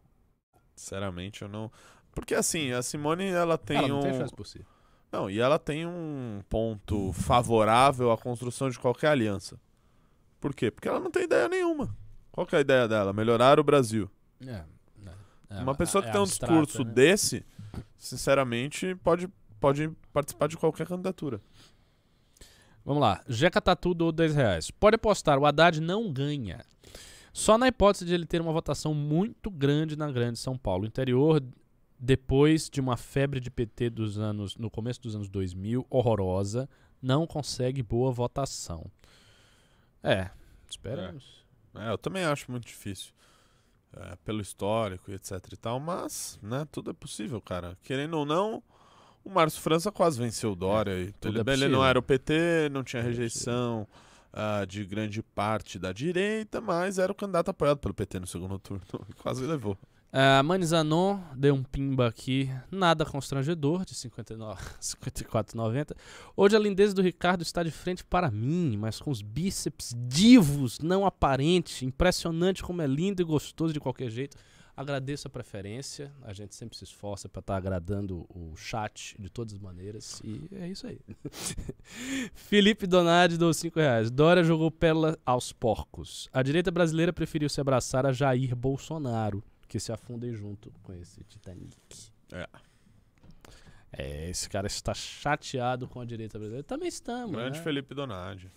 [0.75, 1.71] Sinceramente, eu não.
[2.13, 4.01] Porque assim, a Simone, ela tem ela não um.
[4.03, 4.63] tem chance por si.
[5.11, 9.59] Não, e ela tem um ponto favorável à construção de qualquer aliança.
[10.39, 10.69] Por quê?
[10.69, 11.95] Porque ela não tem ideia nenhuma.
[12.31, 13.13] Qual que é a ideia dela?
[13.13, 14.09] Melhorar o Brasil.
[14.45, 14.63] É,
[15.49, 16.93] é, Uma pessoa que é tem um abstrata, discurso né?
[16.93, 17.45] desse,
[17.97, 19.27] sinceramente, pode,
[19.59, 21.41] pode participar de qualquer candidatura.
[22.85, 23.21] Vamos lá.
[23.27, 24.71] Jeca Tatu doou 10 reais.
[24.71, 26.65] Pode apostar, o Haddad não ganha.
[27.33, 30.85] Só na hipótese de ele ter uma votação muito grande na Grande São Paulo.
[30.85, 31.43] O interior,
[31.99, 36.69] depois de uma febre de PT dos anos, no começo dos anos 2000, horrorosa,
[37.01, 38.89] não consegue boa votação.
[40.01, 40.29] É,
[40.69, 41.45] esperamos.
[41.75, 43.11] É, eu também acho muito difícil.
[43.95, 47.77] É, pelo histórico e etc e tal, mas, né, tudo é possível, cara.
[47.83, 48.61] Querendo ou não,
[49.23, 50.99] o Márcio França quase venceu o Dória.
[50.99, 53.87] e tudo ele, é ele não era o PT, não tinha é rejeição
[54.31, 58.59] ah, de grande parte da direita, mas era o candidato apoiado pelo PT no segundo
[58.59, 58.83] turno.
[59.09, 59.77] e quase levou.
[60.11, 65.95] É, Manizanon deu um pimba aqui, nada constrangedor, de 59 54,90.
[66.35, 70.79] Hoje a lindeza do Ricardo está de frente para mim, mas com os bíceps divos,
[70.79, 71.85] não aparente.
[71.85, 74.37] Impressionante como é lindo e gostoso de qualquer jeito.
[74.77, 79.53] Agradeço a preferência, a gente sempre se esforça para estar agradando o chat de todas
[79.53, 80.99] as maneiras, e é isso aí.
[82.35, 84.11] Felipe Donadi deu 5 reais.
[84.11, 86.29] Dória jogou pérola aos porcos.
[86.31, 91.23] A direita brasileira preferiu se abraçar a Jair Bolsonaro que se afundem junto com esse
[91.23, 91.77] Titanic.
[92.31, 92.47] É.
[93.91, 96.63] É, esse cara está chateado com a direita brasileira.
[96.63, 97.31] Também estamos.
[97.31, 97.63] Grande né?
[97.63, 98.51] Felipe Donadi.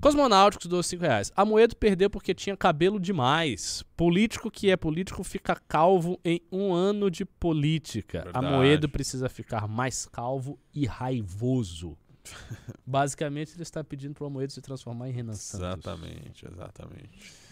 [0.00, 1.32] Cosmonáuticos dos 5 reais.
[1.34, 3.82] Amoedo perdeu porque tinha cabelo demais.
[3.96, 8.24] Político que é político fica calvo em um ano de política.
[8.24, 8.46] Verdade.
[8.46, 11.96] Amoedo precisa ficar mais calvo e raivoso.
[12.84, 15.66] Basicamente, ele está pedindo para o Amoedo se transformar em Renan Santos.
[15.66, 17.45] Exatamente, exatamente.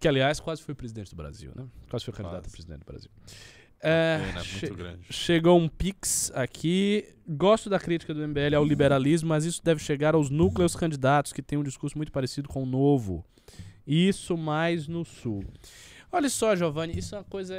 [0.00, 1.66] Que, aliás, quase foi presidente do Brasil, né?
[1.90, 3.10] Quase foi candidato a presidente do Brasil.
[3.82, 5.06] É, Pena che- muito grande.
[5.10, 7.04] Chegou um pix aqui.
[7.28, 11.42] Gosto da crítica do MBL ao liberalismo, mas isso deve chegar aos núcleos candidatos que
[11.42, 13.24] têm um discurso muito parecido com o novo.
[13.86, 15.44] Isso mais no sul.
[16.12, 17.54] Olha só, Giovanni, isso é uma coisa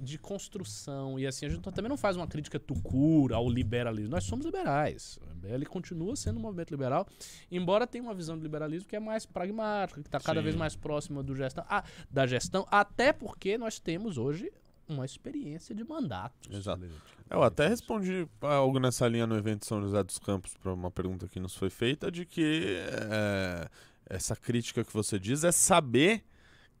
[0.00, 1.18] de construção.
[1.18, 4.10] E assim, a gente também não faz uma crítica tucura ao liberalismo.
[4.10, 5.18] Nós somos liberais.
[5.22, 7.06] O MBL continua sendo um movimento liberal,
[7.50, 10.44] embora tenha uma visão do liberalismo que é mais pragmática, que está cada Sim.
[10.44, 14.52] vez mais próxima do gestão, ah, da gestão, até porque nós temos hoje
[14.88, 16.50] uma experiência de mandatos.
[16.50, 16.84] Exato.
[17.30, 20.90] Eu até respondi algo nessa linha no evento de São José dos Campos para uma
[20.90, 22.78] pergunta que nos foi feita de que
[23.10, 23.68] é,
[24.06, 26.24] essa crítica que você diz é saber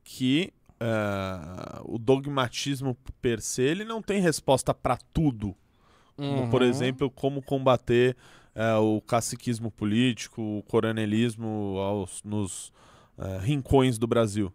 [0.04, 0.52] que
[0.82, 5.54] é, o dogmatismo per se ele não tem resposta para tudo.
[6.16, 6.68] Como, por Uhum.
[6.68, 8.16] exemplo, como combater
[8.54, 12.72] é, o caciquismo político, o coronelismo aos, nos
[13.18, 14.52] é, rincões do Brasil.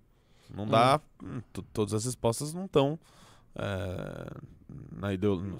[0.53, 1.01] Não dá.
[1.23, 2.99] hum, to- todas as respostas não estão
[4.91, 5.57] na ideologia.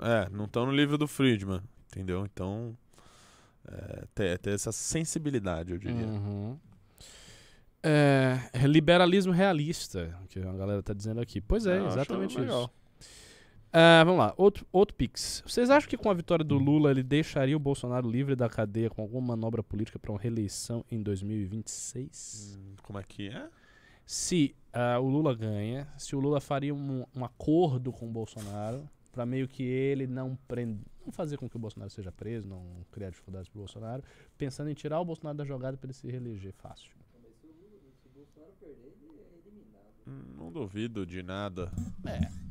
[0.00, 2.24] É, não estão no livro do Friedman, entendeu?
[2.26, 2.76] Então,
[3.66, 6.06] é, ter, ter essa sensibilidade, eu diria.
[6.06, 6.58] Uhum.
[7.82, 11.40] É, liberalismo realista, que a galera tá dizendo aqui.
[11.40, 12.62] Pois é, Ah, exatamente legal.
[12.62, 12.70] isso.
[13.72, 15.42] Ah, vamos lá, outro, outro pix.
[15.46, 18.88] Vocês acham que com a vitória do Lula ele deixaria o Bolsonaro livre da cadeia
[18.88, 22.58] com alguma manobra política para uma reeleição em 2026?
[22.58, 23.48] Hum, Como é que é?
[24.06, 28.88] Se ah, o Lula ganha, se o Lula faria um, um acordo com o Bolsonaro
[29.12, 30.78] para meio que ele não prend...
[31.04, 34.02] não fazer com que o Bolsonaro seja preso, não criar dificuldades pro Bolsonaro,
[34.38, 36.90] pensando em tirar o Bolsonaro da jogada para ele se reeleger fácil.
[36.96, 37.18] Hum,
[40.36, 41.70] Não duvido de nada.
[42.04, 42.47] É.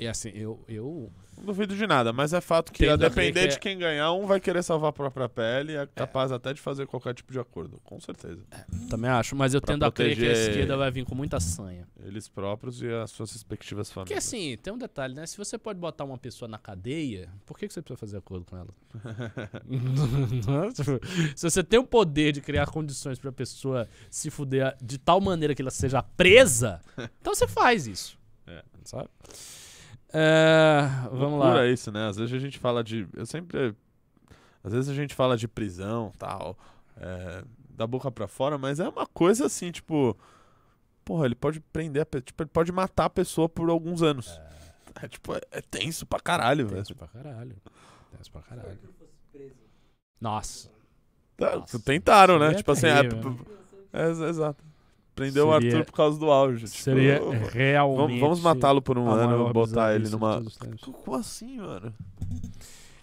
[0.00, 3.08] E assim, eu, eu Não duvido de nada, mas é fato que, a Tendo a
[3.08, 5.86] depender que é- de quem ganhar, um vai querer salvar a própria pele e é
[5.86, 7.80] capaz até de fazer qualquer tipo de acordo.
[7.84, 8.40] Com certeza.
[8.88, 11.38] também acho, mas eu Pra tendo a crer que a esquerda vai vir com muita
[11.40, 11.86] sanha.
[12.04, 14.24] Eles próprios e as suas respectivas Porque famílias.
[14.26, 15.26] assim, tem um detalhe, né?
[15.26, 18.44] Se você pode botar uma pessoa na cadeia, por que, que você precisa fazer acordo
[18.44, 18.68] com ela?
[18.94, 19.58] É?
[21.36, 25.54] Se você tem o poder de criar condições pra pessoa se fuder de tal maneira
[25.54, 26.80] que ela seja presa,
[27.20, 28.18] então você faz isso.
[28.46, 28.62] É.
[28.84, 29.08] Sabe?
[30.12, 31.46] É, vamos lá.
[31.46, 32.08] Loucura isso, né?
[32.08, 33.06] Às vezes a gente fala de.
[33.14, 33.74] Eu sempre.
[34.62, 36.58] Às vezes a gente fala de prisão tal.
[36.96, 40.16] é, da boca pra fora, mas é uma coisa assim, tipo.
[41.04, 44.38] Porra, ele pode prender Tipo, ele pode matar a pessoa por alguns anos.
[45.02, 46.78] É, tipo, é, é tenso pra caralho, velho.
[46.78, 47.56] Tenso pra caralho.
[48.16, 48.78] Tenso pra caralho.
[49.32, 49.54] Preso.
[50.20, 50.70] Nossa.
[51.36, 52.54] Tá, Nossa, Tentaram, né?
[52.54, 54.64] Tipo assim, é, é, é, exato.
[55.18, 56.64] Prendeu o Seria- Arthur por causa do auge.
[56.66, 57.20] tipo, Seria
[57.52, 58.20] realmente.
[58.20, 60.42] vamos, matá-lo por um ano e botar ele numa.
[60.80, 61.92] Como assim, mano?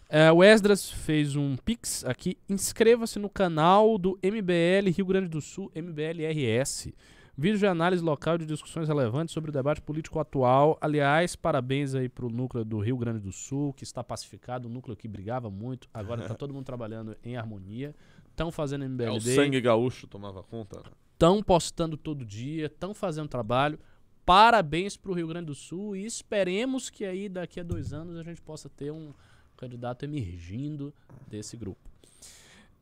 [0.07, 2.37] É, o Esdras fez um pix aqui.
[2.47, 6.93] Inscreva-se no canal do MBL Rio Grande do Sul, MBLRS.
[7.37, 10.77] Vídeo de análise local de discussões relevantes sobre o debate político atual.
[10.79, 14.95] Aliás, parabéns aí pro núcleo do Rio Grande do Sul, que está pacificado, um núcleo
[14.95, 15.89] que brigava muito.
[15.93, 17.93] Agora tá todo mundo trabalhando em harmonia.
[18.29, 20.81] estão fazendo É, o sangue gaúcho tomava conta.
[21.15, 23.79] Estão postando todo dia, estão fazendo trabalho.
[24.25, 28.23] Parabéns pro Rio Grande do Sul e esperemos que aí daqui a dois anos a
[28.23, 29.13] gente possa ter um
[29.55, 30.93] candidato emergindo
[31.27, 31.89] desse grupo.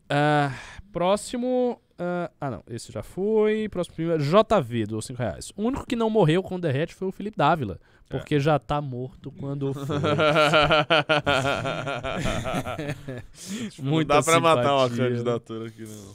[0.10, 0.51] Ah,
[0.91, 1.80] próximo.
[1.97, 3.69] ah, ah, não, esse já foi.
[3.69, 5.51] Próximo JV, dos 5 reais.
[5.55, 7.80] O único que não morreu com o derrete foi o Felipe Dávila.
[8.09, 9.85] Porque já tá morto quando foi.
[13.80, 15.09] não Muita dá pra matar uma simpatia.
[15.09, 16.13] candidatura aqui, não.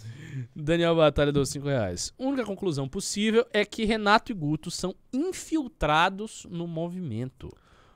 [0.54, 2.12] Daniel Batalha dos 5 reais.
[2.18, 7.50] A única conclusão possível é que Renato e Guto são infiltrados no movimento.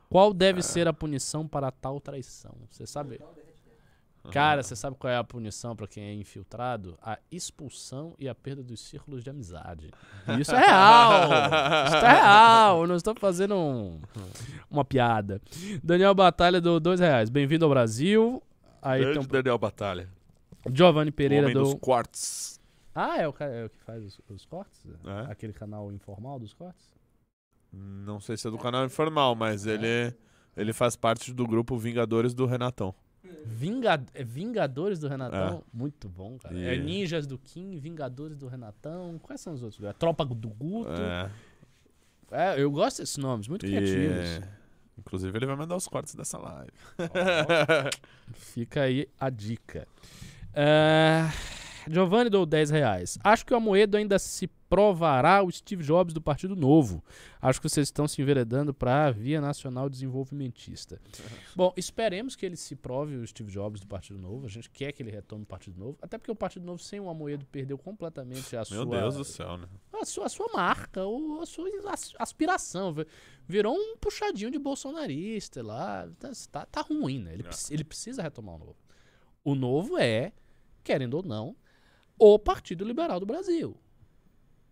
[0.08, 2.54] Qual deve ser a punição para tal traição?
[2.70, 3.20] Você sabe?
[4.30, 6.96] Cara, você sabe qual é a punição para quem é infiltrado?
[7.02, 9.90] A expulsão e a perda dos círculos de amizade.
[10.28, 11.22] E Isso é real!
[11.86, 12.80] Isso é real!
[12.82, 14.00] Eu não estou fazendo um-
[14.70, 15.40] uma piada.
[15.82, 17.28] Daniel Batalha do 2 reais.
[17.30, 18.40] Bem-vindo ao Brasil.
[18.80, 19.26] Aí tem um...
[19.26, 20.08] Daniel Batalha.
[20.72, 22.60] Giovanni Pereira Homem do dos quartos.
[22.94, 24.80] ah, é o, cara, é o que faz os, os cortes?
[25.04, 25.32] É.
[25.32, 26.92] Aquele canal informal dos cortes?
[27.72, 30.14] Não sei se é do canal informal, mas ele,
[30.56, 32.94] ele faz parte do grupo Vingadores do Renatão.
[33.44, 35.62] Vinga, é Vingadores do Renatão?
[35.72, 36.58] Muito bom, cara.
[36.58, 39.18] É E- Ninjas do Kim, Vingadores do Renatão.
[39.22, 39.84] Quais são os outros?
[39.84, 40.90] A Tropa do Guto.
[40.90, 41.30] É.
[42.30, 42.60] É.
[42.62, 44.26] eu gosto desses nomes, muito criativos.
[44.26, 44.42] E,
[44.98, 46.72] inclusive, ele vai mandar os cortes dessa live.
[48.34, 49.86] Fica aí a dica.
[50.54, 51.22] É...
[51.90, 53.18] Giovanni dou 10 reais.
[53.22, 57.04] Acho que o Amoedo ainda se provará o Steve Jobs do Partido Novo.
[57.42, 60.98] Acho que vocês estão se enveredando para a via nacional desenvolvimentista.
[61.54, 64.46] Bom, esperemos que ele se prove o Steve Jobs do Partido Novo.
[64.46, 65.98] A gente quer que ele retome o Partido Novo.
[66.00, 69.24] Até porque o Partido Novo sem o Amoedo perdeu completamente a Meu sua Deus do
[69.24, 69.66] céu, né?
[70.00, 72.92] a sua, a sua marca, ou a sua as- aspiração.
[72.94, 73.06] Vi-
[73.46, 76.08] Virou um puxadinho de bolsonarista lá.
[76.18, 77.34] Tá, tá, tá ruim, né?
[77.34, 77.50] Ele, É.
[77.74, 78.76] ele precisa retomar o novo.
[79.44, 80.32] O novo é,
[80.82, 81.54] querendo ou não,
[82.18, 83.76] o Partido Liberal do Brasil.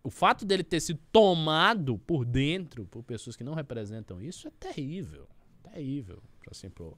[0.03, 4.51] O fato dele ter sido tomado por dentro por pessoas que não representam isso é
[4.59, 5.27] terrível.
[5.71, 6.21] Terrível.
[6.49, 6.97] Assim, pro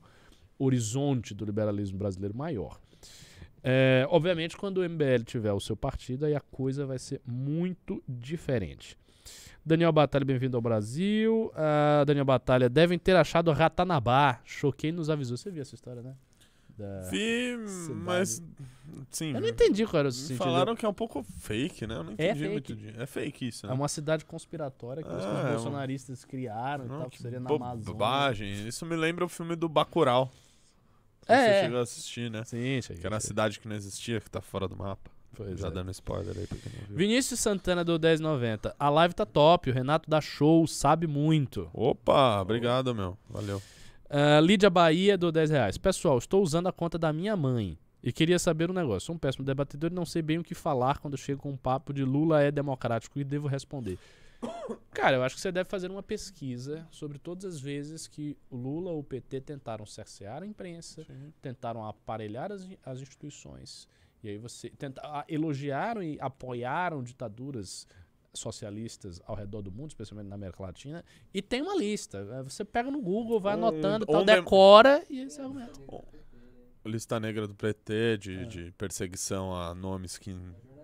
[0.58, 2.80] horizonte do liberalismo brasileiro maior.
[3.62, 8.04] É, obviamente, quando o MBL tiver o seu partido, aí a coisa vai ser muito
[8.08, 8.98] diferente.
[9.66, 11.52] Daniel Batalha, bem-vindo ao Brasil.
[11.56, 14.42] Ah, Daniel Batalha, devem ter achado Ratanabá.
[14.44, 15.38] Choquei nos avisou.
[15.38, 16.16] Você viu essa história, né?
[16.78, 18.00] Da- Vi, cidade.
[18.00, 18.42] mas.
[19.10, 19.34] Sim.
[19.34, 20.38] Eu não entendi qual era o sentido.
[20.38, 21.96] Falaram que é um pouco fake, né?
[21.96, 22.76] Eu não É entendi muito.
[22.76, 22.92] fake.
[22.94, 23.02] De...
[23.02, 23.76] É fake isso, É né?
[23.76, 27.18] uma cidade conspiratória que os- Ah, os é um- bolsonaristas criaram e Não, tal, que
[27.18, 27.86] que seria na Amazônia.
[27.86, 28.68] Bobagem.
[28.68, 30.32] Isso me lembra o filme do Bacurau.
[31.26, 31.38] Se É.
[31.60, 32.44] Você chegou a assistir, né?
[32.44, 33.02] Sim, cheguei.
[33.02, 35.10] Que era a cidade que não existia, que tá fora do mapa.
[35.36, 35.72] Pois Já é.
[35.72, 36.98] dando spoiler aí pra quem não viu.
[36.98, 38.76] Vinícius Santana do 1090.
[38.78, 41.70] A live tá top, o Renato dá show, sabe muito.
[41.74, 43.18] Opa, obrigado, meu.
[43.30, 43.60] Valeu.
[44.16, 45.76] Ah, Lídia Bahia do 10 reais.
[45.76, 47.80] Pessoal, estou usando a conta da minha mãe.
[48.04, 49.08] E queria saber um negócio.
[49.08, 51.58] Sou um péssimo debatedor e não sei bem o que falar quando chego com um
[51.58, 53.98] papo de Lula é democrático e devo responder.
[54.94, 58.56] Cara, eu acho que você deve fazer uma pesquisa sobre todas as vezes que o
[58.56, 61.04] Lula ou o PT tentaram cercear a imprensa,
[61.42, 63.88] tentaram aparelhar as, as instituições.
[64.22, 67.88] E aí você tenta, elogiaram e apoiaram ditaduras
[68.34, 71.04] socialistas ao redor do mundo, especialmente na América Latina,
[71.34, 72.18] e tem uma lista.
[72.32, 75.80] Eh, Você pega no Google, vai Um- anotando, tal, decora e você argumenta.
[76.86, 78.46] Lista negra do PT, de, É.
[78.46, 80.36] de perseguição a nomes que.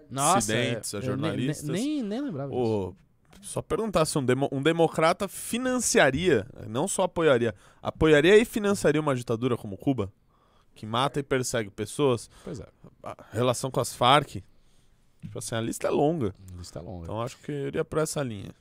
[0.09, 1.67] Nossa, Acidentes, é, a jornalistas.
[1.67, 2.95] Nem, nem, nem lembrava disso.
[3.41, 9.15] Só perguntar se um, demo- um democrata financiaria, não só apoiaria, apoiaria e financiaria uma
[9.15, 10.11] ditadura como Cuba,
[10.73, 12.29] que mata e persegue pessoas.
[12.43, 12.67] Pois é,
[13.03, 14.41] A relação com as Farc,
[15.21, 16.33] tipo assim, a lista é longa.
[16.57, 17.03] lista longa.
[17.03, 18.53] Então acho que eu iria pra essa linha.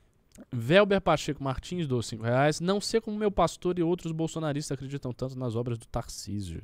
[0.52, 2.60] Velber Pacheco Martins, dos 5 reais.
[2.60, 6.62] Não sei como meu pastor e outros bolsonaristas acreditam tanto nas obras do Tarcísio.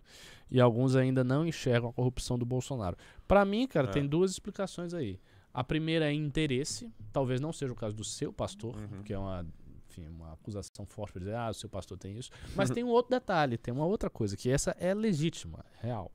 [0.51, 2.97] E alguns ainda não enxergam a corrupção do Bolsonaro.
[3.27, 3.91] Pra mim, cara, É.
[3.91, 5.19] tem duas explicações aí.
[5.53, 6.89] A primeira é interesse.
[7.13, 9.03] Talvez não seja o caso do seu pastor, Uhum.
[9.03, 9.45] que é uma,
[9.89, 12.31] enfim, uma acusação forte pra dizer, ah, o seu pastor tem isso.
[12.55, 16.13] Mas tem um outro detalhe, tem uma outra coisa, que essa é legítima, real.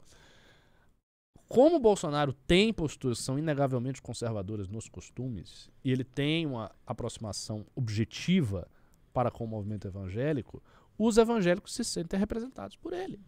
[1.49, 6.71] Como o Bolsonaro tem posturas que são inegavelmente conservadoras nos costumes, e ele tem uma
[6.85, 8.67] aproximação objetiva
[9.11, 10.61] para com o movimento evangélico,
[10.97, 13.19] os evangélicos se sentem representados por ele.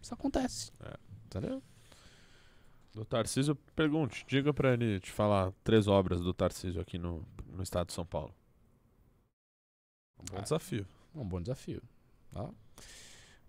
[0.00, 0.72] Isso acontece.
[0.80, 0.96] É.
[1.26, 1.62] Entendeu?
[2.94, 7.62] Do Tarcísio, pergunte, diga pra ele te falar três obras do Tarcísio aqui no, no
[7.62, 8.34] estado de São Paulo.
[10.18, 10.40] Um bom Ah.
[10.40, 10.86] desafio.
[11.14, 11.82] Um bom desafio.
[12.32, 12.48] Tá?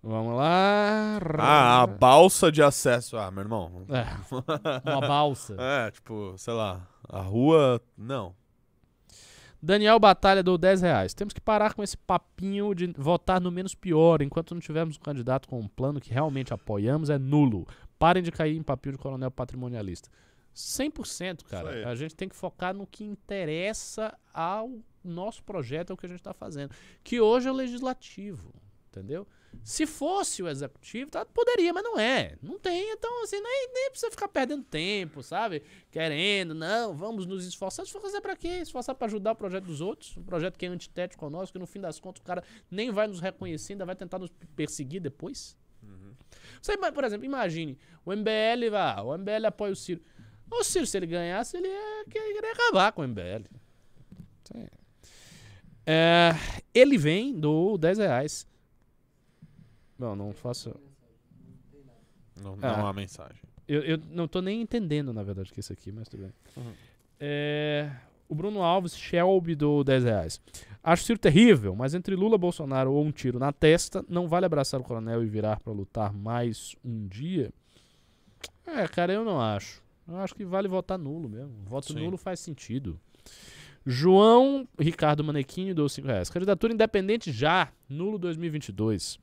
[0.03, 1.19] Vamos lá.
[1.37, 3.17] Ah, a balsa de acesso.
[3.17, 3.85] Ah, meu irmão.
[3.89, 5.55] É, uma balsa.
[5.61, 7.79] É, tipo, sei lá, a rua.
[7.95, 8.35] Não.
[9.61, 11.13] Daniel Batalha do 10 reais.
[11.13, 14.23] Temos que parar com esse papinho de votar no menos pior.
[14.23, 17.67] Enquanto não tivermos um candidato com um plano que realmente apoiamos, é nulo.
[17.99, 20.09] Parem de cair em papinho de coronel patrimonialista.
[20.55, 21.87] 100%, cara.
[21.87, 26.19] A gente tem que focar no que interessa ao nosso projeto, ao que a gente
[26.19, 26.73] está fazendo.
[27.03, 28.51] Que hoje é o legislativo,
[28.89, 29.27] entendeu?
[29.63, 32.35] Se fosse o executivo, tá, poderia, mas não é.
[32.41, 35.61] Não tem, então assim, nem, nem precisa ficar perdendo tempo, sabe?
[35.91, 37.85] Querendo, não, vamos nos esforçar.
[37.85, 38.47] Se for fazer pra quê?
[38.47, 41.59] Esforçar pra ajudar o projeto dos outros, um projeto que é antitético ao nosso, que
[41.59, 44.99] no fim das contas o cara nem vai nos reconhecer, ainda vai tentar nos perseguir
[45.01, 45.55] depois.
[46.61, 50.01] Você, ima- por exemplo, imagine, o MBL vai, o MBL apoia o Ciro.
[50.49, 53.45] O Ciro, se ele ganhasse, ele ia querer acabar com o MBL.
[55.85, 56.31] É,
[56.73, 58.47] ele vem do 10 reais.
[60.01, 60.73] Não, não faço.
[62.41, 62.77] Não, Ah.
[62.77, 63.39] não há mensagem.
[63.67, 66.23] Eu, eu não tô nem entendendo, na verdade, o que é isso aqui, mas tudo
[66.23, 66.33] bem.
[66.57, 66.73] Uhum.
[67.19, 67.91] É,
[68.27, 70.41] o Bruno Alves, Shelby do 10 reais.
[70.83, 74.47] Acho o Ciro terrível, mas entre Lula, Bolsonaro ou um tiro na testa, não vale
[74.47, 77.53] abraçar o coronel e virar pra lutar mais um dia?
[78.65, 79.83] É, cara, eu não acho.
[80.07, 81.53] Eu acho que vale votar nulo mesmo.
[81.65, 81.99] Voto Sim.
[81.99, 82.99] nulo faz sentido.
[83.85, 86.29] João Ricardo Manequinho deu 5 reais.
[86.29, 89.19] Candidatura independente já, nulo 2022.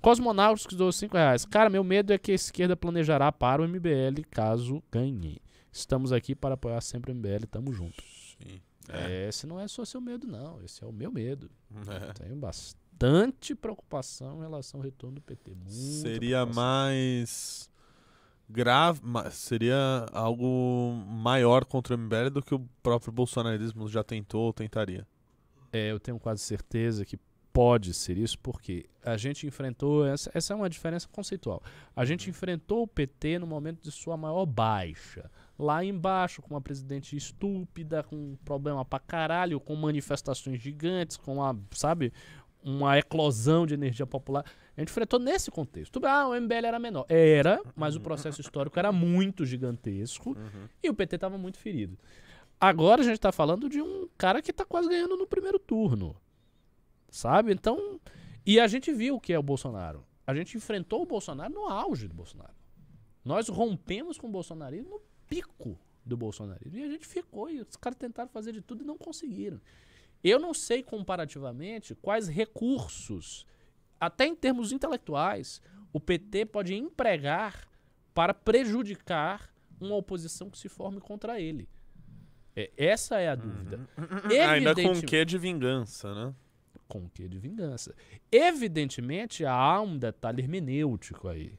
[0.00, 1.44] Cosmonautas deu 5 reais.
[1.44, 5.38] Cara, meu medo é que a esquerda planejará para o MBL caso ganhe.
[5.72, 8.02] Estamos aqui para apoiar sempre o MBL, tamo junto.
[8.02, 8.60] Sim.
[8.88, 9.28] É.
[9.28, 10.62] Esse não é só seu medo, não.
[10.62, 11.50] Esse é o meu medo.
[11.88, 12.12] É.
[12.14, 15.54] Tenho bastante preocupação em relação ao retorno do PT.
[15.54, 17.70] Muita Seria mais
[18.48, 19.00] grave,
[19.30, 25.06] seria algo maior contra o MBL do que o próprio bolsonarismo já tentou ou tentaria.
[25.70, 27.18] É, eu tenho quase certeza que
[27.52, 30.06] pode ser isso, porque a gente enfrentou.
[30.06, 31.62] Essa, essa é uma diferença conceitual.
[31.94, 35.30] A gente enfrentou o PT no momento de sua maior baixa.
[35.58, 41.36] Lá embaixo, com uma presidente estúpida, com um problema pra caralho, com manifestações gigantes, com
[41.36, 42.12] uma, sabe,
[42.62, 44.44] uma eclosão de energia popular.
[44.76, 46.00] A gente enfrentou nesse contexto.
[46.04, 47.06] Ah, o MBL era menor.
[47.08, 50.36] Era, mas o processo histórico era muito gigantesco
[50.82, 51.98] e o PT estava muito ferido.
[52.60, 56.16] Agora a gente tá falando de um cara que tá quase ganhando no primeiro turno.
[57.10, 57.52] Sabe?
[57.52, 58.00] Então.
[58.44, 60.06] E a gente viu o que é o Bolsonaro.
[60.26, 62.54] A gente enfrentou o Bolsonaro no auge do Bolsonaro.
[63.24, 66.78] Nós rompemos com o bolsonarismo no pico do bolsonarismo.
[66.78, 67.50] E a gente ficou.
[67.50, 69.60] E os caras tentaram fazer de tudo e não conseguiram.
[70.24, 73.46] Eu não sei comparativamente quais recursos,
[74.00, 75.60] até em termos intelectuais,
[75.92, 77.68] o PT pode empregar
[78.14, 81.68] para prejudicar uma oposição que se forme contra ele.
[82.56, 83.88] É, essa é a dúvida.
[84.50, 86.34] Ainda com o quê de vingança, né?
[86.88, 87.94] Com o quê de vingança.
[88.32, 91.58] Evidentemente, há um detalhe hermenêutico aí,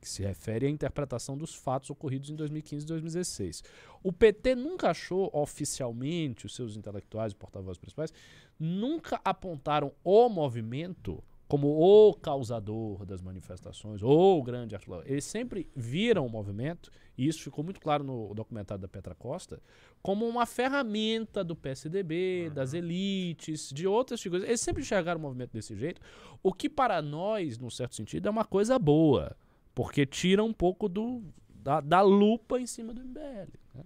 [0.00, 3.64] que se refere à interpretação dos fatos ocorridos em 2015 e 2016.
[4.02, 8.12] O PT nunca achou oficialmente, os seus intelectuais e porta-vozes principais,
[8.58, 15.10] nunca apontaram o movimento como o causador das manifestações, ou o grande articulador.
[15.10, 19.60] Eles sempre viram o movimento, e isso ficou muito claro no documentário da Petra Costa,
[20.02, 24.46] como uma ferramenta do PSDB, das elites, de outras figuras.
[24.46, 26.02] Eles sempre enxergaram o movimento desse jeito,
[26.42, 29.34] o que para nós, num certo sentido, é uma coisa boa,
[29.74, 33.48] porque tira um pouco do, da, da lupa em cima do MBL.
[33.74, 33.84] né?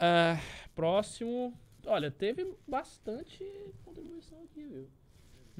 [0.00, 0.40] Ah,
[0.74, 1.54] próximo.
[1.86, 3.44] Olha, teve bastante
[3.84, 4.88] contribuição aqui, viu?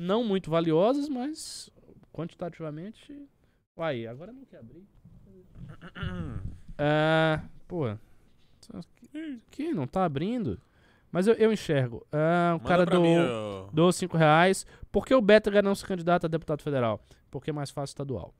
[0.01, 1.69] Não muito valiosas, mas
[2.11, 3.29] quantitativamente.
[3.77, 4.87] Uai, agora não quer abrir.
[6.79, 7.85] Ah, pô.
[9.47, 10.59] Aqui não tá abrindo.
[11.13, 12.07] Mas eu, eu enxergo.
[12.11, 13.03] Ah, o Manda cara do.
[13.03, 13.17] mim,
[13.75, 14.65] Dou 5 reais.
[14.91, 16.99] Por que o Bétega não se candidata a deputado federal?
[17.31, 18.33] Porque é mais fácil estadual.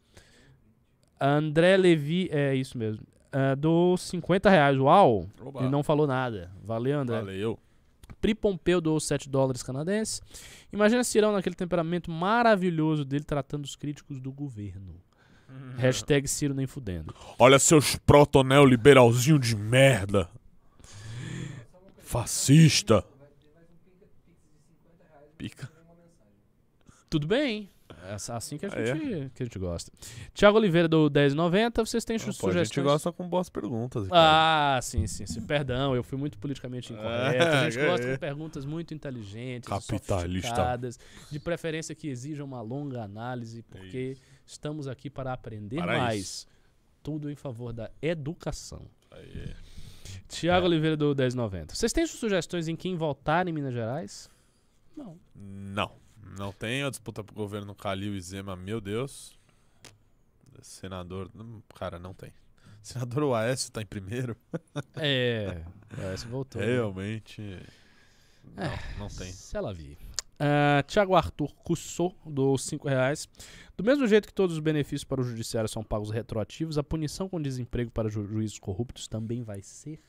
[1.21, 3.05] André Levi, é isso mesmo.
[3.27, 4.79] Uh, dou 50 reais.
[4.79, 5.29] Uau!
[5.39, 5.61] Oba.
[5.61, 6.51] Ele não falou nada.
[6.65, 7.19] Valeu, André.
[7.19, 7.59] Valeu.
[8.21, 10.21] Pri Pompeu doou 7 dólares canadenses.
[10.73, 15.01] Imagina Cirão naquele temperamento maravilhoso dele tratando os críticos do governo.
[15.77, 17.15] Hashtag Ciro nem fudendo.
[17.39, 20.29] Olha seus proto-neoliberalzinho de merda.
[21.99, 23.05] Fascista.
[25.37, 25.71] Pica.
[27.09, 27.71] Tudo bem.
[28.05, 28.87] É assim que a Ah, é?
[28.87, 29.93] gente, que a gente gosta.
[30.35, 31.85] Tiago Oliveira do 10,90.
[31.85, 32.69] Vocês têm Não, pô, a sugestões?
[32.69, 34.05] gente gosta com boas perguntas.
[34.05, 34.21] Ricardo.
[34.23, 35.41] Ah, sim, sim, sim.
[35.43, 37.43] Perdão, eu fui muito politicamente É, incorreto.
[37.45, 38.13] A gente é, gosta é.
[38.13, 40.49] de perguntas muito inteligentes, Capitalista.
[40.49, 40.99] sofisticadas,
[41.31, 44.17] de preferência que exijam uma longa análise, porque
[44.47, 46.21] estamos aqui para aprender Para mais.
[46.21, 46.47] isso.
[47.03, 48.83] Tudo em favor da educação.
[49.11, 49.55] Aí.
[50.29, 50.69] Tiago É.
[50.69, 51.75] Oliveira do 1090.
[51.75, 54.29] Vocês têm sugestões em quem votar em Minas Gerais?
[54.97, 55.19] Não.
[55.35, 55.93] Não.
[56.39, 59.39] Não tem a disputa pro governo Calil e Zema, meu Deus.
[60.63, 61.31] Senador.
[61.35, 62.33] hum, Cara, não tem.
[62.83, 64.37] Senador Oaécio tá em primeiro.
[64.97, 65.63] É.
[66.15, 66.61] Esse voltou.
[66.61, 66.67] né?
[66.69, 67.41] Realmente.
[68.57, 68.79] Não, É.
[68.99, 69.33] não tem.
[69.33, 69.99] Se ela vir.
[70.39, 73.29] Ah, Tiago Arthur Cussou, do 5 reais.
[73.77, 77.29] Do mesmo jeito que todos os benefícios para o judiciário são pagos retroativos, a punição
[77.29, 80.01] com desemprego para ju- juízes corruptos também vai ser?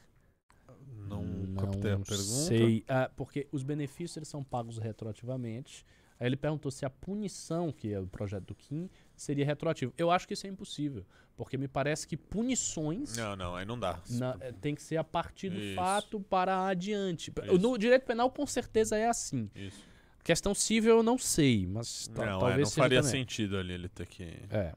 [1.08, 1.26] Não,
[1.58, 2.16] captei a pergunta.
[2.16, 2.86] sei.
[2.88, 5.86] Ah, porque os benefícios eles são pagos retroativamente.
[6.22, 9.92] Aí ele perguntou se a punição, que é o projeto do Kim, seria retroativo.
[9.98, 11.04] Eu acho que isso é impossível,
[11.36, 14.00] porque me parece que punições Não, não, aí não dá.
[14.08, 15.74] na- eh, tem que ser a partir do Isso.
[15.76, 17.34] fato para adiante.
[17.44, 17.58] Isso.
[17.58, 19.50] No direito penal, com certeza, é assim.
[19.56, 19.84] Isso.
[20.24, 23.12] Questão cível, eu não sei, mas Não, é, talvez não seja faria também.
[23.22, 24.76] sentido ali ele ter que É.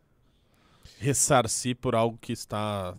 [0.98, 2.96] ressarcir por algo que está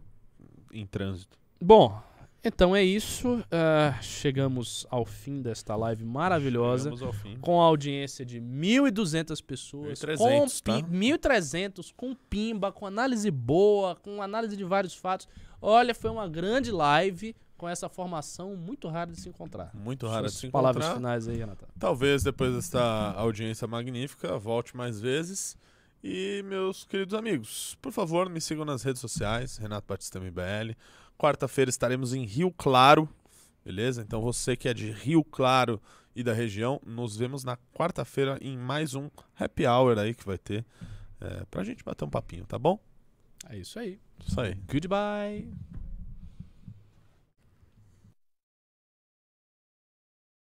[0.72, 1.35] em trânsito.
[1.59, 1.99] Bom,
[2.45, 3.43] então é isso.
[3.51, 6.91] Ah, chegamos ao fim desta live maravilhosa.
[6.91, 7.38] Chegamos ao fim.
[7.39, 9.99] Com a audiência de 1.200 pessoas.
[9.99, 10.88] 1.300, com tá?
[10.88, 15.27] 1.300, com pimba, com análise boa, com análise de vários fatos.
[15.61, 19.72] Olha, foi uma grande live com essa formação muito rara de se encontrar.
[19.73, 20.99] Muito raro de se palavras encontrar.
[20.99, 21.67] finais aí, Renata.
[21.80, 25.57] Talvez depois desta audiência magnífica volte mais vezes.
[26.03, 30.76] E meus queridos amigos, por favor, me sigam nas redes sociais, Renato Batista MBL.
[31.17, 33.09] Quarta-feira estaremos em Rio Claro,
[33.63, 34.01] beleza?
[34.01, 35.81] Então você que é de Rio Claro
[36.15, 40.37] e da região, nos vemos na quarta-feira em mais um happy hour aí que vai
[40.37, 40.65] ter
[41.21, 42.79] é, pra gente bater um papinho, tá bom?
[43.49, 43.99] É isso aí.
[44.25, 44.55] Isso aí.
[44.69, 45.51] Goodbye.